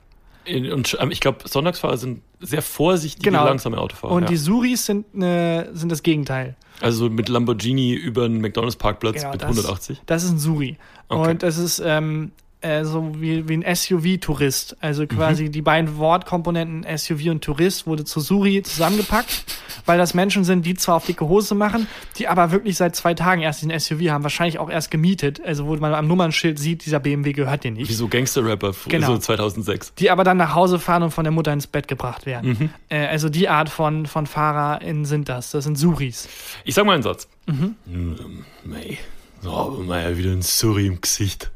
Und 0.48 0.96
ähm, 1.00 1.10
ich 1.12 1.20
glaube, 1.20 1.46
Sonntagsfahrer 1.48 1.96
sind 1.96 2.22
sehr 2.40 2.60
vorsichtige, 2.62 3.30
Genau. 3.30 3.44
langsame 3.44 3.78
Autofahrer. 3.78 4.12
Und 4.14 4.22
ja. 4.24 4.28
die 4.28 4.36
Suris 4.36 4.84
sind, 4.86 5.14
ne, 5.14 5.68
sind 5.72 5.92
das 5.92 6.02
Gegenteil. 6.02 6.56
Also 6.80 7.08
mit 7.10 7.28
Lamborghini 7.28 7.92
über 7.92 8.24
einen 8.24 8.40
McDonalds-Parkplatz 8.40 9.16
Genau, 9.16 9.32
mit 9.32 9.42
das- 9.42 9.48
180. 9.50 10.02
Das 10.06 10.24
ist 10.24 10.30
ein 10.30 10.38
Suri. 10.38 10.76
Okay. 11.08 11.30
Und 11.30 11.42
das 11.44 11.58
ist 11.58 11.80
ähm, 11.84 12.32
äh, 12.62 12.84
so 12.84 13.12
wie, 13.20 13.48
wie 13.48 13.54
ein 13.58 13.74
SUV-Tourist. 13.76 14.76
Also 14.80 15.02
Mhm. 15.02 15.08
quasi 15.08 15.50
die 15.50 15.62
beiden 15.62 15.96
Wortkomponenten 15.96 16.84
SUV 16.98 17.30
und 17.30 17.42
Tourist 17.44 17.86
wurde 17.86 18.04
zu 18.04 18.20
Suri 18.20 18.62
zusammengepackt, 18.62 19.44
weil 19.86 19.98
das 19.98 20.14
Menschen 20.14 20.44
sind, 20.44 20.66
die 20.66 20.74
zwar 20.74 20.96
auf 20.96 21.06
dicke 21.06 21.26
Hose 21.28 21.54
machen, 21.54 21.86
die 22.18 22.28
aber 22.28 22.50
wirklich 22.52 22.76
seit 22.76 22.94
zwei 22.96 23.14
Tagen 23.14 23.40
erst 23.42 23.62
diesen 23.62 23.78
SUV 23.78 24.10
haben, 24.10 24.22
wahrscheinlich 24.22 24.58
auch 24.58 24.68
erst 24.70 24.90
gemietet. 24.90 25.40
Also 25.44 25.66
wo 25.66 25.76
man 25.76 25.94
am 25.94 26.06
Nummernschild 26.06 26.58
sieht, 26.58 26.84
dieser 26.84 27.00
BMW 27.00 27.32
gehört 27.32 27.64
dir 27.64 27.70
nicht. 27.70 27.88
Wie 27.88 27.94
so 27.94 28.08
Gangster-Rapper, 28.08 28.72
Genau. 28.88 29.06
so 29.06 29.18
2006. 29.18 29.94
Die 29.94 30.10
aber 30.10 30.24
dann 30.24 30.36
nach 30.36 30.54
Hause 30.54 30.78
fahren 30.78 31.02
und 31.02 31.10
von 31.12 31.24
der 31.24 31.32
Mutter 31.32 31.52
ins 31.52 31.66
Bett 31.66 31.88
gebracht 31.88 32.26
werden. 32.26 32.56
Mhm. 32.58 32.70
Äh, 32.88 33.06
also 33.06 33.28
die 33.28 33.48
Art 33.48 33.68
von, 33.68 34.06
von 34.06 34.26
FahrerInnen 34.26 35.04
sind 35.04 35.28
das. 35.28 35.50
Das 35.50 35.64
sind 35.64 35.76
Suris. 35.78 36.28
Ich 36.64 36.74
sag 36.74 36.84
mal 36.84 36.92
einen 36.94 37.02
Satz. 37.02 37.26
Mhm. 37.46 37.74
Ähm, 37.92 38.44
Mei, 38.64 38.98
so 39.40 39.82
wir 39.86 40.00
ja 40.02 40.16
wieder 40.18 40.30
ein 40.32 40.42
Suri 40.42 40.86
im 40.86 41.00
Gesicht. 41.00 41.50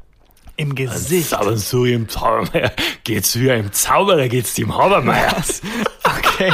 Im 0.57 0.75
Gesicht. 0.75 1.29
sauber 1.29 1.57
Suri 1.57 1.93
im 1.93 2.07
Zaubermeier. 2.07 2.71
Geht's 3.03 3.37
wie 3.39 3.51
einem 3.51 3.71
Zauberer, 3.71 4.27
geht's 4.29 4.53
dem 4.53 4.75
Habermeier. 4.75 5.35
Okay. 6.17 6.51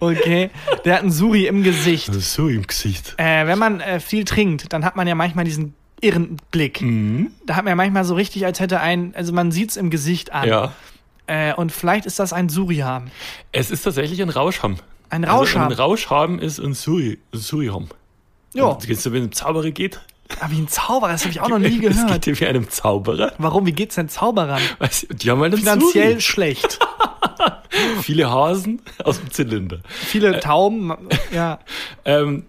Okay. 0.00 0.50
Der 0.84 0.94
hat 0.94 1.02
einen 1.02 1.10
Suri 1.12 1.46
im 1.46 1.62
Gesicht. 1.62 2.08
Ein 2.08 2.20
Suri 2.20 2.54
im 2.54 2.66
Gesicht. 2.66 3.14
Äh, 3.18 3.46
wenn 3.46 3.58
man 3.58 3.80
äh, 3.80 4.00
viel 4.00 4.24
trinkt, 4.24 4.72
dann 4.72 4.84
hat 4.84 4.96
man 4.96 5.06
ja 5.06 5.14
manchmal 5.14 5.44
diesen 5.44 5.74
irren 6.00 6.36
Blick. 6.50 6.80
Mhm. 6.80 7.32
Da 7.46 7.56
hat 7.56 7.64
man 7.64 7.72
ja 7.72 7.76
manchmal 7.76 8.04
so 8.04 8.14
richtig, 8.14 8.44
als 8.46 8.60
hätte 8.60 8.80
ein, 8.80 9.14
also 9.14 9.32
man 9.32 9.50
sieht's 9.52 9.76
im 9.76 9.90
Gesicht 9.90 10.32
an. 10.32 10.48
Ja. 10.48 10.72
Äh, 11.26 11.52
und 11.54 11.72
vielleicht 11.72 12.06
ist 12.06 12.18
das 12.18 12.32
ein 12.32 12.48
Suri 12.48 12.76
haben. 12.76 13.10
Es 13.52 13.70
ist 13.70 13.82
tatsächlich 13.82 14.22
ein 14.22 14.30
Rauschham. 14.30 14.76
Ein 15.10 15.24
Also 15.24 15.36
Rausch 15.36 15.56
ein 15.56 15.62
haben. 15.62 15.74
Rauschhaben 15.74 16.38
ist 16.38 16.58
ein 16.58 16.74
Suri, 16.74 17.18
Suri-Ham. 17.32 17.88
Ja, 18.54 18.76
wenn 18.86 19.22
ein 19.24 19.32
Zauberer 19.32 19.70
geht? 19.70 20.00
Aber 20.40 20.50
wie 20.52 20.60
ein 20.60 20.68
Zauberer, 20.68 21.12
das 21.12 21.22
habe 21.22 21.30
ich 21.32 21.40
auch 21.40 21.48
noch 21.48 21.58
nie 21.58 21.84
Es 21.86 21.96
gehört. 21.96 22.12
geht 22.12 22.26
dir 22.26 22.40
wie 22.40 22.46
einem 22.46 22.68
Zauberer. 22.68 23.32
Warum, 23.38 23.66
wie 23.66 23.72
geht's 23.72 23.94
denn 23.96 24.08
Zauberern? 24.08 24.60
Weißt 24.78 25.04
du, 25.10 25.14
die 25.14 25.30
haben 25.30 25.42
einen 25.42 25.56
Finanziell 25.56 26.10
Suri. 26.12 26.20
schlecht. 26.20 26.78
Viele 28.02 28.30
Hasen 28.30 28.80
aus 29.04 29.20
dem 29.20 29.30
Zylinder. 29.30 29.80
Viele 29.88 30.40
Tauben, 30.40 30.92
ja. 31.32 31.58
Ähm, 32.04 32.44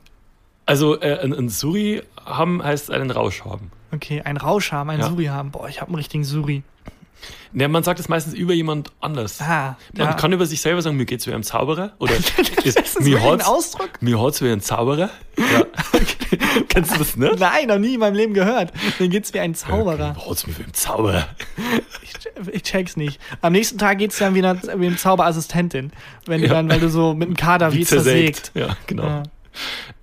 also 0.65 1.00
äh, 1.02 1.20
ein, 1.20 1.34
ein 1.34 1.50
Suri 1.50 2.02
haben 2.26 2.63
heißt 2.63 2.92
einen 2.92 3.12
Rausch 3.12 3.44
haben. 3.46 3.72
Okay, 3.92 4.22
ein 4.22 4.38
Rausch 4.38 4.72
haben, 4.72 4.89
ein 4.92 5.00
Ja. 5.00 5.08
Suri 5.10 5.26
haben. 5.26 5.52
Boah, 5.52 5.68
ich 5.68 5.82
habe 5.82 5.89
einen 5.89 5.96
richtigen 5.96 6.24
Suri. 6.24 6.63
Ja, 7.54 7.68
man 7.68 7.84
sagt 7.84 8.00
es 8.00 8.08
meistens 8.10 8.34
über 8.36 8.54
jemand 8.54 8.92
anders. 9.02 9.42
Ah, 9.42 9.76
Man 9.98 10.08
ja. 10.08 10.14
kann 10.14 10.32
über 10.32 10.46
sich 10.46 10.62
selber 10.62 10.82
sagen, 10.84 10.98
mir 10.98 11.06
geht's 11.06 11.26
wie 11.26 11.34
einem 11.34 11.42
Zauberer. 11.44 11.94
Oder 12.00 12.14
das 12.64 12.76
ist 12.76 13.00
mir 13.00 13.06
wirklich 13.06 13.24
ein 13.24 13.32
hat's, 13.40 13.48
Ausdruck? 13.48 14.02
mir 14.02 14.22
hat's 14.22 14.42
wie 14.42 14.50
ein 14.52 14.62
Zauberer. 14.62 15.10
Ja. 15.38 15.64
Kennst 16.70 16.94
du 16.94 17.00
das, 17.00 17.16
ne? 17.18 17.36
Nein, 17.40 17.68
noch 17.68 17.80
nie 17.80 17.96
in 17.96 18.00
meinem 18.00 18.14
Leben 18.16 18.34
gehört. 18.36 18.72
Mir 19.00 19.08
geht's 19.10 19.34
wie 19.34 19.40
ein 19.40 19.56
Zauberer. 19.56 20.14
Mir 20.14 20.26
hat's 20.30 20.46
wie 20.48 20.52
ein 20.64 20.74
Zauberer. 20.74 21.28
Ich, 22.04 22.14
ich 22.54 22.64
check's 22.64 22.96
nicht. 22.98 23.20
Am 23.42 23.54
nächsten 23.54 23.78
Tag 23.80 23.98
geht's 23.98 24.20
dann 24.20 24.36
wieder 24.36 24.56
wie 24.78 24.88
eine 24.88 24.96
Zauberassistentin. 24.98 25.92
Wenn 26.28 26.42
du 26.42 26.48
Ja. 26.48 26.54
dann, 26.54 26.70
weil 26.70 26.80
du 26.80 26.90
so 26.90 27.14
mit 27.16 27.28
dem 27.30 27.36
Kader 27.36 27.74
wie, 27.74 27.84
zersägt. 27.84 28.52
Ja, 28.54 28.78
genau. 28.86 29.04
Ja. 29.04 29.24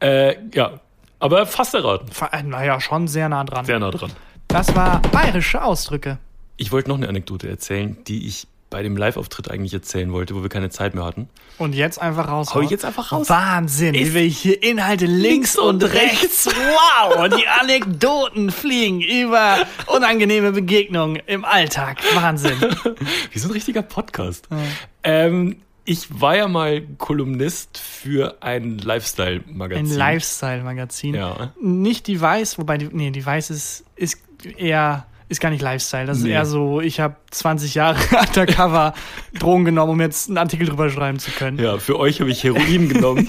Äh, 0.00 0.36
ja, 0.52 0.80
aber 1.20 1.46
fast 1.46 1.74
erraten. 1.74 2.08
Äh, 2.32 2.42
Naja, 2.42 2.80
schon 2.80 3.06
sehr 3.08 3.28
nah 3.28 3.44
dran. 3.44 3.64
Sehr 3.64 3.78
nah 3.78 3.90
dran. 3.90 4.10
Das 4.48 4.74
war 4.74 5.00
bayerische 5.12 5.62
Ausdrücke. 5.62 6.18
Ich 6.56 6.72
wollte 6.72 6.88
noch 6.88 6.96
eine 6.96 7.08
Anekdote 7.08 7.48
erzählen, 7.48 7.96
die 8.06 8.26
ich 8.26 8.46
bei 8.68 8.82
dem 8.82 8.96
Live-Auftritt 8.96 9.50
eigentlich 9.50 9.72
erzählen 9.72 10.12
wollte, 10.12 10.34
wo 10.34 10.42
wir 10.42 10.48
keine 10.48 10.70
Zeit 10.70 10.94
mehr 10.94 11.04
hatten. 11.04 11.28
Und 11.56 11.74
jetzt 11.74 12.00
einfach 12.00 12.28
raus. 12.28 12.52
Hau 12.52 12.60
ich 12.60 12.70
jetzt 12.70 12.84
einfach 12.84 13.12
raus? 13.12 13.28
Wahnsinn, 13.30 13.94
wie 13.94 14.12
wir 14.12 14.22
hier 14.22 14.60
Inhalte 14.62 15.06
links 15.06 15.56
und 15.56 15.82
rechts. 15.84 16.48
Wow, 16.56 17.24
und 17.24 17.38
die 17.38 17.46
Anekdoten 17.46 18.50
fliegen 18.50 19.00
über 19.00 19.58
unangenehme 19.86 20.52
Begegnungen 20.52 21.22
im 21.26 21.44
Alltag. 21.44 21.98
Wahnsinn. 22.14 22.58
Wie 23.30 23.38
so 23.38 23.48
ein 23.48 23.52
richtiger 23.52 23.82
Podcast. 23.82 24.48
Ähm, 25.04 25.56
ich 25.84 26.20
war 26.20 26.36
ja 26.36 26.48
mal 26.48 26.82
Kolumnist 26.98 27.78
für 27.78 28.42
ein 28.42 28.62
Ein 28.64 28.78
Lifestyle-Magazin. 28.78 29.96
Lifestyle-Magazin. 29.96 31.14
Ja. 31.14 31.52
Nicht 31.60 32.08
die 32.08 32.20
Weiß, 32.20 32.58
wobei 32.58 32.78
die, 32.78 32.88
nee, 32.90 33.10
die 33.10 33.24
Weiß 33.24 33.50
ist, 33.50 33.84
ist 33.94 34.18
eher, 34.56 35.06
ist 35.28 35.40
gar 35.40 35.50
nicht 35.50 35.62
Lifestyle. 35.62 36.06
Das 36.06 36.18
ist 36.18 36.24
Nee. 36.24 36.30
eher 36.32 36.46
so, 36.46 36.80
ich 36.80 37.00
habe 37.00 37.16
20 37.30 37.74
Jahre 37.74 37.98
undercover 38.28 38.94
Drogen 39.38 39.64
genommen, 39.64 39.92
um 39.92 40.00
jetzt 40.00 40.28
einen 40.28 40.38
Artikel 40.38 40.66
drüber 40.68 40.88
schreiben 40.90 41.18
zu 41.18 41.30
können. 41.32 41.58
Ja, 41.58 41.78
für 41.78 41.98
euch 41.98 42.20
habe 42.20 42.30
ich 42.30 42.44
Heroin 42.44 42.88
genommen. 42.92 43.28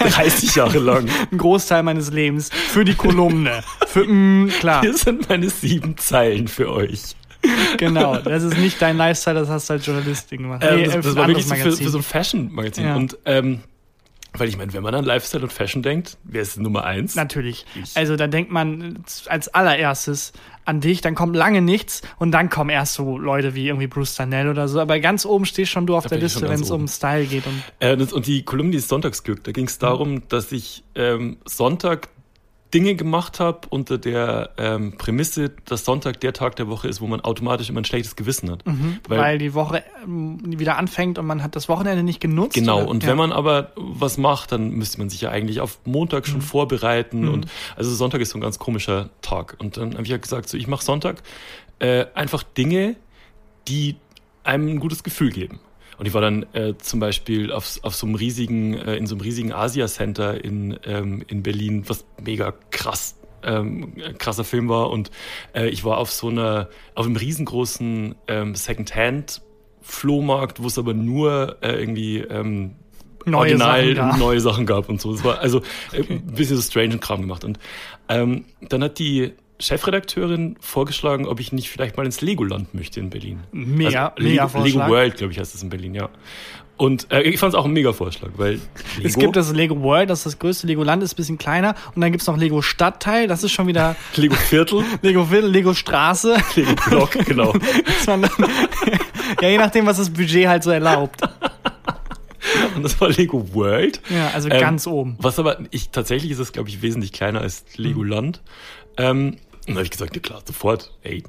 30 0.00 0.54
Jahre 0.56 0.78
lang. 0.78 1.08
Ein 1.32 1.38
Großteil 1.38 1.82
meines 1.82 2.10
Lebens 2.10 2.50
für 2.52 2.84
die 2.84 2.94
Kolumne. 2.94 3.62
für, 3.86 4.04
mm, 4.04 4.48
klar, 4.60 4.82
Hier 4.82 4.96
sind 4.96 5.28
meine 5.28 5.48
sieben 5.50 5.96
Zeilen 5.96 6.48
für 6.48 6.70
euch. 6.70 7.16
genau. 7.78 8.18
Das 8.18 8.42
ist 8.42 8.58
nicht 8.58 8.80
dein 8.82 8.98
Lifestyle, 8.98 9.40
das 9.40 9.48
hast 9.48 9.70
du 9.70 9.74
als 9.74 9.86
Journalistin 9.86 10.42
gemacht. 10.42 10.62
Ähm, 10.62 10.76
Nee, 10.76 10.84
das, 10.86 10.94
das 11.06 11.16
war 11.16 11.26
wirklich 11.26 11.46
so 11.46 11.54
für, 11.54 11.72
für 11.72 11.88
so 11.88 11.98
ein 11.98 12.04
Fashion-Magazin. 12.04 12.84
Ja. 12.84 12.96
Und 12.96 13.16
ähm, 13.24 13.60
weil 14.40 14.48
ich 14.48 14.56
meine, 14.56 14.72
wenn 14.72 14.82
man 14.82 14.94
an 14.94 15.04
Lifestyle 15.04 15.42
und 15.42 15.52
Fashion 15.52 15.82
denkt, 15.82 16.16
wer 16.24 16.40
ist 16.42 16.58
Nummer 16.58 16.84
eins? 16.84 17.14
Natürlich. 17.14 17.66
Ich. 17.80 17.96
Also 17.96 18.16
da 18.16 18.26
denkt 18.26 18.50
man 18.50 19.04
als 19.26 19.48
allererstes 19.48 20.32
an 20.64 20.80
dich, 20.80 21.00
dann 21.00 21.14
kommt 21.14 21.36
lange 21.36 21.60
nichts 21.60 22.02
und 22.18 22.32
dann 22.32 22.48
kommen 22.48 22.70
erst 22.70 22.94
so 22.94 23.18
Leute 23.18 23.54
wie 23.54 23.68
irgendwie 23.68 23.86
Bruce 23.86 24.14
Danell 24.14 24.48
oder 24.48 24.66
so. 24.68 24.80
Aber 24.80 24.98
ganz 25.00 25.26
oben 25.26 25.44
stehst 25.44 25.70
schon 25.72 25.86
du 25.86 25.96
auf 25.96 26.04
Da 26.04 26.10
der 26.10 26.18
Liste, 26.18 26.48
wenn 26.48 26.60
es 26.60 26.70
um. 26.70 26.88
Style 26.88 27.26
geht. 27.26 27.44
Und 27.46 27.62
Äh, 27.80 27.96
und 27.96 28.26
die 28.26 28.42
Kolumne, 28.42 28.72
die 28.72 28.78
ist 28.78 28.88
Sonntagsglück. 28.88 29.44
Da 29.44 29.52
ging 29.52 29.66
es 29.66 29.78
darum, 29.78 30.26
dass 30.28 30.50
ich 30.52 30.84
ähm, 30.94 31.36
Sonntag 31.44 32.08
Dinge 32.72 32.94
gemacht 32.94 33.40
habe 33.40 33.60
unter 33.70 33.98
der 33.98 34.50
ähm, 34.56 34.96
Prämisse, 34.96 35.50
dass 35.64 35.84
Sonntag 35.84 36.20
der 36.20 36.32
Tag 36.32 36.56
der 36.56 36.68
Woche 36.68 36.88
ist, 36.88 37.00
wo 37.00 37.06
man 37.06 37.20
automatisch 37.20 37.68
immer 37.68 37.80
ein 37.80 37.84
schlechtes 37.84 38.14
Gewissen 38.16 38.50
hat. 38.50 38.62
weil, 39.08 39.38
die 39.38 39.54
Woche 39.54 39.82
ähm, 40.04 40.38
wieder 40.58 40.78
anfängt 40.78 41.18
und 41.18 41.26
man 41.26 41.42
hat 41.42 41.56
das 41.56 41.68
Wochenende 41.68 42.02
nicht 42.02 42.20
genutzt. 42.20 42.54
Genau, 42.54 42.78
oder? 42.82 42.88
und 42.88 43.02
ja. 43.02 43.08
wenn 43.10 43.16
man 43.16 43.32
aber 43.32 43.72
was 43.76 44.18
macht, 44.18 44.52
dann 44.52 44.70
müsste 44.70 44.98
man 44.98 45.10
sich 45.10 45.20
ja 45.20 45.30
eigentlich 45.30 45.60
auf 45.60 45.80
Montag 45.84 46.26
Mhm. 46.26 46.32
schon 46.32 46.42
vorbereiten. 46.42 47.28
Und 47.28 47.46
also 47.76 47.94
Sonntag 47.94 48.20
ist 48.20 48.30
so 48.30 48.38
ein 48.38 48.42
ganz 48.42 48.58
komischer 48.58 49.10
Tag. 49.22 49.56
Und 49.58 49.76
dann 49.76 49.94
habe 49.94 50.02
ich 50.04 50.10
ja 50.10 50.16
gesagt, 50.16 50.48
so 50.48 50.56
ich 50.56 50.66
mache 50.66 50.84
Sonntag 50.84 51.22
äh, 51.78 52.06
einfach 52.14 52.42
Dinge, 52.42 52.96
die 53.68 53.96
einem 54.44 54.68
ein 54.68 54.80
gutes 54.80 55.02
Gefühl 55.02 55.30
geben. 55.30 55.60
Und 56.00 56.06
ich 56.06 56.14
war 56.14 56.22
dann 56.22 56.46
äh, 56.54 56.78
zum 56.78 56.98
Beispiel 56.98 57.52
auf, 57.52 57.78
auf 57.82 57.94
so 57.94 58.06
einem 58.06 58.14
riesigen, 58.14 58.72
äh, 58.72 58.96
in 58.96 59.06
so 59.06 59.16
einem 59.16 59.20
riesigen 59.20 59.52
Asia-Center 59.52 60.42
in, 60.42 60.78
ähm, 60.86 61.22
in 61.28 61.42
Berlin, 61.42 61.84
was 61.88 62.06
mega 62.24 62.54
krass 62.70 63.16
ähm, 63.42 63.92
krasser 64.16 64.44
Film 64.44 64.70
war. 64.70 64.88
Und 64.88 65.10
äh, 65.54 65.68
ich 65.68 65.84
war 65.84 65.98
auf 65.98 66.10
so 66.10 66.28
einer, 66.28 66.70
auf 66.94 67.04
einem 67.04 67.16
riesengroßen 67.16 68.14
ähm, 68.28 68.54
Secondhand-Flohmarkt, 68.54 70.62
wo 70.62 70.68
es 70.68 70.78
aber 70.78 70.94
nur 70.94 71.58
äh, 71.60 71.78
irgendwie 71.78 72.20
ähm, 72.20 72.76
Neue 73.26 73.36
original 73.36 73.94
Sachen 73.94 73.96
gab. 73.96 74.18
neue 74.18 74.40
Sachen 74.40 74.64
gab 74.64 74.88
und 74.88 75.02
so. 75.02 75.12
Es 75.12 75.22
war 75.22 75.40
also 75.40 75.60
äh, 75.92 76.02
ein 76.08 76.24
bisschen 76.28 76.56
so 76.56 76.62
strange 76.62 76.96
Kram 76.96 77.20
gemacht. 77.20 77.44
Und 77.44 77.58
ähm, 78.08 78.46
dann 78.62 78.82
hat 78.82 78.98
die 78.98 79.34
Chefredakteurin 79.60 80.56
vorgeschlagen, 80.60 81.26
ob 81.26 81.38
ich 81.40 81.52
nicht 81.52 81.70
vielleicht 81.70 81.96
mal 81.96 82.06
ins 82.06 82.20
Legoland 82.20 82.74
möchte 82.74 82.98
in 83.00 83.10
Berlin. 83.10 83.40
Mega, 83.52 84.08
also, 84.08 84.22
mega 84.22 84.44
Lego, 84.44 84.48
Vorschlag. 84.48 84.74
Lego 84.74 84.88
World, 84.88 85.16
glaube 85.16 85.32
ich, 85.32 85.38
heißt 85.38 85.54
es 85.54 85.62
in 85.62 85.68
Berlin, 85.68 85.94
ja. 85.94 86.08
Und 86.76 87.12
äh, 87.12 87.20
ich 87.20 87.38
fand 87.38 87.52
es 87.52 87.58
auch 87.58 87.66
ein 87.66 87.72
mega 87.72 87.92
Vorschlag, 87.92 88.30
weil 88.38 88.52
Lego, 88.96 89.08
Es 89.08 89.18
gibt 89.18 89.36
das 89.36 89.52
Lego 89.52 89.82
World, 89.82 90.08
das 90.08 90.20
ist 90.20 90.26
das 90.26 90.38
größte 90.38 90.66
Legoland, 90.66 91.02
ist 91.02 91.12
ein 91.12 91.16
bisschen 91.16 91.36
kleiner. 91.36 91.74
Und 91.94 92.00
dann 92.00 92.10
gibt's 92.10 92.26
noch 92.26 92.38
Lego 92.38 92.62
Stadtteil, 92.62 93.28
das 93.28 93.44
ist 93.44 93.52
schon 93.52 93.66
wieder 93.66 93.96
Lego 94.16 94.34
Viertel, 94.34 94.82
Lego 95.02 95.26
Viertel, 95.26 95.50
Lego 95.50 95.74
Straße. 95.74 96.38
Lego 96.56 96.72
Block, 96.88 97.12
genau. 97.26 97.52
Dann, 98.06 98.22
ja, 99.42 99.48
je 99.50 99.58
nachdem, 99.58 99.84
was 99.84 99.98
das 99.98 100.08
Budget 100.08 100.48
halt 100.48 100.62
so 100.62 100.70
erlaubt. 100.70 101.20
Und 102.74 102.82
das 102.82 102.98
war 102.98 103.10
Lego 103.10 103.52
World. 103.52 104.00
Ja, 104.08 104.30
also 104.32 104.48
Ähm, 104.48 104.58
ganz 104.60 104.86
oben. 104.86 105.16
Was 105.20 105.38
aber, 105.38 105.58
ich, 105.70 105.90
tatsächlich 105.90 106.32
ist 106.32 106.38
es, 106.38 106.52
glaube 106.52 106.70
ich, 106.70 106.80
wesentlich 106.80 107.12
kleiner 107.12 107.42
als 107.42 107.64
Legoland. 107.76 108.40
Ähm, 108.96 109.36
und 109.36 109.38
dann 109.66 109.76
habe 109.76 109.84
ich 109.84 109.90
gesagt, 109.90 110.14
ja 110.14 110.20
klar, 110.20 110.42
sofort, 110.44 110.92
ey, 111.02 111.22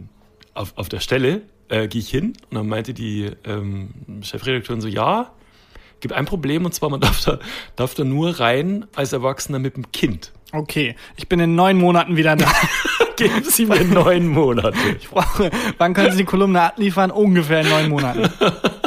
auf, 0.53 0.73
auf 0.75 0.89
der 0.89 0.99
Stelle 0.99 1.43
äh, 1.69 1.87
gehe 1.87 2.01
ich 2.01 2.09
hin. 2.09 2.33
Und 2.49 2.55
dann 2.57 2.67
meinte 2.67 2.93
die 2.93 3.31
ähm, 3.45 3.91
Chefredakteurin 4.21 4.81
so, 4.81 4.87
ja, 4.87 5.31
gibt 5.99 6.13
ein 6.13 6.25
Problem, 6.25 6.65
und 6.65 6.73
zwar, 6.73 6.89
man 6.89 6.99
darf 7.01 7.23
da, 7.23 7.39
darf 7.75 7.93
da 7.93 8.03
nur 8.03 8.39
rein 8.39 8.85
als 8.95 9.13
Erwachsener 9.13 9.59
mit 9.59 9.77
dem 9.77 9.91
Kind. 9.91 10.31
Okay, 10.51 10.95
ich 11.15 11.29
bin 11.29 11.39
in 11.39 11.55
neun 11.55 11.77
Monaten 11.77 12.17
wieder 12.17 12.35
da. 12.35 12.51
Geben 13.15 13.43
Sie 13.43 13.65
mir 13.65 13.83
neun 13.85 14.27
Monate. 14.27 14.77
Ich 14.99 15.09
brauche, 15.09 15.51
wann 15.77 15.93
können 15.93 16.11
Sie 16.11 16.17
die 16.17 16.25
Kolumne 16.25 16.61
abliefern? 16.61 17.11
Ungefähr 17.11 17.61
in 17.61 17.69
neun 17.69 17.89
Monaten. 17.89 18.29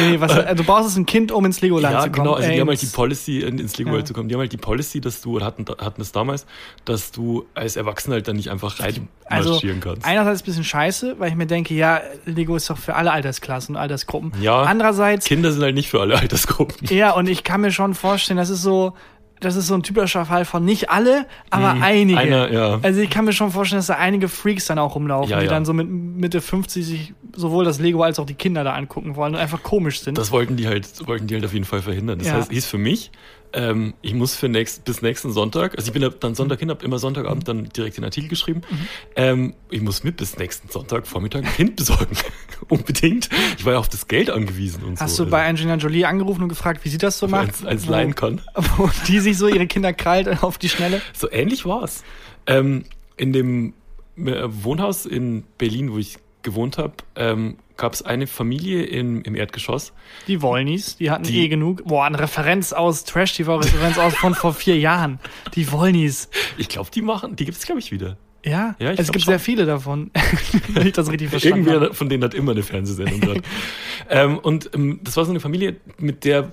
Nee, 0.00 0.20
was, 0.20 0.36
äh, 0.36 0.54
du 0.54 0.64
brauchst 0.64 0.88
es 0.88 0.96
ein 0.96 1.06
Kind, 1.06 1.32
um 1.32 1.44
ins 1.44 1.60
Legoland 1.60 1.92
Ja, 1.94 2.00
zu 2.02 2.10
kommen. 2.10 2.24
genau. 2.24 2.34
Also 2.36 2.48
die 2.48 2.54
Ey, 2.54 2.60
haben 2.60 2.68
halt 2.68 2.82
die 2.82 2.86
Policy, 2.86 3.40
in- 3.40 3.58
ins 3.58 3.76
Lego 3.78 3.96
Ja. 3.96 4.04
Zu 4.04 4.12
kommen. 4.14 4.28
Die 4.28 4.34
haben 4.34 4.40
halt 4.40 4.52
die 4.52 4.56
Policy, 4.56 5.00
dass 5.00 5.20
du, 5.20 5.36
oder 5.36 5.46
hatten, 5.46 5.64
hatten 5.78 6.00
es 6.00 6.12
damals, 6.12 6.46
dass 6.84 7.12
du 7.12 7.44
als 7.54 7.76
Erwachsener 7.76 8.14
halt 8.14 8.28
dann 8.28 8.36
nicht 8.36 8.50
einfach 8.50 8.80
rein 8.80 9.08
also 9.26 9.50
marschieren 9.52 9.80
kannst. 9.80 10.04
einerseits 10.06 10.42
ein 10.42 10.44
bisschen 10.44 10.64
scheiße, 10.64 11.18
weil 11.18 11.30
ich 11.30 11.36
mir 11.36 11.46
denke, 11.46 11.74
ja, 11.74 12.00
Lego 12.26 12.56
ist 12.56 12.68
doch 12.70 12.78
für 12.78 12.94
alle 12.94 13.12
Altersklassen 13.12 13.74
und 13.76 13.80
Altersgruppen. 13.80 14.32
Ja. 14.42 14.62
Andererseits, 14.62 15.24
Kinder 15.26 15.52
sind 15.52 15.62
halt 15.62 15.74
nicht 15.74 15.88
für 15.90 16.00
alle 16.00 16.18
Altersgruppen. 16.18 16.88
ja, 16.94 17.12
und 17.12 17.28
ich 17.28 17.44
kann 17.44 17.60
mir 17.62 17.72
schon 17.72 17.94
vorstellen, 17.94 18.36
das 18.36 18.50
ist 18.50 18.62
so, 18.62 18.92
das 19.40 19.56
ist 19.56 19.66
so 19.66 19.74
ein 19.74 19.82
typischer 19.82 20.24
Fall 20.24 20.44
von 20.44 20.64
nicht 20.64 20.90
alle, 20.90 21.26
aber 21.50 21.72
einige. 21.80 22.12
Mhm. 22.12 22.26
Einer, 22.26 22.52
ja. 22.52 22.78
Also 22.82 23.00
ich 23.00 23.10
kann 23.10 23.24
mir 23.24 23.32
schon 23.32 23.50
vorstellen, 23.50 23.78
dass 23.78 23.88
da 23.88 23.94
einige 23.94 24.28
Freaks 24.28 24.66
dann 24.66 24.78
auch 24.78 24.94
rumlaufen, 24.94 25.30
Ja, 25.30 25.38
die 25.40 25.46
ja. 25.46 25.50
dann 25.50 25.64
so 25.64 25.72
mit 25.72 25.88
Mitte 25.88 26.40
50 26.40 26.86
sich 26.86 27.14
sowohl 27.34 27.64
das 27.64 27.78
Lego 27.78 28.02
als 28.02 28.18
auch 28.18 28.26
die 28.26 28.34
Kinder 28.34 28.64
da 28.64 28.72
angucken 28.74 29.16
wollen 29.16 29.34
und 29.34 29.40
einfach 29.40 29.62
komisch 29.62 30.00
sind. 30.00 30.16
Das 30.16 30.30
wollten 30.30 30.56
die 30.56 30.66
halt, 30.66 31.06
wollten 31.06 31.26
die 31.26 31.34
halt 31.34 31.44
auf 31.44 31.52
jeden 31.52 31.64
Fall 31.64 31.82
verhindern. 31.82 32.18
Das 32.18 32.32
heißt, 32.32 32.50
hieß 32.52 32.66
für 32.66 32.78
mich, 32.78 33.10
ähm, 33.54 33.94
ich 34.02 34.14
muss 34.14 34.34
für 34.34 34.48
nächst, 34.48 34.84
bis 34.84 35.00
nächsten 35.00 35.32
Sonntag, 35.32 35.76
also 35.78 35.88
ich 35.88 35.92
bin 35.92 36.02
da 36.02 36.08
dann 36.08 36.34
Sonntag 36.34 36.58
hin, 36.58 36.70
habe 36.70 36.84
immer 36.84 36.98
Sonntagabend 36.98 37.46
dann 37.46 37.68
direkt 37.68 37.96
den 37.96 38.04
Artikel 38.04 38.28
geschrieben. 38.28 38.62
Mhm. 38.68 38.78
Ähm, 39.16 39.54
ich 39.70 39.80
muss 39.80 40.02
mit 40.02 40.16
bis 40.16 40.36
nächsten 40.36 40.68
Sonntag 40.68 41.06
Vormittag 41.06 41.44
ein 41.44 41.52
Kind 41.52 41.76
besorgen. 41.76 42.16
Unbedingt. 42.68 43.28
Ich 43.56 43.64
war 43.64 43.74
ja 43.74 43.78
auf 43.78 43.88
das 43.88 44.08
Geld 44.08 44.28
angewiesen 44.28 44.82
und 44.82 45.00
Hast 45.00 45.16
so. 45.16 45.24
du 45.24 45.30
bei 45.30 45.46
Angelina 45.46 45.76
Jolie 45.76 46.04
angerufen 46.04 46.42
und 46.42 46.48
gefragt, 46.48 46.84
wie 46.84 46.88
sie 46.88 46.98
das 46.98 47.18
so 47.18 47.28
macht? 47.28 47.64
als, 47.64 47.88
als 47.88 48.16
kann. 48.16 48.40
Wo 48.76 48.90
die 49.06 49.20
sich 49.20 49.38
so 49.38 49.46
ihre 49.46 49.66
Kinder 49.66 49.92
krallt 49.92 50.28
auf 50.42 50.58
die 50.58 50.68
Schnelle? 50.68 51.00
So 51.12 51.30
ähnlich 51.30 51.64
war's. 51.64 52.02
Ähm, 52.46 52.84
in 53.16 53.32
dem 53.32 53.74
äh, 54.16 54.42
Wohnhaus 54.46 55.06
in 55.06 55.44
Berlin, 55.58 55.92
wo 55.92 55.98
ich 55.98 56.18
gewohnt 56.42 56.78
habe, 56.78 56.94
ähm, 57.16 57.56
gab 57.76 57.92
es 57.92 58.02
eine 58.02 58.26
Familie 58.26 58.84
im, 58.84 59.22
im 59.22 59.34
Erdgeschoss. 59.34 59.92
Die 60.28 60.40
Wollnies, 60.42 60.96
die 60.96 61.10
hatten 61.10 61.24
Die- 61.24 61.44
eh 61.44 61.48
genug. 61.48 61.84
Boah, 61.84 62.04
eine 62.04 62.18
Referenz 62.20 62.72
aus 62.72 63.04
Trash-TV-Referenz 63.04 63.98
aus 63.98 64.14
von 64.14 64.34
vor 64.34 64.54
vier 64.54 64.78
Jahren. 64.78 65.18
Die 65.54 65.70
Wollnies. 65.72 66.28
Ich 66.56 66.68
glaube, 66.68 66.90
die 66.94 67.02
machen, 67.02 67.36
die 67.36 67.44
gibt's 67.44 67.64
glaube 67.66 67.80
ich 67.80 67.90
wieder. 67.90 68.16
Ja, 68.44 68.74
Ja, 68.78 68.92
ich 68.92 68.98
es 69.00 69.06
glaub 69.06 69.12
gibt 69.14 69.24
schon. 69.24 69.32
sehr 69.32 69.40
viele 69.40 69.64
davon. 69.66 70.10
Wenn 70.68 70.86
ich 70.86 70.92
das 70.92 71.10
richtig 71.10 71.30
verstanden 71.30 71.60
habe. 71.66 71.70
Irgendwer 71.76 71.94
von 71.94 72.08
denen 72.10 72.22
hat 72.24 72.34
immer 72.34 72.52
eine 72.52 72.62
Fernsehsendung 72.62 73.20
dort. 73.22 73.40
ähm, 74.10 74.38
und 74.38 74.70
ähm, 74.74 75.00
das 75.02 75.16
war 75.16 75.24
so 75.24 75.30
eine 75.30 75.40
Familie, 75.40 75.76
mit 75.98 76.24
der 76.24 76.52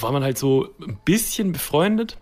war 0.00 0.12
man 0.12 0.22
halt 0.22 0.38
so 0.38 0.68
ein 0.80 0.96
bisschen 1.04 1.52
befreundet 1.52 2.16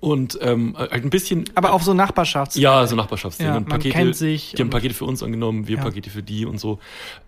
und 0.00 0.38
ähm, 0.40 0.74
halt 0.78 0.92
ein 1.04 1.10
bisschen. 1.10 1.44
Aber 1.54 1.74
auch 1.74 1.82
so 1.82 1.92
Nachbarschafts. 1.92 2.56
Ja, 2.56 2.86
so 2.86 2.96
Nachbarschaftsding. 2.96 3.46
Ja, 3.46 3.60
Pakete, 3.60 3.90
kennt 3.90 4.16
sich 4.16 4.54
Die 4.56 4.62
haben 4.62 4.70
Pakete 4.70 4.94
für 4.94 5.04
uns 5.04 5.22
angenommen, 5.22 5.68
wir 5.68 5.76
Ja. 5.76 5.82
Pakete 5.82 6.08
für 6.08 6.22
die 6.22 6.46
und 6.46 6.58
so. 6.58 6.78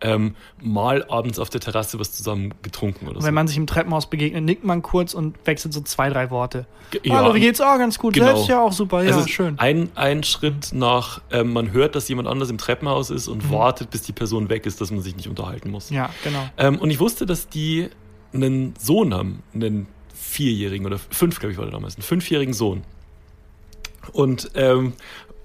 Ähm, 0.00 0.34
mal 0.60 1.04
abends 1.10 1.38
auf 1.38 1.50
der 1.50 1.60
Terrasse 1.60 2.00
was 2.00 2.12
zusammen 2.12 2.54
getrunken 2.62 3.06
oder 3.06 3.16
Und 3.16 3.22
so. 3.22 3.26
wenn 3.26 3.34
man 3.34 3.46
sich 3.46 3.58
im 3.58 3.66
Treppenhaus 3.66 4.08
begegnet, 4.08 4.44
nickt 4.44 4.64
man 4.64 4.80
kurz 4.80 5.12
und 5.12 5.36
wechselt 5.44 5.74
so 5.74 5.82
zwei, 5.82 6.08
drei 6.08 6.30
Worte. 6.30 6.64
Ge- 6.90 7.02
ja. 7.04 7.16
Hallo, 7.16 7.34
wie 7.34 7.40
geht's? 7.40 7.60
Oh, 7.60 7.76
ganz 7.76 7.98
gut. 7.98 8.14
Genau. 8.14 8.26
Selbst 8.28 8.48
ja 8.48 8.60
auch 8.62 8.72
super. 8.72 9.02
Ja, 9.02 9.14
also 9.16 9.28
schön. 9.28 9.58
Ein, 9.58 9.90
ein 9.94 10.22
Schritt 10.24 10.70
nach, 10.72 11.20
ähm, 11.30 11.52
man 11.52 11.72
hört, 11.72 11.94
dass 11.94 12.08
jemand 12.08 12.26
anders 12.26 12.48
im 12.48 12.56
Treppenhaus 12.56 13.10
ist 13.10 13.28
und 13.28 13.50
wartet, 13.50 13.90
bis 13.90 14.00
die 14.02 14.12
Person 14.12 14.48
weg 14.48 14.64
ist, 14.64 14.80
dass 14.80 14.90
man 14.90 15.02
sich 15.02 15.14
nicht 15.14 15.28
unterhalten 15.28 15.70
muss. 15.70 15.90
Mhm. 15.90 15.96
Ja, 15.96 16.10
genau. 16.24 16.48
Ähm, 16.56 16.78
und 16.78 16.90
ich 16.90 17.00
wusste, 17.00 17.26
dass 17.26 17.48
die 17.50 17.88
einen 18.32 18.72
Sohn 18.78 19.12
haben, 19.12 19.42
einen 19.54 19.86
vierjährigen 20.22 20.86
oder 20.86 20.98
fünf, 20.98 21.38
glaube 21.40 21.52
ich, 21.52 21.58
war 21.58 21.64
der 21.64 21.72
damals, 21.72 21.96
einen 21.96 22.02
fünfjährigen 22.04 22.54
Sohn. 22.54 22.82
Und 24.12 24.50
ähm, 24.54 24.94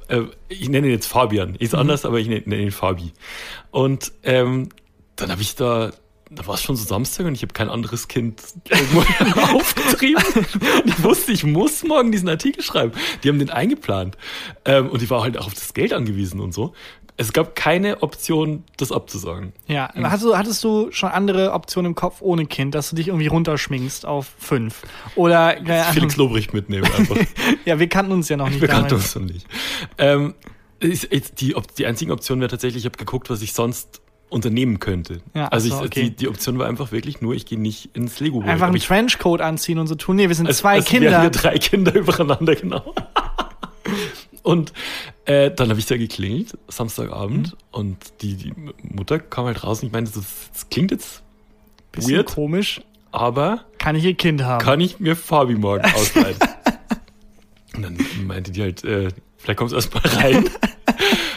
äh, 0.08 0.22
ich 0.50 0.70
nenne 0.70 0.88
ihn 0.88 0.94
jetzt 0.94 1.08
Fabian. 1.08 1.56
Ist 1.56 1.74
Mhm. 1.74 1.80
anders, 1.80 2.06
aber 2.06 2.20
ich 2.20 2.28
nenne, 2.28 2.44
nenne 2.46 2.64
ihn 2.64 2.72
Fabi. 2.72 3.12
Und 3.72 4.12
ähm, 4.24 4.70
dann 5.16 5.32
habe 5.32 5.42
ich 5.42 5.56
da, 5.56 5.92
da 6.30 6.48
war 6.48 6.56
es 6.56 6.62
schon 6.62 6.76
so 6.76 6.86
Samstag 6.86 7.26
und 7.26 7.36
ich 7.36 7.42
habe 7.42 7.54
kein 7.54 7.70
anderes 7.70 8.08
Kind 8.08 8.42
aufgetrieben. 9.54 10.24
Und 10.84 10.88
ich 10.88 11.04
wusste, 11.04 11.32
ich 11.32 11.44
muss 11.44 11.84
morgen 11.84 12.12
diesen 12.12 12.30
Artikel 12.30 12.62
schreiben. 12.64 12.94
Die 13.24 13.30
haben 13.30 13.40
den 13.40 13.50
eingeplant. 13.50 14.18
Ähm, 14.66 14.90
und 14.90 15.02
ich 15.02 15.10
war 15.10 15.24
halt 15.24 15.38
auch 15.38 15.48
auf 15.48 15.54
das 15.54 15.74
Geld 15.74 15.94
angewiesen 15.94 16.40
und 16.40 16.54
so. 16.54 16.74
Es 17.20 17.34
gab 17.34 17.56
keine 17.56 18.04
Option, 18.04 18.64
das 18.78 18.92
abzusagen. 18.92 19.52
Ja, 19.68 19.92
hast 20.04 20.24
du, 20.24 20.38
hattest 20.38 20.64
du 20.64 20.92
schon 20.92 21.10
andere 21.10 21.52
Optionen 21.52 21.92
im 21.92 21.96
Kopf 21.96 22.22
ohne 22.22 22.46
Kind, 22.46 22.76
dass 22.76 22.92
du 22.92 22.96
dich 22.96 23.08
irgendwie 23.08 23.26
runterschminkst 23.26 24.06
auf 24.06 24.32
fünf? 24.38 24.84
Oder. 25.16 25.58
Felix 25.94 26.16
Lobrecht 26.16 26.54
mitnehmen 26.54 26.86
einfach. 26.96 27.18
Ja, 27.66 27.80
wir 27.80 27.90
kannten 27.90 28.12
uns 28.12 28.30
ja 28.30 28.38
noch 28.38 28.50
nicht 28.50 28.62
Wir 28.62 28.68
kannten 28.68 28.94
uns 28.94 29.16
noch 29.16 29.24
nicht. 29.24 29.46
Ähm, 29.98 30.36
ist, 30.80 31.06
ist 31.06 31.42
die, 31.42 31.56
die 31.78 31.86
einzige 31.86 32.14
Option 32.14 32.40
wäre 32.40 32.50
tatsächlich, 32.50 32.84
ich 32.84 32.90
habe 32.90 32.98
geguckt, 32.98 33.30
was 33.30 33.42
ich 33.42 33.54
sonst 33.54 34.00
unternehmen 34.30 34.80
könnte. 34.80 35.22
Ja, 35.34 35.48
also 35.48 35.70
so, 35.70 35.76
ich, 35.80 35.86
okay. 35.86 36.04
die, 36.04 36.16
die 36.16 36.28
Option 36.28 36.60
war 36.60 36.68
einfach 36.68 36.92
wirklich 36.92 37.22
nur, 37.22 37.34
ich 37.34 37.46
gehe 37.46 37.60
nicht 37.60 37.96
ins 37.96 38.20
Lego 38.20 38.38
World. 38.38 38.50
Einfach 38.50 38.68
einen 38.68 38.80
Trenchcoat 38.80 39.42
anziehen 39.42 39.80
und 39.80 39.88
so 39.88 39.96
tun. 39.96 40.18
Nee, 40.18 40.28
wir 40.28 40.36
sind 40.36 40.48
als, 40.48 40.58
zwei 40.58 40.76
als 40.76 40.86
Kinder. 40.86 41.24
wir 41.24 41.30
drei 41.30 41.58
Kinder 41.58 41.96
übereinander, 41.96 42.56
genau. 42.56 42.94
und 44.48 44.74
äh, 45.26 45.52
dann 45.52 45.70
habe 45.70 45.80
ich 45.80 45.86
da 45.86 45.98
geklingelt, 45.98 46.58
Samstagabend, 46.70 47.52
Mhm. 47.52 47.58
und 47.72 47.98
die, 48.22 48.36
die 48.36 48.54
Mutter 48.82 49.20
kam 49.20 49.46
halt 49.46 49.64
raus 49.64 49.82
und 49.82 49.88
ich 49.88 49.94
meinte, 49.94 50.12
das, 50.14 50.26
das 50.54 50.70
klingt 50.70 50.92
jetzt 50.92 51.22
Bisschen 51.92 52.16
weird, 52.18 52.28
komisch. 52.28 52.82
aber 53.12 53.66
Kann 53.78 53.96
ich 53.96 54.04
ihr 54.06 54.14
Kind 54.16 54.44
haben? 54.44 54.64
kann 54.64 54.80
ich 54.82 55.00
mir 55.00 55.16
Fabi 55.16 55.56
morgen 55.56 55.84
ausleihen? 55.96 56.38
und 57.76 57.82
dann 57.84 57.98
meinte 58.26 58.52
die 58.52 58.62
halt, 58.62 58.84
äh, 58.84 59.10
vielleicht 59.38 59.58
kommst 59.60 59.72
du 59.74 59.76
erst 59.76 59.94
mal 59.94 60.02
rein. 60.06 60.50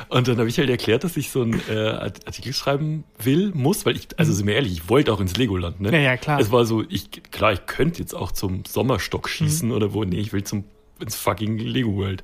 Und 0.08 0.26
dann 0.26 0.38
habe 0.38 0.48
ich 0.48 0.58
halt 0.58 0.68
erklärt, 0.68 1.04
dass 1.04 1.16
ich 1.16 1.30
so 1.30 1.42
einen 1.42 1.60
äh, 1.70 1.72
Art- 1.90 2.26
Artikel 2.26 2.52
schreiben 2.52 3.04
will, 3.22 3.52
muss, 3.54 3.86
weil 3.86 3.94
ich, 3.94 4.08
also 4.16 4.32
sind 4.32 4.44
wir 4.48 4.56
ehrlich, 4.56 4.72
ich 4.72 4.88
wollte 4.88 5.12
auch 5.12 5.20
ins 5.20 5.36
Legoland, 5.36 5.80
ne? 5.80 5.92
Ja, 5.92 5.98
ja, 6.00 6.16
klar. 6.16 6.40
Es 6.40 6.50
war 6.50 6.64
so, 6.64 6.82
ich, 6.88 7.10
klar, 7.30 7.52
ich 7.52 7.64
könnte 7.66 8.00
jetzt 8.00 8.12
auch 8.16 8.32
zum 8.32 8.64
Sommerstock 8.66 9.28
schießen 9.28 9.70
oder 9.70 9.92
wo, 9.92 10.02
nee, 10.02 10.18
ich 10.18 10.32
will 10.32 10.42
zum, 10.42 10.64
ins 11.00 11.16
fucking 11.16 11.58
Lego 11.58 11.94
World. 11.96 12.22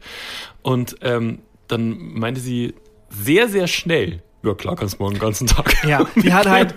Und 0.63 0.97
ähm, 1.03 1.41
dann 1.69 1.97
meinte 1.99 2.41
sie 2.41 2.75
sehr, 3.11 3.49
sehr 3.49 3.67
schnell, 3.67 4.23
ja 4.43 4.55
klar, 4.55 4.77
kannst 4.77 4.99
morgen 5.01 5.15
den 5.15 5.21
ganzen 5.21 5.47
Tag. 5.47 5.75
Ja, 5.89 6.07
die 6.17 6.33
hat 6.33 6.49
halt 6.49 6.75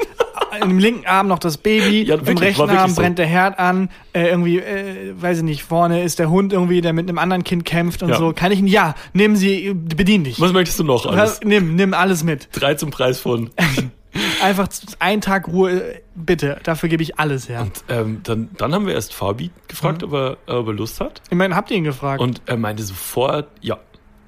im 0.63 0.79
linken 0.79 1.05
Arm 1.05 1.27
noch 1.27 1.37
das 1.37 1.57
Baby, 1.57 2.03
Ja, 2.03 2.15
im 2.15 2.21
wirklich, 2.25 2.39
rechten 2.41 2.59
war 2.61 2.67
wirklich 2.69 2.79
Arm 2.81 2.89
so. 2.89 3.01
brennt 3.01 3.19
der 3.19 3.27
Herd 3.27 3.59
an, 3.59 3.89
äh, 4.13 4.29
irgendwie, 4.29 4.57
äh, 4.59 5.13
weiß 5.15 5.37
ich 5.37 5.43
nicht, 5.43 5.63
vorne 5.63 6.01
ist 6.03 6.17
der 6.17 6.29
Hund 6.31 6.53
irgendwie, 6.53 6.81
der 6.81 6.91
mit 6.93 7.07
einem 7.07 7.19
anderen 7.19 7.43
Kind 7.43 7.65
kämpft 7.65 8.01
und 8.01 8.09
Ja. 8.09 8.17
so. 8.17 8.33
Kann 8.33 8.51
ich 8.51 8.57
ihn? 8.59 8.65
Ja, 8.67 8.95
nehmen 9.13 9.35
Sie, 9.35 9.73
bedien 9.75 10.23
dich. 10.23 10.39
Was 10.41 10.51
möchtest 10.51 10.79
du 10.79 10.83
noch 10.83 11.05
alles? 11.05 11.41
Nimm, 11.43 11.75
nimm 11.75 11.93
alles 11.93 12.23
mit. 12.23 12.49
Drei 12.51 12.73
zum 12.73 12.89
Preis 12.89 13.19
von. 13.19 13.51
Einfach 14.41 14.67
einen 14.99 15.21
Tag 15.21 15.47
Ruhe, 15.47 16.01
bitte. 16.15 16.59
Dafür 16.63 16.89
gebe 16.89 17.03
ich 17.03 17.19
alles 17.19 17.49
her. 17.49 17.61
Und 17.61 17.83
ähm, 17.89 18.21
dann, 18.23 18.49
dann 18.57 18.73
haben 18.73 18.85
wir 18.87 18.93
erst 18.93 19.13
Fabi 19.13 19.51
gefragt, 19.67 20.03
ob, 20.03 20.13
er, 20.13 20.37
ob 20.47 20.67
er 20.67 20.73
Lust 20.73 20.99
hat. 21.01 21.21
Ich 21.29 21.37
meine, 21.37 21.55
habt 21.55 21.71
ihr 21.71 21.77
ihn 21.77 21.83
gefragt? 21.83 22.21
Und 22.21 22.41
er 22.45 22.57
meinte 22.57 22.83
sofort, 22.83 23.49
ja, 23.61 23.79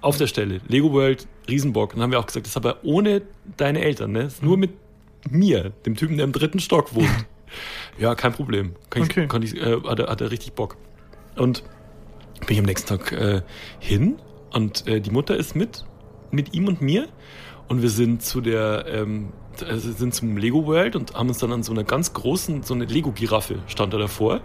auf 0.02 0.18
der 0.18 0.28
Stelle. 0.28 0.60
Lego 0.68 0.92
World, 0.92 1.28
Riesenbock. 1.48 1.92
Und 1.94 1.98
dann 1.98 2.04
haben 2.04 2.12
wir 2.12 2.20
auch 2.20 2.26
gesagt, 2.26 2.46
das 2.46 2.52
ist 2.52 2.58
aber 2.58 2.78
ohne 2.84 3.22
deine 3.58 3.82
Eltern, 3.82 4.12
ne? 4.12 4.24
Das 4.24 4.34
ist 4.36 4.44
nur 4.44 4.58
mit 4.58 4.72
mir, 5.30 5.72
dem 5.86 5.96
Typen, 5.96 6.18
der 6.18 6.26
im 6.26 6.32
dritten 6.32 6.60
Stock 6.60 6.96
wohnt. 6.96 7.26
ja, 8.00 8.16
kein 8.16 8.34
Problem. 8.34 8.76
Kann 8.90 9.04
ich, 9.04 9.10
Okay. 9.10 9.28
kann 9.28 9.44
ich, 9.44 9.56
äh, 9.56 9.78
hat, 9.88 10.00
er, 10.00 10.08
hat 10.08 10.22
er 10.22 10.32
richtig 10.32 10.54
Bock. 10.54 10.78
Und 11.36 11.64
bin 12.48 12.54
ich 12.56 12.60
am 12.60 12.66
nächsten 12.66 12.88
Tag 12.90 13.12
äh, 13.12 13.42
hin 13.80 14.20
und 14.52 14.88
äh, 14.88 15.00
die 15.00 15.12
Mutter 15.12 15.38
ist 15.38 15.56
mit, 15.56 15.86
mit 16.32 16.54
ihm 16.56 16.68
und 16.68 16.82
mir. 16.82 17.08
Und 17.68 17.82
wir 17.82 17.90
sind 17.90 18.24
zu 18.24 18.42
der, 18.42 18.86
ähm, 18.88 19.32
sind 19.78 20.14
zum 20.14 20.38
Lego 20.38 20.66
World 20.66 20.96
und 20.96 21.14
haben 21.14 21.30
uns 21.30 21.38
dann 21.40 21.52
an 21.52 21.64
so 21.64 21.72
einer 21.72 21.84
ganz 21.84 22.14
großen, 22.14 22.64
so 22.64 22.74
eine 22.74 22.86
Lego-Giraffe 22.86 23.60
stand 23.68 23.94
da 23.94 23.98
davor. 23.98 24.42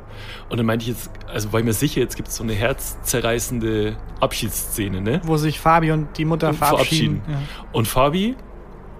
Und 0.49 0.59
dann 0.59 0.67
meinte 0.67 0.85
ich 0.85 0.89
jetzt, 0.91 1.11
also 1.33 1.53
war 1.53 1.61
ich 1.61 1.67
mir 1.67 1.73
sicher, 1.73 2.01
jetzt 2.01 2.17
gibt 2.17 2.29
es 2.29 2.37
so 2.37 2.43
eine 2.45 2.53
herzzerreißende 2.55 3.97
Abschiedsszene, 4.21 5.01
ne? 5.01 5.21
Wo 5.25 5.37
sich 5.37 5.59
Fabi 5.61 5.91
und 5.93 6.17
die 6.19 6.25
Mutter 6.25 6.49
Und 6.51 6.57
verabschieden. 6.57 7.23
verabschieden. 7.25 7.49
Und 7.73 7.89
Fabi 7.89 8.37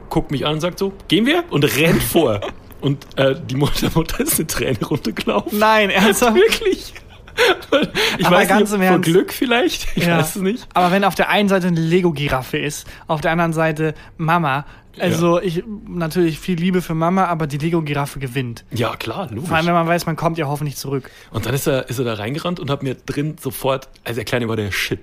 guckt 0.09 0.31
mich 0.31 0.47
an 0.47 0.55
und 0.55 0.61
sagt 0.61 0.79
so, 0.79 0.93
gehen 1.09 1.27
wir? 1.27 1.45
Und 1.51 1.65
rennt 1.77 2.03
vor. 2.03 2.41
Und 2.83 3.07
äh, 3.19 3.35
die 3.49 3.57
Mutter, 3.57 3.89
Mutter 3.95 4.21
ist 4.21 4.39
eine 4.39 4.47
Träne 4.47 4.79
runtergelaufen. 4.85 5.59
Nein, 5.59 5.89
ernsthaft? 5.91 6.35
Wirklich? 6.37 6.93
Ich 8.19 8.27
Aber 8.27 8.37
weiß 8.37 8.49
ganz 8.49 8.71
nicht, 8.71 8.73
im 8.75 8.83
vor 8.87 8.93
Ernst. 8.93 9.05
Glück 9.11 9.33
vielleicht. 9.33 9.89
Ich 9.97 10.07
Ja. 10.07 10.19
weiß 10.19 10.37
es 10.37 10.43
nicht. 10.43 10.69
Aber 10.75 10.91
wenn 10.93 11.03
auf 11.05 11.15
der 11.15 11.29
einen 11.31 11.49
Seite 11.49 11.67
eine 11.69 11.81
Lego-Giraffe 11.81 12.59
ist, 12.59 12.87
auf 13.09 13.23
der 13.23 13.33
anderen 13.33 13.55
Seite 13.55 13.95
Mama, 14.19 14.67
also 14.99 15.41
ich 15.41 15.63
natürlich 15.89 16.39
viel 16.39 16.59
Liebe 16.59 16.83
für 16.83 16.95
Mama, 16.95 17.27
aber 17.27 17.47
die 17.47 17.59
Lego-Giraffe 17.59 18.19
gewinnt. 18.19 18.65
Ja, 18.73 18.97
klar, 18.97 19.29
logisch. 19.31 19.49
Vor 19.49 19.57
allem, 19.57 19.67
wenn 19.67 19.75
man 19.75 19.87
weiß, 19.87 20.07
man 20.07 20.17
kommt 20.17 20.39
ja 20.39 20.47
hoffentlich 20.47 20.77
zurück. 20.77 21.11
Und 21.31 21.47
dann 21.47 21.55
ist 21.55 21.67
er, 21.67 21.89
ist 21.89 21.99
er 21.99 22.05
da 22.05 22.15
reingerannt 22.15 22.61
und 22.61 22.71
hat 22.71 22.83
mir 22.83 22.95
drin 22.95 23.37
sofort, 23.41 23.89
also 24.05 24.17
der 24.17 24.25
Kleine 24.25 24.49
war 24.49 24.57
der 24.57 24.73
Shit. 24.73 25.01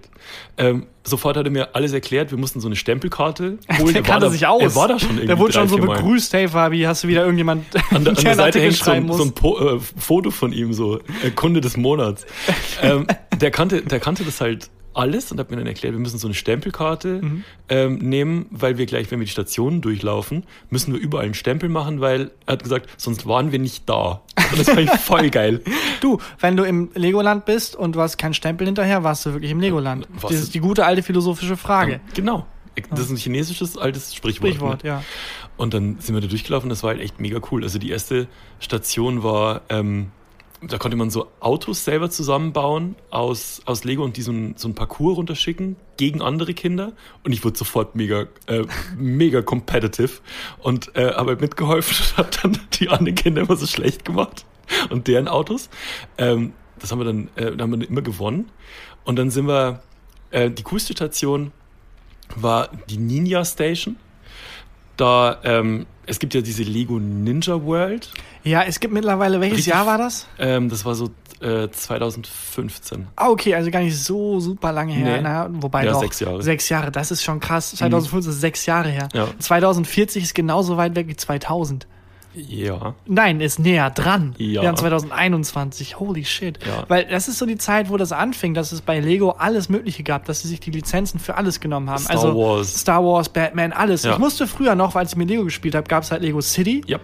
Ähm, 0.58 0.88
sofort 1.04 1.38
hat 1.38 1.46
er 1.46 1.52
mir 1.52 1.76
alles 1.76 1.94
erklärt. 1.94 2.32
Wir 2.32 2.38
mussten 2.38 2.60
so 2.60 2.68
eine 2.68 2.76
Stempelkarte 2.76 3.58
holen. 3.80 3.94
Der 3.94 3.96
Er 3.98 4.02
kannte 4.04 4.28
da, 4.28 4.32
sich 4.32 4.48
aus. 4.48 4.62
Er 4.62 4.76
war 4.76 4.88
da 4.88 5.00
schon 5.00 5.12
irgendwie 5.12 5.28
Der 5.28 5.39
wurde 5.39 5.54
schon 5.54 5.68
so 5.68 5.78
begrüßt, 5.78 6.34
hey 6.34 6.48
Fabi, 6.48 6.82
hast 6.82 7.04
du 7.04 7.08
wieder 7.08 7.22
irgendjemand 7.24 7.66
An 7.91 8.04
der, 8.06 8.18
an 8.18 8.24
der 8.24 8.36
Seite 8.36 8.62
hängt 8.62 8.76
so 8.76 8.91
ein, 8.91 9.12
so 9.12 9.24
ein 9.24 9.34
po, 9.34 9.60
äh, 9.60 9.80
Foto 9.80 10.32
von 10.32 10.54
ihm, 10.54 10.74
so 10.74 11.00
äh, 11.24 11.32
Kunde 11.36 11.62
des 11.62 11.78
Monats. 11.78 12.26
ähm, 12.82 13.08
der, 13.39 13.52
kannte, 13.52 13.82
der 13.82 14.00
kannte 14.00 14.24
das 14.24 14.41
halt 14.41 14.70
alles 14.94 15.32
und 15.32 15.39
hat 15.39 15.50
mir 15.52 15.58
dann 15.58 15.68
erklärt, 15.68 15.94
wir 15.94 16.00
müssen 16.00 16.18
so 16.20 16.28
eine 16.28 16.34
Stempelkarte 16.36 17.22
Mhm. 17.22 17.44
ähm, 17.70 17.98
nehmen, 17.98 18.46
weil 18.52 18.78
wir 18.78 18.86
gleich, 18.86 19.10
wenn 19.12 19.20
wir 19.20 19.26
die 19.26 19.32
Stationen 19.32 19.82
durchlaufen, 19.82 20.44
müssen 20.70 20.94
wir 20.94 21.00
überall 21.00 21.26
einen 21.26 21.34
Stempel 21.34 21.70
machen, 21.70 22.00
weil 22.02 22.32
er 22.46 22.54
hat 22.54 22.64
gesagt, 22.64 22.89
sonst 22.98 23.26
waren 23.28 23.52
wir 23.52 23.60
nicht 23.60 23.89
da. 23.89 24.22
Und 24.52 24.60
das 24.60 24.68
fand 24.70 24.82
ich 24.82 24.91
voll 24.91 25.30
geil. 25.30 25.62
Du, 26.02 26.18
wenn 26.41 26.58
du 26.58 26.64
im 26.64 26.89
Legoland 26.96 27.46
bist 27.46 27.78
und 27.78 27.96
du 27.96 28.02
hast 28.02 28.18
keinen 28.18 28.34
Stempel 28.34 28.68
hinterher, 28.68 29.06
warst 29.06 29.26
du 29.26 29.32
wirklich 29.32 29.52
im 29.52 29.62
Legoland. 29.62 30.06
Was 30.16 30.24
Das 30.24 30.32
ist- 30.34 30.41
ist 30.44 30.54
die 30.54 30.60
gute 30.60 30.86
alte 30.86 31.02
philosophische 31.02 31.56
Frage. 31.56 32.02
Genau. 32.14 32.46
Das 32.89 33.00
ist 33.02 33.10
ein 33.12 33.16
chinesisches 33.16 33.78
altes 33.78 34.14
Sprichwort. 34.14 34.50
Sprichwort, 34.56 34.84
ne? 34.84 34.89
ja. 34.89 35.04
Und 35.56 35.74
dann 35.74 35.98
sind 36.00 36.14
wir 36.14 36.20
da 36.22 36.28
durchgelaufen, 36.28 36.70
das 36.70 36.84
war 36.84 36.89
halt 36.89 37.00
echt 37.02 37.22
mega 37.22 37.39
cool. 37.52 37.64
Also 37.64 37.80
die 37.80 37.89
erste 37.91 38.28
Station 38.60 39.24
war, 39.24 39.62
ähm, 39.70 40.08
da 40.68 40.78
konnte 40.78 40.97
man 40.97 41.09
so 41.09 41.28
Autos 41.39 41.86
selber 41.86 42.09
zusammenbauen 42.09 42.95
aus, 43.09 43.61
aus 43.66 43.84
Lego 43.84 44.03
und 44.03 44.18
die 44.18 44.22
so 44.22 44.32
ein, 44.32 44.55
so 44.57 44.72
Parcours 44.74 45.18
runterschicken 45.18 45.76
gegen 45.97 46.22
andere 46.22 46.53
Kinder. 46.53 46.93
Und 47.24 47.32
ich 47.32 47.43
wurde 47.43 47.57
sofort 47.57 47.95
mega, 47.95 48.28
äh, 48.47 48.64
mega 48.97 49.41
competitive 49.41 50.22
und 50.59 50.95
äh, 50.95 51.14
habe 51.14 51.32
halt 51.32 51.41
mitgeholfen 51.41 51.95
und 51.97 52.18
habe 52.18 52.30
dann 52.41 52.59
die 52.74 52.89
anderen 52.89 53.16
Kinder 53.16 53.41
immer 53.41 53.55
so 53.55 53.68
schlecht 53.68 54.05
gemacht 54.05 54.45
und 54.89 55.07
deren 55.07 55.28
Autos. 55.28 55.70
Ähm, 56.18 56.53
das 56.80 56.91
haben 56.91 56.99
wir 56.99 57.05
dann, 57.05 57.30
äh, 57.36 57.45
haben 57.45 57.72
wir 57.72 57.78
dann 57.78 57.82
immer 57.82 58.01
gewonnen. 58.01 58.49
Und 59.05 59.18
dann 59.18 59.30
sind 59.30 59.47
wir, 59.47 59.84
äh, 60.32 60.49
die 60.49 60.64
coolste 60.64 60.93
Station 60.93 61.51
war 62.36 62.70
die 62.89 62.97
Ninja 62.97 63.45
Station. 63.45 63.97
Da, 64.97 65.39
ähm, 65.43 65.86
es 66.06 66.20
gibt 66.20 66.34
ja 66.34 66.41
diese 66.41 66.64
Lego 66.64 66.99
Ninja 66.99 67.64
World. 67.64 68.12
Ja, 68.43 68.64
es 68.64 68.80
gibt 68.80 68.93
mittlerweile, 68.93 69.39
welches 69.39 69.60
Richtig. 69.60 69.74
Jahr 69.74 69.86
war 69.86 69.97
das? 69.97 70.28
Ähm, 70.39 70.70
das 70.70 70.84
war 70.86 70.95
so 70.95 71.10
äh, 71.41 71.70
2015. 71.70 73.08
Ah, 73.16 73.30
okay, 73.30 73.56
also 73.56 73.70
gar 73.72 73.82
nicht 73.82 73.97
so 73.97 74.39
super 74.39 74.72
lange 74.72 74.93
her. 74.93 75.18
Nee. 75.18 75.22
Na, 75.24 75.47
wobei 75.51 75.86
Ja, 75.86 75.93
doch. 75.93 75.99
sechs 76.01 76.20
Jahre. 76.20 76.38
Mhm. 76.38 76.41
Sechs 76.41 76.70
Jahre, 76.70 76.91
das 76.91 77.12
ist 77.12 77.24
schon 77.24 77.39
krass. 77.39 77.72
2015 77.76 78.32
ist 78.32 78.41
sechs 78.41 78.66
Jahre 78.66 78.89
her. 78.89 79.10
Ja. 79.14 79.28
2040 79.39 80.24
ist 80.24 80.36
genauso 80.36 80.78
weit 80.78 80.95
weg 80.95 81.08
wie 81.08 81.16
2000. 81.16 81.88
Ja. 82.36 82.95
Nein, 83.05 83.41
ist 83.41 83.59
näher 83.59 83.89
dran. 83.89 84.34
Ja. 84.38 84.61
Wir 84.61 84.67
haben 84.69 84.77
2021. 84.77 85.99
Holy 85.99 86.25
shit. 86.25 86.59
Ja. 86.65 86.86
Weil 86.88 87.05
das 87.05 87.27
ist 87.27 87.38
so 87.38 87.45
die 87.45 87.57
Zeit, 87.57 87.89
wo 87.89 87.97
das 87.97 88.11
anfing, 88.11 88.53
dass 88.53 88.71
es 88.71 88.81
bei 88.81 88.99
Lego 88.99 89.31
alles 89.31 89.69
Mögliche 89.69 90.03
gab, 90.03 90.25
dass 90.25 90.41
sie 90.41 90.47
sich 90.47 90.59
die 90.59 90.71
Lizenzen 90.71 91.19
für 91.19 91.36
alles 91.36 91.59
genommen 91.59 91.89
haben. 91.89 91.99
Star 92.03 92.15
also 92.15 92.36
Wars. 92.36 92.75
Star 92.79 93.03
Wars, 93.03 93.29
Batman, 93.29 93.71
alles. 93.71 94.03
Ja. 94.03 94.13
Ich 94.13 94.19
musste 94.19 94.47
früher 94.47 94.75
noch, 94.75 94.95
als 94.95 95.11
ich 95.11 95.17
mit 95.17 95.29
Lego 95.29 95.43
gespielt 95.43 95.75
habe, 95.75 95.88
gab 95.88 96.03
es 96.03 96.11
halt 96.11 96.21
Lego 96.23 96.41
City 96.41 96.81
Ja. 96.88 96.99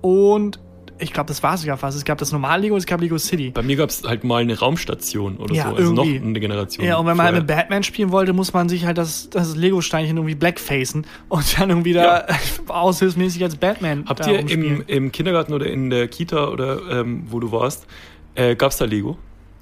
und 0.00 0.58
ich 1.00 1.12
glaube, 1.12 1.28
das 1.28 1.42
war 1.42 1.56
sogar 1.56 1.76
fast. 1.76 1.96
Es 1.96 2.04
gab 2.04 2.18
das 2.18 2.32
normale 2.32 2.62
Lego, 2.62 2.76
es 2.76 2.86
gab 2.86 3.00
Lego 3.00 3.18
City. 3.18 3.50
Bei 3.50 3.62
mir 3.62 3.76
gab 3.76 3.90
es 3.90 4.02
halt 4.04 4.24
mal 4.24 4.42
eine 4.42 4.58
Raumstation 4.58 5.36
oder 5.36 5.54
Ja, 5.54 5.70
so. 5.70 5.76
Also 5.76 5.92
noch 5.92 6.04
eine 6.04 6.40
Generation. 6.40 6.84
Ja, 6.86 6.96
und 6.96 7.06
wenn 7.06 7.16
man 7.16 7.26
halt 7.26 7.36
vorher. 7.36 7.40
mit 7.40 7.46
Batman 7.46 7.82
spielen 7.82 8.10
wollte, 8.10 8.32
muss 8.32 8.52
man 8.52 8.68
sich 8.68 8.84
halt 8.84 8.98
das, 8.98 9.30
das 9.30 9.56
Lego-Steinchen 9.56 10.16
irgendwie 10.16 10.34
blackfacen 10.34 11.06
und 11.28 11.58
dann 11.58 11.70
irgendwie 11.70 11.92
da 11.92 12.26
aushilfsmäßig 12.68 13.42
als 13.44 13.56
Batman 13.56 14.04
Habt 14.06 14.26
ihr 14.26 14.38
im, 14.38 14.84
im 14.86 15.12
Kindergarten 15.12 15.52
oder 15.52 15.66
in 15.66 15.90
der 15.90 16.08
Kita 16.08 16.48
oder 16.48 16.80
ähm, 16.90 17.24
wo 17.28 17.40
du 17.40 17.52
warst, 17.52 17.86
äh, 18.34 18.56
gab 18.56 18.70
es 18.70 18.78
da 18.78 18.84
Lego? 18.84 19.18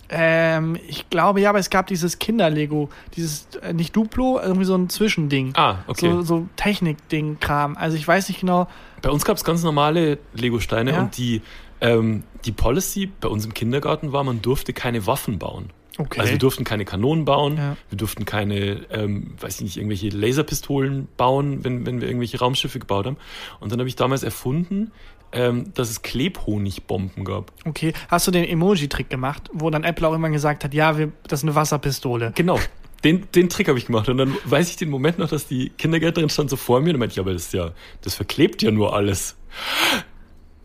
Ähm, 0.09 0.77
ich 0.89 1.11
glaube 1.11 1.41
ja, 1.41 1.51
aber 1.51 1.59
es 1.59 1.71
gab 1.71 1.87
dieses 1.89 2.19
Kinder-Lego, 2.19 2.89
dieses, 3.17 3.49
äh, 3.63 3.73
nicht 3.73 3.95
Duplo, 3.97 4.39
irgendwie 4.41 4.65
so 4.65 4.75
ein 4.77 4.89
Zwischending. 4.89 5.53
Ah, 5.57 5.79
okay. 5.89 6.11
So, 6.11 6.23
so 6.23 6.49
Technik-Ding-Kram. 6.57 7.77
Also 7.77 7.97
ich 7.97 8.07
weiß 8.07 8.29
nicht 8.29 8.41
genau. 8.41 8.69
Bei 9.03 9.11
uns 9.11 9.25
gab 9.25 9.37
es 9.37 9.45
ganz 9.45 9.63
normale 9.63 10.19
Lego-Steine 10.35 10.93
Ja? 10.93 11.01
und 11.01 11.17
die, 11.17 11.43
ähm, 11.81 12.23
die 12.45 12.53
Policy 12.53 13.11
bei 13.21 13.29
uns 13.29 13.45
im 13.45 13.55
Kindergarten 13.55 14.13
war, 14.13 14.25
man 14.25 14.43
durfte 14.43 14.73
keine 14.73 15.07
Waffen 15.07 15.39
bauen. 15.39 15.71
Okay. 15.99 16.21
Also 16.21 16.33
wir 16.33 16.39
durften 16.39 16.65
keine 16.65 16.85
Kanonen 16.85 17.25
bauen, 17.25 17.57
Ja. 17.57 17.77
wir 17.89 17.97
durften 17.99 18.27
keine, 18.27 18.83
ähm, 18.91 19.33
weiß 19.41 19.57
ich 19.57 19.63
nicht, 19.63 19.77
irgendwelche 19.79 20.11
Laserpistolen 20.11 21.09
bauen, 21.17 21.65
wenn, 21.65 21.87
wenn 21.87 22.01
wir 22.01 22.09
irgendwelche 22.09 22.39
Raumschiffe 22.39 22.79
gebaut 22.79 23.07
haben. 23.07 23.17
Und 23.61 23.73
dann 23.73 23.79
habe 23.79 23.89
ich 23.89 23.97
damals 23.97 24.23
erfunden, 24.23 24.93
ähm, 25.37 25.73
dass 25.75 25.91
es 25.91 26.03
Klebhonigbomben 26.03 27.25
gab. 27.25 27.53
okay. 27.65 27.93
Hast 28.09 28.27
du 28.27 28.31
den 28.31 28.45
Emoji-Trick 28.45 29.11
gemacht, 29.11 29.51
wo 29.53 29.71
dann 29.71 29.85
Apple 29.85 30.09
auch 30.09 30.15
immer 30.15 30.31
gesagt 30.31 30.65
hat, 30.65 30.75
ja, 30.75 30.97
wir, 30.99 31.13
das 31.29 31.41
ist 31.41 31.45
eine 31.45 31.55
Wasserpistole. 31.55 32.33
Genau. 32.35 32.59
Den, 33.05 33.29
den 33.35 33.49
Trick 33.49 33.69
habe 33.69 33.79
ich 33.79 33.87
gemacht. 33.87 34.09
Und 34.09 34.17
dann 34.19 34.37
weiß 34.45 34.71
ich 34.71 34.77
den 34.77 34.89
Moment 34.89 35.19
noch, 35.19 35.29
dass 35.29 35.47
die 35.47 35.69
Kindergärtnerin 35.71 36.31
stand 36.31 36.51
so 36.51 36.57
vor 36.57 36.81
mir 36.81 36.95
und 36.95 36.99
meinte 36.99 37.13
ich, 37.13 37.21
aber 37.21 37.33
das 37.33 37.43
ist 37.43 37.53
ja, 37.53 37.73
das 38.01 38.15
verklebt 38.15 38.63
ja 38.63 38.71
nur 38.71 38.95
alles. 38.95 39.37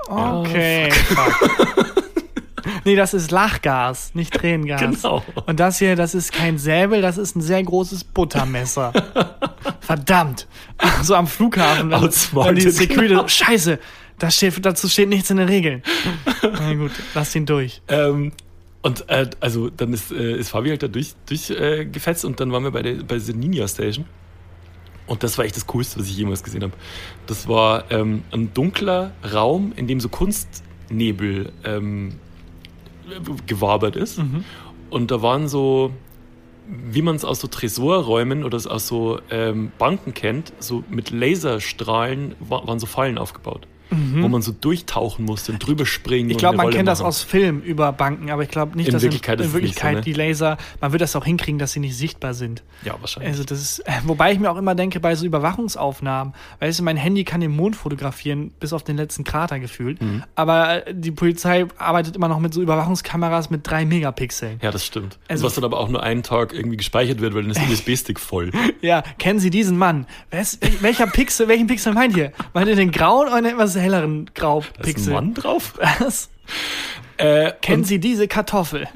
Okay. 0.08 0.90
fuck. 0.92 2.06
nee, 2.86 2.96
das 2.96 3.14
ist 3.14 3.32
Lachgas, 3.32 4.16
nicht 4.16 4.34
Tränengas. 4.34 5.02
Genau. 5.02 5.24
Und 5.46 5.60
das 5.60 5.78
hier, 5.80 5.96
das 5.96 6.16
ist 6.16 6.32
kein 6.32 6.58
Säbel, 6.58 7.02
das 7.02 7.18
ist 7.18 7.36
ein 7.36 7.42
sehr 7.42 7.62
großes 7.62 8.06
Buttermesser. 8.06 8.94
Verdammt. 9.82 10.48
So 11.04 11.16
am 11.16 11.28
Flughafen. 11.28 11.92
Wenn, 11.92 12.02
wenn 12.02 12.56
die 12.56 12.70
Security, 12.70 13.10
genau. 13.10 13.28
scheiße, 13.28 13.78
das 14.22 14.36
steht, 14.36 14.64
dazu 14.64 14.88
steht 14.88 15.10
nichts 15.10 15.32
in 15.32 15.38
den 15.38 15.48
Regeln. 15.48 15.82
Na 16.44 16.74
gut, 16.76 16.92
lass 17.16 17.36
ihn 17.36 17.48
durch. 17.48 17.82
Ähm, 17.88 18.32
und 18.84 19.10
äh, 19.10 19.28
also 19.40 19.70
dann 19.70 19.94
ist, 19.94 20.12
äh, 20.12 20.38
ist 20.38 20.50
Fabi 20.50 20.70
halt 20.70 20.84
da 20.84 20.88
durch, 20.88 21.16
durch 21.26 21.50
äh, 21.50 21.86
gefetzt 21.86 22.24
und 22.24 22.40
dann 22.40 22.52
waren 22.52 22.64
wir 22.64 22.72
bei 22.72 22.84
der 22.84 22.96
bei 23.04 23.18
der 23.18 23.36
Ninja 23.36 23.68
Station. 23.68 24.06
Und 25.08 25.24
das 25.24 25.38
war 25.38 25.46
echt 25.46 25.56
das 25.56 25.66
Coolste, 25.66 26.00
was 26.00 26.08
ich 26.08 26.18
jemals 26.18 26.44
gesehen 26.44 26.62
habe. 26.62 26.74
Das 27.26 27.48
war 27.48 27.90
ähm, 27.92 28.24
ein 28.32 28.54
dunkler 28.54 29.12
Raum, 29.34 29.74
in 29.76 29.88
dem 29.88 30.00
so 30.00 30.08
Kunstnebel 30.08 31.52
ähm, 31.64 32.14
gewabert 33.48 33.96
ist. 33.96 34.22
Und 34.90 35.12
da 35.12 35.22
waren 35.22 35.48
so, 35.48 35.92
wie 36.68 37.02
man 37.02 37.16
es 37.16 37.26
aus 37.26 37.42
so 37.42 37.48
Tresorräumen 37.48 38.44
oder 38.44 38.58
aus 38.58 38.88
so 38.88 39.20
ähm, 39.32 39.72
Banken 39.78 40.14
kennt, 40.14 40.54
so 40.60 40.84
mit 40.90 41.10
Laserstrahlen 41.10 42.36
wa 42.40 42.66
waren 42.66 42.80
so 42.80 42.86
Fallen 42.86 43.18
aufgebaut. 43.18 43.68
Wo 43.92 44.28
man 44.30 44.42
so 44.42 44.54
durchtauchen 44.54 45.26
musste 45.26 45.52
und 45.52 45.60
drüber 45.60 45.86
springen. 45.86 46.30
Ich 46.30 46.38
glaube, 46.38 46.56
man 46.58 46.68
Rolle 46.68 46.78
kennt 46.78 46.88
das 46.88 47.00
machen. 47.00 47.08
aus 47.10 47.22
Film 47.24 47.60
über 47.62 47.92
Banken, 47.92 48.32
aber 48.32 48.44
ich 48.44 48.50
glaube 48.50 48.78
nicht, 48.78 48.88
In 48.88 48.94
dass 48.94 49.02
Wirklichkeit 49.04 49.40
in, 49.40 49.46
in 49.46 49.46
nicht 49.48 49.52
so, 49.52 49.58
Wirklichkeit 49.58 49.96
ne? 49.96 50.02
die 50.02 50.14
Laser, 50.14 50.58
man 50.80 50.92
wird 50.94 51.02
das 51.02 51.16
auch 51.16 51.26
hinkriegen, 51.26 51.60
dass 51.60 51.74
sie 51.74 51.82
nicht 51.82 51.98
sichtbar 51.98 52.34
sind. 52.34 52.64
Ja, 52.86 52.96
wahrscheinlich. 53.02 53.32
Also 53.32 53.44
das 53.44 53.60
ist, 53.62 53.80
äh, 53.80 53.92
wobei 54.06 54.32
ich 54.32 54.40
mir 54.40 54.50
auch 54.50 54.56
immer 54.58 54.76
denke, 54.76 55.00
bei 55.02 55.14
so 55.16 55.26
Überwachungsaufnahmen, 55.26 56.34
weißt 56.60 56.80
du, 56.80 56.84
mein 56.84 56.98
Handy 56.98 57.24
kann 57.24 57.42
den 57.42 57.52
Mond 57.56 57.76
fotografieren, 57.76 58.52
bis 58.60 58.74
auf 58.74 58.84
den 58.84 58.98
letzten 58.98 59.24
Krater 59.24 59.60
gefühlt. 59.60 60.02
Mhm. 60.02 60.24
Aber 60.36 60.88
äh, 60.88 60.94
die 60.96 61.12
Polizei 61.12 61.66
arbeitet 61.78 62.16
immer 62.16 62.28
noch 62.28 62.40
mit 62.40 62.54
so 62.54 62.62
Überwachungskameras 62.62 63.50
mit 63.50 63.68
drei 63.70 63.86
Megapixeln. 63.86 64.60
Ja, 64.62 64.72
das 64.72 64.86
stimmt. 64.86 65.20
Also- 65.28 65.46
was 65.46 65.56
dann 65.56 65.64
aber 65.64 65.80
auch 65.80 65.90
nur 65.90 66.02
einen 66.02 66.24
Tag 66.24 66.54
irgendwie 66.54 66.78
gespeichert 66.78 67.20
wird, 67.22 67.34
weil 67.34 67.42
dann 67.44 67.52
ist 67.52 67.60
der 67.62 67.70
USB-Stick 67.72 68.20
voll. 68.20 68.52
Ja, 68.82 69.04
kennen 69.20 69.40
Sie 69.40 69.50
diesen 69.50 69.78
Mann? 69.78 70.06
Wer 70.30 70.42
ist, 70.42 70.60
welcher 70.82 71.08
Pixel, 71.08 71.48
welchen 71.48 71.68
Pixel 71.68 71.94
meint 71.94 72.16
ihr? 72.16 72.32
Meint 72.54 72.68
ihr 72.68 72.76
den 72.76 72.92
grauen 72.92 73.28
oder 73.28 73.44
etwas 73.50 73.76
helleren 73.82 74.26
Da 74.26 74.32
ist 74.32 74.32
ein 74.32 74.34
Graupixel? 74.34 75.14
Mann 75.14 75.34
drauf. 75.34 75.74
Was? 76.00 76.30
Äh, 77.18 77.52
Kennen 77.62 77.84
Sie 77.84 78.00
diese 78.00 78.28
Kartoffel? 78.28 78.88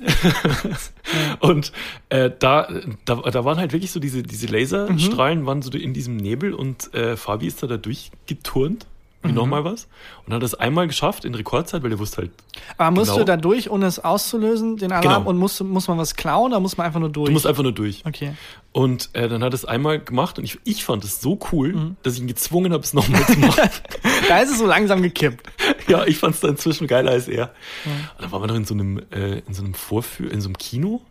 Und 1.39 1.71
äh, 2.09 2.31
da, 2.37 2.67
da, 3.05 3.15
da 3.15 3.45
waren 3.45 3.57
halt 3.57 3.71
wirklich 3.71 3.91
so 3.91 3.99
diese, 3.99 4.23
diese 4.23 4.47
Laserstrahlen, 4.47 5.41
Mhm. 5.41 5.45
waren 5.45 5.61
so 5.61 5.71
in 5.71 5.93
diesem 5.93 6.17
Nebel 6.17 6.53
und 6.53 6.93
äh, 6.93 7.15
Fabi 7.15 7.47
ist 7.47 7.61
da, 7.61 7.67
da 7.67 7.77
durchgeturnt 7.77 8.87
wie 9.25 9.29
mhm. 9.29 9.35
nochmal 9.35 9.63
was. 9.63 9.87
Und 10.25 10.33
hat 10.33 10.43
das 10.43 10.55
einmal 10.55 10.87
geschafft 10.87 11.25
in 11.25 11.35
Rekordzeit, 11.35 11.83
weil 11.83 11.91
er 11.91 11.99
wusste 11.99 12.17
halt. 12.17 12.31
Aber 12.77 12.91
musst 12.91 13.11
genau. 13.11 13.19
du 13.19 13.25
da 13.25 13.37
durch, 13.37 13.69
ohne 13.69 13.87
es 13.87 13.99
auszulösen, 13.99 14.77
den 14.77 14.91
Alarm? 14.91 15.23
Genau. 15.23 15.29
Und 15.29 15.37
muss, 15.37 15.59
muss 15.61 15.87
man 15.87 15.97
was 15.97 16.15
klauen 16.15 16.51
oder 16.51 16.59
muss 16.59 16.77
man 16.77 16.87
einfach 16.87 16.99
nur 16.99 17.09
durch? 17.09 17.27
Du 17.27 17.33
musst 17.33 17.47
einfach 17.47 17.63
nur 17.63 17.71
durch. 17.71 18.03
Okay. 18.05 18.33
Und 18.75 19.11
äh, 19.13 19.29
dann 19.29 19.41
hat 19.41 19.53
er 19.53 19.55
es 19.55 19.63
einmal 19.63 19.99
gemacht 20.01 20.37
und 20.37 20.43
ich, 20.43 20.59
ich 20.65 20.83
fand 20.83 21.05
es 21.05 21.21
so 21.21 21.39
cool, 21.53 21.71
mhm. 21.71 21.95
dass 22.03 22.15
ich 22.15 22.19
ihn 22.19 22.27
gezwungen 22.27 22.73
habe, 22.73 22.83
es 22.83 22.93
nochmal 22.93 23.25
zu 23.25 23.39
machen. 23.39 23.69
da 24.27 24.39
ist 24.39 24.51
es 24.51 24.57
so 24.57 24.65
langsam 24.65 25.01
gekippt. 25.01 25.47
ja, 25.87 26.05
ich 26.05 26.17
fand 26.17 26.35
es 26.35 26.41
dann 26.41 26.51
inzwischen 26.51 26.85
geiler 26.85 27.11
als 27.11 27.29
er. 27.29 27.53
Mhm. 27.85 27.91
Und 27.91 28.21
dann 28.23 28.31
waren 28.33 28.41
wir 28.41 28.47
noch 28.47 28.55
in 28.55 28.65
so 28.65 28.73
einem, 28.73 28.97
äh, 29.11 29.39
in 29.47 29.53
so 29.53 29.63
einem 29.63 29.75
Vorführ, 29.75 30.29
in 30.29 30.41
so 30.41 30.49
einem 30.49 30.57
Kino 30.57 31.01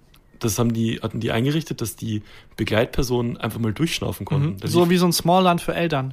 das 0.40 0.58
haben 0.58 0.74
die, 0.74 1.00
hatten 1.00 1.20
die 1.20 1.30
eingerichtet, 1.30 1.80
dass 1.80 1.96
die 1.96 2.22
Begleitpersonen 2.58 3.38
einfach 3.38 3.60
mal 3.60 3.72
durchschnaufen 3.72 4.26
konnten. 4.26 4.58
Mhm. 4.62 4.68
So 4.68 4.90
wie 4.90 4.98
so 4.98 5.06
ein 5.06 5.12
Smallland 5.14 5.62
für 5.62 5.74
Eltern. 5.74 6.12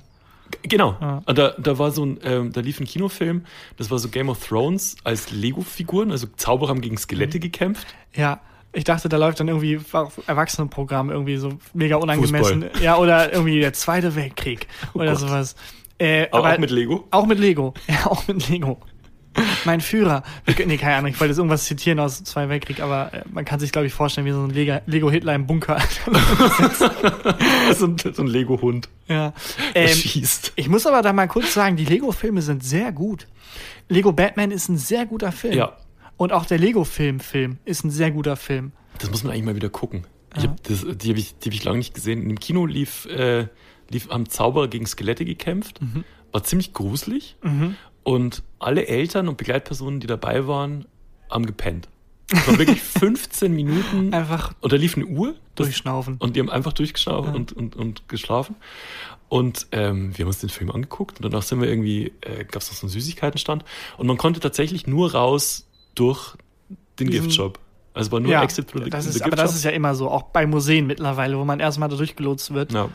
Genau. 0.61 0.95
Ja. 1.01 1.21
Da, 1.25 1.49
da 1.57 1.77
war 1.77 1.91
so 1.91 2.05
ein, 2.05 2.17
ähm, 2.23 2.53
da 2.53 2.61
lief 2.61 2.79
ein 2.79 2.85
Kinofilm, 2.85 3.43
das 3.75 3.91
war 3.91 3.99
so 3.99 4.07
Game 4.07 4.29
of 4.29 4.47
Thrones 4.47 4.95
als 5.03 5.31
Lego-Figuren, 5.31 6.11
also 6.11 6.27
Zauberer 6.37 6.69
haben 6.69 6.79
gegen 6.79 6.97
Skelette 6.97 7.39
mhm. 7.39 7.41
gekämpft. 7.41 7.87
Ja. 8.15 8.39
Ich 8.73 8.83
dachte, 8.85 9.09
da 9.09 9.17
läuft 9.17 9.39
dann 9.39 9.47
irgendwie 9.47 9.79
Erwachsenenprogramm, 10.27 11.09
irgendwie 11.09 11.37
so 11.37 11.53
mega 11.73 11.97
unangemessen. 11.97 12.63
Fußball. 12.63 12.83
Ja, 12.83 12.97
oder 12.97 13.33
irgendwie 13.33 13.59
der 13.59 13.73
Zweite 13.73 14.15
Weltkrieg 14.15 14.67
oh 14.93 14.99
oder 14.99 15.11
Gott. 15.11 15.19
sowas. 15.19 15.55
Äh, 15.97 16.27
aber, 16.31 16.45
aber, 16.45 16.55
auch 16.55 16.59
mit 16.59 16.71
Lego? 16.71 17.07
Auch 17.11 17.25
mit 17.25 17.39
Lego. 17.39 17.73
Ja, 17.87 18.07
auch 18.07 18.27
mit 18.27 18.47
Lego 18.49 18.79
mein 19.65 19.81
Führer. 19.81 20.23
Wir, 20.45 20.65
nee, 20.65 20.77
keine 20.77 20.95
Ahnung, 20.95 21.11
ich 21.11 21.19
wollte 21.19 21.31
jetzt 21.31 21.37
irgendwas 21.37 21.65
zitieren 21.65 21.99
aus 21.99 22.23
zwei 22.23 22.49
Weltkrieg, 22.49 22.81
aber 22.81 23.13
äh, 23.13 23.21
man 23.31 23.45
kann 23.45 23.59
sich, 23.59 23.71
glaube 23.71 23.87
ich, 23.87 23.93
vorstellen, 23.93 24.25
wie 24.25 24.31
so 24.31 24.43
ein 24.43 24.81
Lego-Hitler 24.85 25.35
im 25.35 25.47
Bunker. 25.47 25.79
so 27.75 27.85
ein, 27.85 27.97
so 27.97 28.21
ein 28.21 28.27
Lego-Hund. 28.27 28.89
Ja. 29.07 29.33
Ähm, 29.73 29.89
schießt. 29.89 30.53
Ich 30.55 30.69
muss 30.69 30.85
aber 30.85 31.01
da 31.01 31.13
mal 31.13 31.27
kurz 31.27 31.53
sagen, 31.53 31.75
die 31.75 31.85
Lego-Filme 31.85 32.41
sind 32.41 32.63
sehr 32.63 32.91
gut. 32.91 33.27
Lego 33.89 34.11
Batman 34.11 34.51
ist 34.51 34.69
ein 34.69 34.77
sehr 34.77 35.05
guter 35.05 35.31
Film. 35.31 35.53
Ja. 35.53 35.77
Und 36.21 36.33
auch 36.33 36.45
der 36.45 36.59
Lego-Film-Film 36.59 37.57
ist 37.65 37.83
ein 37.83 37.89
sehr 37.89 38.11
guter 38.11 38.35
Film. 38.35 38.73
Das 38.99 39.09
muss 39.09 39.23
man 39.23 39.33
eigentlich 39.33 39.45
mal 39.45 39.55
wieder 39.55 39.71
gucken. 39.71 40.05
Ich 40.37 40.43
hab 40.43 40.61
das, 40.65 40.85
die 40.87 41.09
habe 41.09 41.19
ich, 41.19 41.33
hab 41.43 41.51
ich 41.51 41.63
lange 41.63 41.79
nicht 41.79 41.95
gesehen. 41.95 42.29
Im 42.29 42.39
Kino 42.39 42.67
lief, 42.67 43.07
äh, 43.07 43.47
lief 43.89 44.11
am 44.11 44.29
Zauberer 44.29 44.67
gegen 44.67 44.85
Skelette 44.85 45.25
gekämpft. 45.25 45.81
Mhm. 45.81 46.03
War 46.31 46.43
ziemlich 46.43 46.73
gruselig. 46.73 47.37
Mhm. 47.41 47.75
Und 48.03 48.43
alle 48.59 48.85
Eltern 48.85 49.29
und 49.29 49.37
Begleitpersonen, 49.39 49.99
die 49.99 50.05
dabei 50.05 50.45
waren, 50.45 50.85
haben 51.27 51.47
gepennt. 51.47 51.89
Es 52.31 52.47
war 52.47 52.59
wirklich 52.59 52.81
15 52.99 53.51
Minuten. 53.51 54.13
Einfach. 54.13 54.53
Und 54.61 54.71
da 54.71 54.77
lief 54.77 54.95
eine 54.95 55.07
Uhr. 55.07 55.33
Das, 55.55 55.65
durchschnaufen. 55.65 56.17
Und 56.19 56.35
die 56.35 56.39
haben 56.39 56.51
einfach 56.51 56.73
durchgeschnaufen 56.73 57.31
ja. 57.31 57.35
und, 57.35 57.51
und, 57.51 57.75
und 57.75 58.09
geschlafen. 58.09 58.57
Und 59.27 59.65
ähm, 59.71 60.15
wir 60.15 60.25
haben 60.25 60.27
uns 60.27 60.37
den 60.37 60.49
Film 60.49 60.69
angeguckt 60.69 61.17
und 61.17 61.25
danach 61.25 61.41
sind 61.41 61.61
wir 61.61 61.67
irgendwie, 61.67 62.13
äh, 62.21 62.45
gab 62.45 62.61
es 62.61 62.69
noch 62.69 62.77
so 62.77 62.85
einen 62.85 62.91
Süßigkeitenstand. 62.91 63.65
Und 63.97 64.05
man 64.05 64.17
konnte 64.17 64.39
tatsächlich 64.39 64.85
nur 64.85 65.13
raus 65.13 65.65
durch 65.95 66.35
den 66.99 67.07
Diesen, 67.07 67.25
Giftshop. 67.25 67.59
Also 67.93 68.11
war 68.11 68.19
nur 68.19 68.31
ja, 68.31 68.43
Exit 68.43 68.67
Product. 68.67 68.89
Das 68.89 69.05
ist, 69.05 69.21
aber 69.21 69.35
das 69.35 69.55
ist 69.55 69.63
ja 69.63 69.71
immer 69.71 69.95
so, 69.95 70.09
auch 70.09 70.23
bei 70.23 70.45
Museen 70.45 70.87
mittlerweile, 70.87 71.37
wo 71.37 71.43
man 71.43 71.59
erstmal 71.59 71.89
da 71.89 71.95
durchgelotst 71.95 72.53
wird. 72.53 72.71
Ja. 72.71 72.89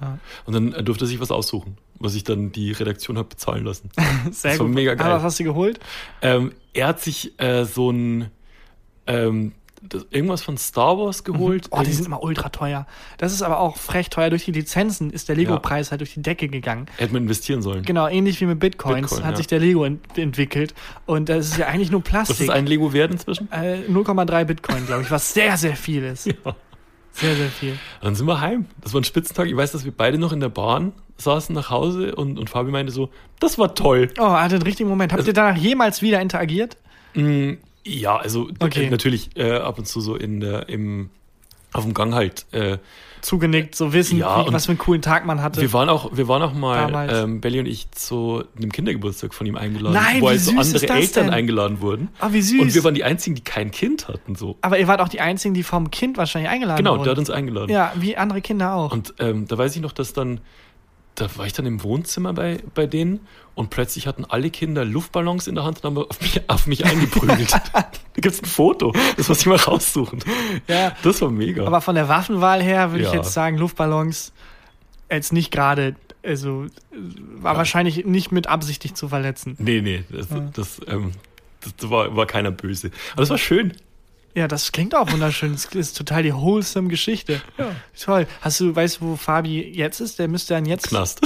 ja. 0.00 0.18
Und 0.46 0.54
dann 0.54 0.84
durfte 0.84 1.06
sich 1.06 1.20
was 1.20 1.30
aussuchen 1.30 1.76
was 2.02 2.14
ich 2.14 2.24
dann 2.24 2.52
die 2.52 2.72
Redaktion 2.72 3.16
habe 3.16 3.28
bezahlen 3.28 3.64
lassen. 3.64 3.90
Sehr 4.30 4.52
das 4.52 4.58
war 4.58 4.66
gut. 4.66 4.74
mega 4.74 4.94
geil. 4.94 5.06
Ah, 5.06 5.14
was 5.16 5.22
hast 5.22 5.40
du 5.40 5.44
geholt? 5.44 5.78
Ähm, 6.20 6.52
er 6.72 6.88
hat 6.88 7.00
sich 7.00 7.38
äh, 7.40 7.64
so 7.64 7.90
ein 7.90 8.30
ähm, 9.06 9.52
das, 9.88 10.06
irgendwas 10.10 10.42
von 10.42 10.56
Star 10.56 10.98
Wars 10.98 11.24
geholt. 11.24 11.68
Oh, 11.70 11.82
die 11.82 11.92
sind 11.92 12.06
immer 12.06 12.22
ultra 12.22 12.48
teuer. 12.48 12.86
Das 13.18 13.32
ist 13.32 13.42
aber 13.42 13.60
auch 13.60 13.76
frech 13.76 14.10
teuer. 14.10 14.30
Durch 14.30 14.44
die 14.44 14.52
Lizenzen 14.52 15.10
ist 15.10 15.28
der 15.28 15.36
Lego-Preis 15.36 15.88
ja. 15.88 15.90
halt 15.92 16.00
durch 16.00 16.14
die 16.14 16.22
Decke 16.22 16.48
gegangen. 16.48 16.86
Hätte 16.96 17.12
man 17.12 17.22
investieren 17.22 17.62
sollen. 17.62 17.84
Genau, 17.84 18.08
ähnlich 18.08 18.40
wie 18.40 18.46
mit 18.46 18.60
Bitcoins 18.60 19.10
Bitcoin, 19.10 19.24
hat 19.24 19.32
ja. 19.32 19.36
sich 19.36 19.46
der 19.46 19.58
Lego 19.58 19.84
ent 19.84 20.16
entwickelt. 20.16 20.74
Und 21.06 21.28
das 21.28 21.48
ist 21.48 21.58
ja 21.58 21.66
eigentlich 21.66 21.90
nur 21.90 22.02
Plastik. 22.02 22.36
Was 22.36 22.44
ist 22.44 22.50
ein 22.50 22.66
Lego 22.66 22.92
wert 22.92 23.10
inzwischen? 23.10 23.50
Äh, 23.50 23.82
0,3 23.88 24.44
Bitcoin, 24.44 24.86
glaube 24.86 25.02
ich, 25.02 25.10
was 25.10 25.34
sehr, 25.34 25.56
sehr 25.56 25.76
viel 25.76 26.04
ist. 26.04 26.26
Ja. 26.26 26.56
Sehr, 27.14 27.36
sehr 27.36 27.48
viel. 27.48 27.78
Dann 28.00 28.14
sind 28.14 28.26
wir 28.26 28.40
heim. 28.40 28.66
Das 28.80 28.94
war 28.94 29.00
ein 29.00 29.04
Spitzentag. 29.04 29.46
Ich 29.46 29.56
weiß, 29.56 29.72
dass 29.72 29.84
wir 29.84 29.92
beide 29.92 30.16
noch 30.16 30.32
in 30.32 30.40
der 30.40 30.48
Bahn 30.48 30.92
saßen 31.18 31.54
nach 31.54 31.70
Hause 31.70 32.14
und, 32.14 32.38
und 32.38 32.50
Fabi 32.50 32.70
meinte 32.70 32.90
so, 32.90 33.10
das 33.38 33.58
war 33.58 33.74
toll. 33.74 34.08
Oh, 34.18 34.30
hatte 34.30 34.54
einen 34.54 34.62
richtigen 34.62 34.88
Moment. 34.88 35.12
Habt 35.12 35.20
also, 35.20 35.30
ihr 35.30 35.34
danach 35.34 35.56
jemals 35.56 36.02
wieder 36.02 36.20
interagiert? 36.20 36.78
Ja, 37.84 38.16
also 38.16 38.48
okay. 38.60 38.90
natürlich 38.90 39.30
äh, 39.36 39.52
ab 39.52 39.78
und 39.78 39.86
zu 39.86 40.00
so 40.00 40.14
in 40.14 40.40
der, 40.40 40.68
im, 40.68 41.10
auf 41.72 41.84
dem 41.84 41.94
Gang 41.94 42.14
halt. 42.14 42.46
Äh, 42.52 42.78
zugenickt, 43.22 43.74
so 43.74 43.92
wissen, 43.92 44.18
ja, 44.18 44.46
wie, 44.46 44.52
was 44.52 44.66
für 44.66 44.72
einen 44.72 44.78
coolen 44.78 45.00
Tag 45.00 45.24
man 45.24 45.42
hatte. 45.42 45.60
Wir 45.60 45.72
waren 45.72 45.88
auch, 45.88 46.10
wir 46.16 46.28
waren 46.28 46.42
auch 46.42 46.52
mal, 46.52 47.08
ähm, 47.10 47.40
Belly 47.40 47.60
und 47.60 47.66
ich, 47.66 47.90
zu 47.92 48.44
einem 48.56 48.72
Kindergeburtstag 48.72 49.32
von 49.32 49.46
ihm 49.46 49.56
eingeladen, 49.56 49.94
Nein, 49.94 50.20
wo 50.20 50.28
halt 50.28 50.40
so 50.40 50.50
andere 50.50 50.88
Eltern 50.88 51.26
denn? 51.26 51.34
eingeladen 51.34 51.80
wurden. 51.80 52.08
Ah, 52.18 52.28
wie 52.32 52.42
süß. 52.42 52.60
Und 52.60 52.74
wir 52.74 52.84
waren 52.84 52.94
die 52.94 53.04
einzigen, 53.04 53.36
die 53.36 53.42
kein 53.42 53.70
Kind 53.70 54.08
hatten, 54.08 54.34
so. 54.34 54.56
Aber 54.60 54.78
ihr 54.78 54.88
wart 54.88 55.00
auch 55.00 55.08
die 55.08 55.20
einzigen, 55.20 55.54
die 55.54 55.62
vom 55.62 55.90
Kind 55.90 56.16
wahrscheinlich 56.18 56.50
eingeladen 56.50 56.78
genau, 56.78 56.92
wurden. 56.92 57.04
Genau, 57.04 57.04
der 57.04 57.10
hat 57.12 57.18
uns 57.18 57.30
eingeladen. 57.30 57.70
Ja, 57.70 57.92
wie 57.96 58.16
andere 58.16 58.40
Kinder 58.40 58.74
auch. 58.74 58.92
Und 58.92 59.14
ähm, 59.20 59.46
da 59.46 59.56
weiß 59.56 59.74
ich 59.76 59.82
noch, 59.82 59.92
dass 59.92 60.12
dann 60.12 60.40
da 61.14 61.28
war 61.36 61.46
ich 61.46 61.52
dann 61.52 61.66
im 61.66 61.82
Wohnzimmer 61.82 62.32
bei, 62.32 62.58
bei 62.74 62.86
denen 62.86 63.20
und 63.54 63.70
plötzlich 63.70 64.06
hatten 64.06 64.24
alle 64.24 64.50
Kinder 64.50 64.84
Luftballons 64.84 65.46
in 65.46 65.54
der 65.54 65.64
Hand 65.64 65.84
und 65.84 65.84
haben 65.84 65.98
auf 65.98 66.20
mich, 66.20 66.48
auf 66.48 66.66
mich 66.66 66.84
eingeprügelt. 66.84 67.52
da 67.72 67.84
gibt 68.14 68.34
es 68.34 68.42
ein 68.42 68.46
Foto, 68.46 68.94
das 69.16 69.28
muss 69.28 69.40
ich 69.40 69.46
mal 69.46 69.56
raussuchen. 69.56 70.20
Ja, 70.68 70.92
das 71.02 71.20
war 71.20 71.30
mega. 71.30 71.66
Aber 71.66 71.80
von 71.80 71.94
der 71.94 72.08
Waffenwahl 72.08 72.62
her 72.62 72.92
würde 72.92 73.04
ja. 73.04 73.10
ich 73.10 73.14
jetzt 73.14 73.32
sagen, 73.32 73.58
Luftballons 73.58 74.32
jetzt 75.10 75.32
nicht 75.32 75.50
gerade, 75.50 75.96
also 76.22 76.66
war 77.40 77.52
ja. 77.52 77.58
wahrscheinlich 77.58 78.06
nicht 78.06 78.32
mit 78.32 78.46
absichtlich 78.46 78.94
zu 78.94 79.08
verletzen. 79.08 79.56
Nee, 79.58 79.82
nee, 79.82 80.04
das, 80.10 80.30
ja. 80.30 80.50
das, 80.54 80.80
ähm, 80.86 81.12
das 81.60 81.90
war, 81.90 82.16
war 82.16 82.26
keiner 82.26 82.50
böse. 82.50 82.90
Aber 83.12 83.22
das 83.22 83.30
war 83.30 83.38
schön. 83.38 83.74
Ja, 84.34 84.48
das 84.48 84.72
klingt 84.72 84.94
auch 84.94 85.12
wunderschön. 85.12 85.52
Das 85.52 85.66
ist 85.66 85.96
total 85.96 86.22
die 86.22 86.34
wholesome 86.34 86.88
Geschichte. 86.88 87.42
Ja. 87.58 87.76
Toll. 88.00 88.26
Hast 88.40 88.60
du, 88.60 88.74
weißt 88.74 89.00
du, 89.00 89.08
wo 89.08 89.16
Fabi 89.16 89.60
jetzt 89.60 90.00
ist? 90.00 90.18
Der 90.18 90.26
müsste 90.26 90.54
dann 90.54 90.64
jetzt. 90.64 90.88
Knast. 90.88 91.20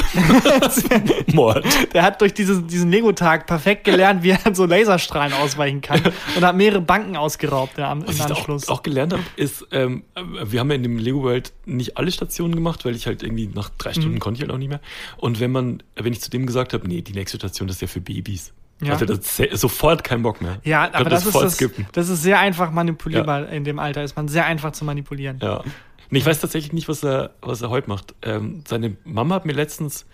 Mord. 1.32 1.64
Der 1.92 2.02
hat 2.02 2.20
durch 2.20 2.34
diesen, 2.34 2.66
diesen 2.66 2.90
Lego-Tag 2.90 3.46
perfekt 3.46 3.84
gelernt, 3.84 4.24
wie 4.24 4.30
er 4.30 4.44
an 4.44 4.56
so 4.56 4.66
Laserstrahlen 4.66 5.32
ausweichen 5.34 5.82
kann 5.82 6.02
und 6.36 6.44
hat 6.44 6.56
mehrere 6.56 6.80
Banken 6.80 7.16
ausgeraubt 7.16 7.78
ja, 7.78 7.92
im 7.92 8.06
Was 8.08 8.20
Anschluss. 8.20 8.64
ich 8.64 8.68
auch, 8.68 8.78
auch 8.78 8.82
gelernt 8.82 9.12
habe, 9.12 9.22
ist, 9.36 9.64
ähm, 9.70 10.02
wir 10.44 10.58
haben 10.58 10.70
ja 10.70 10.76
in 10.76 10.82
dem 10.82 10.98
Lego 10.98 11.22
World 11.22 11.52
nicht 11.64 11.96
alle 11.96 12.10
Stationen 12.10 12.56
gemacht, 12.56 12.84
weil 12.84 12.96
ich 12.96 13.06
halt 13.06 13.22
irgendwie 13.22 13.46
nach 13.46 13.70
drei 13.78 13.92
Stunden 13.92 14.14
mhm. 14.14 14.18
konnte 14.18 14.38
ich 14.38 14.42
halt 14.42 14.52
auch 14.52 14.58
nicht 14.58 14.68
mehr. 14.68 14.80
Und 15.16 15.38
wenn 15.38 15.52
man, 15.52 15.82
wenn 15.94 16.12
ich 16.12 16.20
zu 16.20 16.30
dem 16.30 16.44
gesagt 16.44 16.72
habe, 16.72 16.88
nee, 16.88 17.02
die 17.02 17.12
nächste 17.12 17.36
Station, 17.38 17.68
das 17.68 17.76
ist 17.76 17.82
ja 17.82 17.88
für 17.88 18.00
Babys. 18.00 18.52
Ja. 18.82 18.92
Hatte 18.92 19.06
das 19.06 19.36
sofort 19.52 20.04
keinen 20.04 20.22
Bock 20.22 20.42
mehr. 20.42 20.58
Ja, 20.62 20.90
aber 20.92 21.08
das, 21.08 21.24
das, 21.24 21.54
ist 21.54 21.60
das, 21.62 21.70
das 21.92 22.08
ist 22.10 22.22
sehr 22.22 22.38
einfach 22.38 22.70
manipulierbar 22.70 23.42
ja. 23.42 23.46
in 23.46 23.64
dem 23.64 23.78
Alter. 23.78 24.04
Ist 24.04 24.16
man 24.16 24.28
sehr 24.28 24.44
einfach 24.44 24.72
zu 24.72 24.84
manipulieren. 24.84 25.38
Ja. 25.40 25.62
Nee, 26.10 26.18
ich 26.18 26.26
weiß 26.26 26.40
tatsächlich 26.40 26.72
nicht, 26.72 26.88
was 26.88 27.02
er, 27.02 27.34
was 27.40 27.62
er 27.62 27.70
heute 27.70 27.88
macht. 27.88 28.14
Ähm, 28.22 28.62
seine 28.66 28.96
Mama 29.04 29.36
hat 29.36 29.46
mir 29.46 29.54
letztens, 29.54 30.06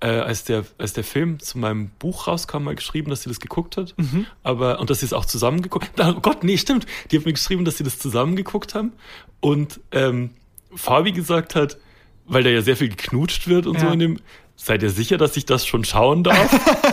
äh, 0.00 0.08
als, 0.08 0.44
der, 0.44 0.64
als 0.78 0.92
der 0.92 1.04
Film 1.04 1.38
zu 1.40 1.58
meinem 1.58 1.90
Buch 1.98 2.26
rauskam, 2.26 2.64
mal 2.64 2.74
geschrieben, 2.74 3.10
dass 3.10 3.22
sie 3.22 3.28
das 3.28 3.40
geguckt 3.40 3.76
hat. 3.76 3.94
Mhm. 3.96 4.26
Aber, 4.42 4.80
und 4.80 4.90
dass 4.90 5.00
sie 5.00 5.06
es 5.06 5.12
auch 5.12 5.24
zusammen 5.24 5.62
geguckt 5.62 5.90
Oh 5.98 6.14
Gott, 6.20 6.42
nee, 6.42 6.58
stimmt. 6.58 6.86
Die 7.10 7.18
hat 7.18 7.24
mir 7.24 7.32
geschrieben, 7.32 7.64
dass 7.64 7.78
sie 7.78 7.84
das 7.84 7.98
zusammen 7.98 8.36
geguckt 8.36 8.74
haben. 8.74 8.92
Und 9.40 9.80
ähm, 9.92 10.30
Fabi 10.74 11.12
gesagt 11.12 11.54
hat, 11.54 11.78
weil 12.26 12.42
da 12.42 12.50
ja 12.50 12.62
sehr 12.62 12.76
viel 12.76 12.88
geknutscht 12.88 13.48
wird 13.48 13.66
und 13.66 13.74
ja. 13.74 13.80
so 13.80 13.88
in 13.88 13.98
dem, 13.98 14.18
seid 14.62 14.82
ihr 14.82 14.90
sicher, 14.90 15.16
dass 15.16 15.36
ich 15.36 15.46
das 15.46 15.66
schon 15.66 15.84
schauen 15.84 16.22
darf? 16.22 16.52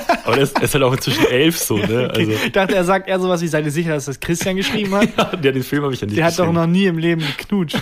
Aber 0.23 0.37
er 0.37 0.43
ist, 0.43 0.59
ist 0.59 0.73
halt 0.73 0.83
auch 0.83 0.93
inzwischen 0.93 1.25
elf 1.25 1.57
so, 1.57 1.77
ne? 1.77 2.09
Also. 2.11 2.31
Ich 2.31 2.51
dachte, 2.51 2.75
er 2.75 2.83
sagt 2.83 3.07
eher 3.07 3.19
sowas 3.19 3.41
wie, 3.41 3.47
seid 3.47 3.65
ihr 3.65 3.71
sicher, 3.71 3.93
dass 3.93 4.05
das 4.05 4.19
Christian 4.19 4.55
geschrieben 4.55 4.95
hat? 4.95 5.09
ja, 5.17 5.35
der, 5.35 5.51
den 5.51 5.63
Film 5.63 5.83
habe 5.83 5.93
ich 5.93 6.01
ja 6.01 6.07
nicht 6.07 6.17
Der 6.17 6.25
hat 6.25 6.39
doch 6.39 6.51
noch 6.51 6.67
nie 6.67 6.85
im 6.85 6.97
Leben 6.97 7.21
geknutscht. 7.21 7.81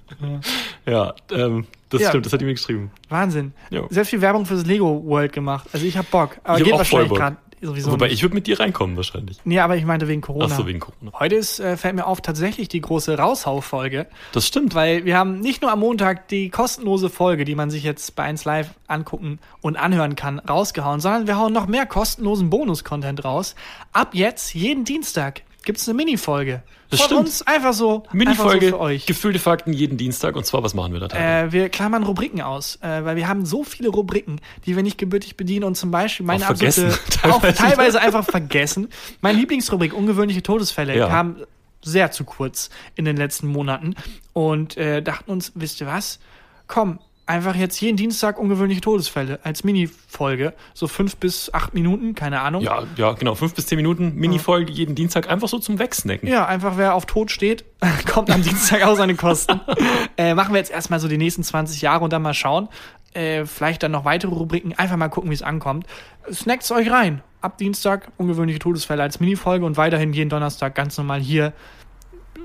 ja, 0.86 1.14
ähm, 1.32 1.66
das 1.88 2.02
ja. 2.02 2.08
stimmt, 2.08 2.26
das 2.26 2.32
hat 2.32 2.42
ihm 2.42 2.48
geschrieben. 2.48 2.90
Wahnsinn. 3.08 3.52
Jo. 3.70 3.86
Sehr 3.90 4.04
viel 4.04 4.20
Werbung 4.20 4.46
fürs 4.46 4.64
Lego 4.64 5.02
World 5.04 5.32
gemacht. 5.32 5.68
Also 5.72 5.86
ich 5.86 5.96
hab 5.96 6.10
Bock. 6.10 6.38
Aber 6.44 6.58
ich 6.58 6.64
geht 6.64 6.72
wahrscheinlich 6.72 7.12
gerade 7.12 7.36
sowieso. 7.60 7.92
Wobei 7.92 8.06
nicht. 8.06 8.14
ich 8.14 8.22
würde 8.22 8.34
mit 8.34 8.46
dir 8.46 8.60
reinkommen 8.60 8.96
wahrscheinlich. 8.96 9.38
Nee, 9.44 9.60
aber 9.60 9.76
ich 9.76 9.84
meinte 9.84 10.08
wegen 10.08 10.20
Corona. 10.20 10.46
Ach 10.50 10.56
so, 10.56 10.66
wegen 10.66 10.80
Corona. 10.80 11.12
Heute 11.18 11.36
ist, 11.36 11.60
äh, 11.60 11.76
fällt 11.76 11.94
mir 11.94 12.06
auf, 12.06 12.20
tatsächlich 12.20 12.68
die 12.68 12.80
große 12.80 13.16
Raushau-Folge. 13.16 14.06
Das 14.32 14.46
stimmt. 14.46 14.74
Weil 14.74 15.04
wir 15.04 15.16
haben 15.16 15.40
nicht 15.40 15.62
nur 15.62 15.70
am 15.70 15.80
Montag 15.80 16.28
die 16.28 16.50
kostenlose 16.50 17.10
Folge, 17.10 17.44
die 17.44 17.54
man 17.54 17.70
sich 17.70 17.82
jetzt 17.82 18.16
bei 18.16 18.24
1 18.24 18.44
Live 18.44 18.70
angucken 18.86 19.38
und 19.60 19.76
anhören 19.76 20.16
kann, 20.16 20.38
rausgehauen, 20.38 21.00
sondern 21.00 21.26
wir 21.26 21.38
hauen 21.38 21.52
noch 21.52 21.66
mehr 21.66 21.86
kostenlosen 21.86 22.50
Bonus-Content 22.50 23.24
raus. 23.24 23.54
Ab 23.92 24.14
jetzt, 24.14 24.54
jeden 24.54 24.84
Dienstag, 24.84 25.42
gibt 25.62 25.78
es 25.78 25.88
eine 25.88 25.96
Mini-Folge. 25.96 26.62
Das 26.90 27.00
Von 27.00 27.06
stimmt. 27.06 27.20
uns 27.20 27.42
einfach 27.42 27.72
so. 27.72 28.02
Mini-Folge, 28.12 28.70
so 28.70 28.76
für 28.76 28.80
euch. 28.80 29.06
gefühlte 29.06 29.38
Fakten 29.38 29.72
jeden 29.72 29.96
Dienstag. 29.96 30.36
Und 30.36 30.44
zwar, 30.44 30.62
was 30.62 30.74
machen 30.74 30.92
wir 30.92 31.00
da? 31.00 31.44
Äh, 31.44 31.52
wir 31.52 31.68
klammern 31.68 32.02
Rubriken 32.02 32.40
aus, 32.40 32.76
äh, 32.82 33.04
weil 33.04 33.16
wir 33.16 33.28
haben 33.28 33.46
so 33.46 33.62
viele 33.62 33.90
Rubriken, 33.90 34.40
die 34.66 34.76
wir 34.76 34.82
nicht 34.82 34.98
gebürtig 34.98 35.36
bedienen 35.36 35.64
und 35.64 35.76
zum 35.76 35.90
Beispiel 35.90 36.26
meine 36.26 36.44
auch 36.44 36.50
absolute, 36.50 36.98
teilweise. 37.10 37.48
auch 37.48 37.52
teilweise 37.52 38.00
einfach 38.00 38.24
vergessen. 38.24 38.88
Meine 39.20 39.38
Lieblingsrubrik, 39.38 39.94
ungewöhnliche 39.94 40.42
Todesfälle, 40.42 40.96
ja. 40.96 41.08
kam 41.08 41.36
sehr 41.82 42.10
zu 42.10 42.24
kurz 42.24 42.70
in 42.94 43.04
den 43.04 43.16
letzten 43.16 43.46
Monaten 43.46 43.94
und 44.32 44.76
äh, 44.76 45.02
dachten 45.02 45.30
uns, 45.30 45.52
wisst 45.54 45.80
ihr 45.80 45.86
was? 45.86 46.18
Komm, 46.66 46.98
einfach 47.30 47.54
jetzt 47.54 47.80
jeden 47.80 47.96
Dienstag 47.96 48.38
ungewöhnliche 48.38 48.80
Todesfälle 48.80 49.38
als 49.44 49.62
Mini-Folge. 49.62 50.52
So 50.74 50.88
fünf 50.88 51.16
bis 51.16 51.54
acht 51.54 51.74
Minuten, 51.74 52.14
keine 52.16 52.40
Ahnung. 52.40 52.62
Ja, 52.62 52.82
ja, 52.96 53.12
genau. 53.12 53.36
Fünf 53.36 53.54
bis 53.54 53.66
zehn 53.66 53.76
Minuten 53.76 54.16
Mini-Folge 54.16 54.72
jeden 54.72 54.96
Dienstag, 54.96 55.30
einfach 55.30 55.48
so 55.48 55.60
zum 55.60 55.78
Wegsnacken. 55.78 56.28
Ja, 56.28 56.46
einfach 56.46 56.76
wer 56.76 56.94
auf 56.94 57.06
Tod 57.06 57.30
steht, 57.30 57.64
kommt 58.12 58.30
am 58.30 58.42
Dienstag 58.42 58.84
auch 58.84 58.96
seine 58.96 59.14
Kosten. 59.14 59.60
äh, 60.16 60.34
machen 60.34 60.52
wir 60.52 60.58
jetzt 60.58 60.72
erstmal 60.72 60.98
so 60.98 61.06
die 61.06 61.18
nächsten 61.18 61.44
20 61.44 61.80
Jahre 61.80 62.02
und 62.02 62.12
dann 62.12 62.22
mal 62.22 62.34
schauen. 62.34 62.68
Äh, 63.14 63.46
vielleicht 63.46 63.82
dann 63.84 63.92
noch 63.92 64.04
weitere 64.04 64.34
Rubriken, 64.34 64.74
einfach 64.76 64.96
mal 64.96 65.08
gucken, 65.08 65.30
wie 65.30 65.34
es 65.34 65.42
ankommt. 65.42 65.86
Snackt's 66.32 66.70
euch 66.72 66.90
rein. 66.90 67.22
Ab 67.40 67.58
Dienstag 67.58 68.10
ungewöhnliche 68.18 68.58
Todesfälle 68.58 69.02
als 69.02 69.20
Mini-Folge 69.20 69.64
und 69.64 69.76
weiterhin 69.76 70.12
jeden 70.12 70.30
Donnerstag 70.30 70.74
ganz 70.74 70.98
normal 70.98 71.20
hier 71.20 71.52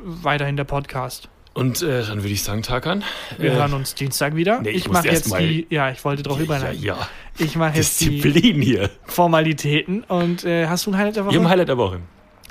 weiterhin 0.03 0.57
der 0.57 0.63
Podcast. 0.63 1.29
Und 1.55 1.81
äh, 1.81 2.03
dann 2.05 2.17
würde 2.21 2.33
ich 2.33 2.43
sagen, 2.43 2.63
Tarkan. 2.63 3.05
Wir 3.37 3.53
äh, 3.53 3.55
hören 3.55 3.73
uns 3.73 3.95
Dienstag 3.95 4.35
wieder. 4.35 4.59
nee, 4.61 4.71
ich 4.71 4.85
ich 4.85 4.89
mache 4.89 5.07
jetzt 5.07 5.33
die, 5.39 5.65
ja, 5.69 5.89
ich 5.89 6.03
wollte 6.03 6.21
drauf 6.21 6.37
ja, 6.37 6.43
überleiten. 6.43 6.83
ja. 6.83 6.97
Ich 7.37 7.55
mache 7.55 7.77
jetzt 7.77 8.01
die 8.01 8.21
Disziplin 8.21 8.61
hier. 8.61 8.89
Formalitäten 9.05 10.03
und 10.03 10.43
äh, 10.43 10.67
hast 10.67 10.85
du 10.85 10.91
ein 10.91 10.97
Highlight 10.97 11.15
der 11.15 11.25
Woche? 11.25 11.35
Ihr 11.35 11.49
Highlight 11.49 11.69
der 11.69 11.77
Woche. 11.77 11.99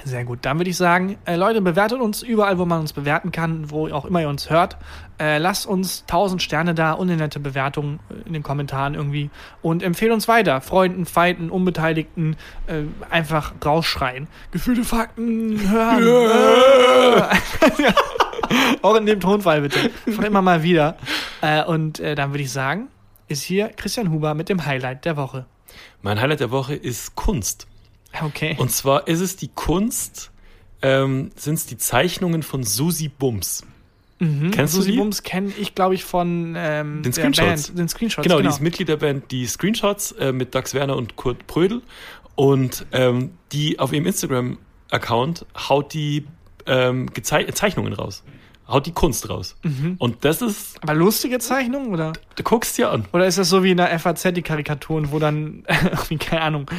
Sehr 0.05 0.25
gut. 0.25 0.41
Dann 0.43 0.59
würde 0.59 0.71
ich 0.71 0.77
sagen, 0.77 1.19
äh, 1.27 1.37
Leute, 1.37 1.61
bewertet 1.61 2.01
uns 2.01 2.23
überall, 2.23 2.59
wo 2.59 2.65
man 2.65 2.81
uns 2.81 2.95
bewerten 2.95 3.31
kann, 3.31 3.71
wo 3.71 3.89
auch 3.89 4.07
immer 4.07 4.23
ihr 4.23 4.29
uns 4.29 4.49
hört. 4.49 4.79
Äh, 5.19 5.37
lasst 5.37 5.67
uns 5.67 6.03
1000 6.03 6.43
Sterne 6.43 6.75
da 6.75 6.93
und 6.93 7.09
eine 7.09 7.19
nette 7.19 7.41
Bewertung 7.41 8.01
äh, 8.09 8.27
in 8.27 8.33
den 8.33 8.43
Kommentaren 8.43 8.95
irgendwie 8.95 9.29
und 9.61 9.83
empfehlt 9.83 10.13
uns 10.13 10.29
weiter. 10.29 10.63
Freunden, 10.63 11.05
Feinden, 11.05 11.51
Unbeteiligten 11.51 12.37
äh, 12.67 12.83
einfach 13.11 13.53
rausschreien. 13.65 14.29
Gefühlte 14.51 14.85
Fakten 14.85 15.71
hören. 15.71 16.05
Ja. 17.79 17.95
auch 18.83 18.97
in 18.97 19.07
dem 19.07 19.21
Tonfall 19.21 19.63
bitte. 19.63 19.91
Einfach 20.07 20.25
immer 20.25 20.43
mal 20.43 20.63
wieder. 20.63 20.97
Äh, 21.41 21.65
und 21.65 22.01
äh, 22.01 22.15
dann 22.15 22.31
würde 22.33 22.43
ich 22.43 22.53
sagen, 22.53 22.89
ist 23.29 23.43
hier 23.43 23.69
Christian 23.69 24.11
Huber 24.11 24.35
mit 24.35 24.49
dem 24.49 24.65
Highlight 24.65 25.05
der 25.05 25.17
Woche. 25.17 25.47
Mein 26.03 26.21
Highlight 26.21 26.41
der 26.41 26.51
Woche 26.51 26.75
ist 26.75 27.15
Kunst. 27.15 27.67
Okay. 28.23 28.57
Und 28.59 28.71
zwar 28.71 29.09
ist 29.09 29.21
es 29.21 29.37
die 29.37 29.49
Kunst, 29.49 30.31
ähm, 30.83 31.31
sind 31.37 31.55
es 31.55 31.67
die 31.67 31.79
Zeichnungen 31.79 32.43
von 32.43 32.63
Susi 32.63 33.09
Bums. 33.09 33.65
Kennst 34.19 34.75
du 34.75 34.79
Susi 34.79 34.93
die? 34.93 34.99
Bums 34.99 35.23
kenne 35.23 35.53
ich, 35.59 35.75
glaube 35.75 35.95
ich, 35.95 36.05
von 36.05 36.55
ähm, 36.57 37.03
Den 37.03 37.13
der 37.13 37.13
Screenshots. 37.13 37.67
Band, 37.67 37.79
den 37.79 37.89
Screenshots. 37.89 38.23
Genau, 38.27 38.41
die 38.41 38.49
ist 38.49 38.61
Mitglied 38.61 38.89
der 38.89 38.97
Band, 38.97 39.31
die 39.31 39.47
Screenshots 39.47 40.13
äh, 40.13 40.33
mit 40.33 40.55
Dax 40.55 40.73
Werner 40.75 40.97
und 40.97 41.17
Kurt 41.17 41.47
Prödel. 41.47 41.83
Und 42.37 42.87
ähm, 42.93 43.33
die 43.53 43.79
auf 43.79 43.93
ihrem 43.93 44.07
Instagram-Account 44.07 45.47
haut 45.69 45.93
die 45.93 46.27
ähm, 46.67 47.07
Zeichnungen 47.23 47.93
raus. 47.93 48.23
Haut 48.67 48.87
die 48.87 48.93
Kunst 48.93 49.29
raus. 49.29 49.57
Mhm. 49.63 49.97
Und 49.99 50.25
das 50.25 50.41
ist, 50.41 50.83
Aber 50.83 50.95
lustige 50.95 51.39
Zeichnung 51.39 51.93
oder? 51.93 52.15
du 52.37 52.43
guckst 52.43 52.79
dir 52.79 52.91
an. 52.91 53.05
Oder 53.13 53.27
ist 53.27 53.37
das 53.37 53.51
so 53.51 53.63
wie 53.63 53.73
in 53.73 53.77
der 53.77 53.99
FAZ 53.99 54.33
die 54.33 54.41
Karikaturen, 54.41 55.13
wo 55.13 55.19
dann, 55.19 55.65
keine 56.19 56.41
Ahnung, 56.43 56.71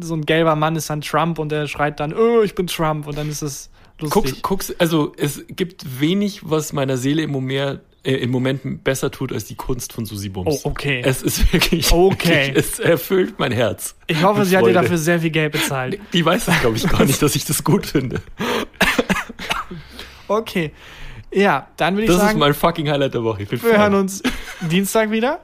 so 0.00 0.14
ein 0.14 0.24
gelber 0.24 0.56
Mann 0.56 0.76
ist 0.76 0.88
dann 0.88 1.02
Trump 1.02 1.38
und 1.38 1.50
der 1.50 1.66
schreit 1.66 2.00
dann, 2.00 2.14
oh, 2.14 2.40
ich 2.42 2.54
bin 2.54 2.66
Trump 2.68 3.06
und 3.06 3.18
dann 3.18 3.28
ist 3.28 3.42
es 3.42 3.68
lustig. 4.00 4.14
Guckst, 4.14 4.42
guckst, 4.42 4.80
also 4.80 5.12
es 5.18 5.44
gibt 5.48 6.00
wenig, 6.00 6.40
was 6.48 6.72
meiner 6.72 6.96
Seele 6.96 7.20
im 7.20 7.32
Moment, 7.32 7.80
äh, 8.02 8.14
im 8.14 8.30
Moment 8.30 8.82
besser 8.82 9.10
tut 9.10 9.30
als 9.30 9.44
die 9.44 9.56
Kunst 9.56 9.92
von 9.92 10.06
Susi 10.06 10.30
Bums. 10.30 10.62
Oh, 10.64 10.70
okay. 10.70 11.02
Es 11.04 11.20
ist 11.22 11.52
wirklich, 11.52 11.92
Okay. 11.92 12.28
wirklich 12.54 12.56
es 12.56 12.78
erfüllt 12.78 13.34
mein 13.38 13.52
Herz. 13.52 13.94
ich 14.06 14.22
hoffe, 14.22 14.46
sie 14.46 14.56
hat 14.56 14.64
dir 14.64 14.72
dafür 14.72 14.96
sehr 14.96 15.20
viel 15.20 15.30
Geld 15.30 15.52
bezahlt. 15.52 15.98
Die 16.14 16.24
weiß 16.24 16.46
das, 16.46 16.60
glaube 16.62 16.78
ich, 16.78 16.88
gar 16.88 17.04
nicht, 17.04 17.20
dass 17.20 17.36
ich 17.36 17.44
das 17.44 17.62
gut 17.62 17.84
finde. 17.84 18.22
Okay. 20.28 20.72
Ja, 21.32 21.66
dann 21.76 21.94
würde 21.94 22.04
ich 22.04 22.08
Das 22.08 22.16
ist 22.16 22.22
sagen, 22.22 22.38
mein 22.38 22.54
fucking 22.54 22.88
Highlight 22.88 23.14
der 23.14 23.24
Woche. 23.24 23.42
Ich 23.42 23.48
bin 23.48 23.62
wir 23.62 23.70
Fan. 23.70 23.80
hören 23.80 23.94
uns 23.94 24.22
Dienstag 24.60 25.10
wieder, 25.10 25.40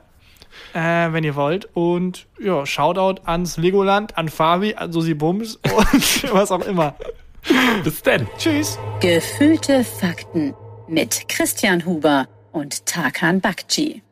äh, 0.74 1.12
wenn 1.12 1.24
ihr 1.24 1.35
wollt. 1.35 1.68
Und 1.74 2.26
ja, 2.41 2.64
Shoutout 2.64 3.22
ans 3.24 3.57
Legoland, 3.57 4.16
an 4.16 4.28
Fabi, 4.28 4.74
an 4.74 4.93
Susi 4.93 5.14
Bums 5.14 5.57
und 5.76 6.33
was 6.33 6.51
auch 6.51 6.64
immer. 6.66 6.95
Bis 7.83 8.03
dann. 8.03 8.28
Tschüss. 8.39 8.78
Gefühlte 9.01 9.85
Fakten 9.85 10.55
mit 10.89 11.28
Christian 11.28 11.85
Huber 11.85 12.28
und 12.53 12.87
Tarkan 12.87 13.41
Bakci. 13.41 14.03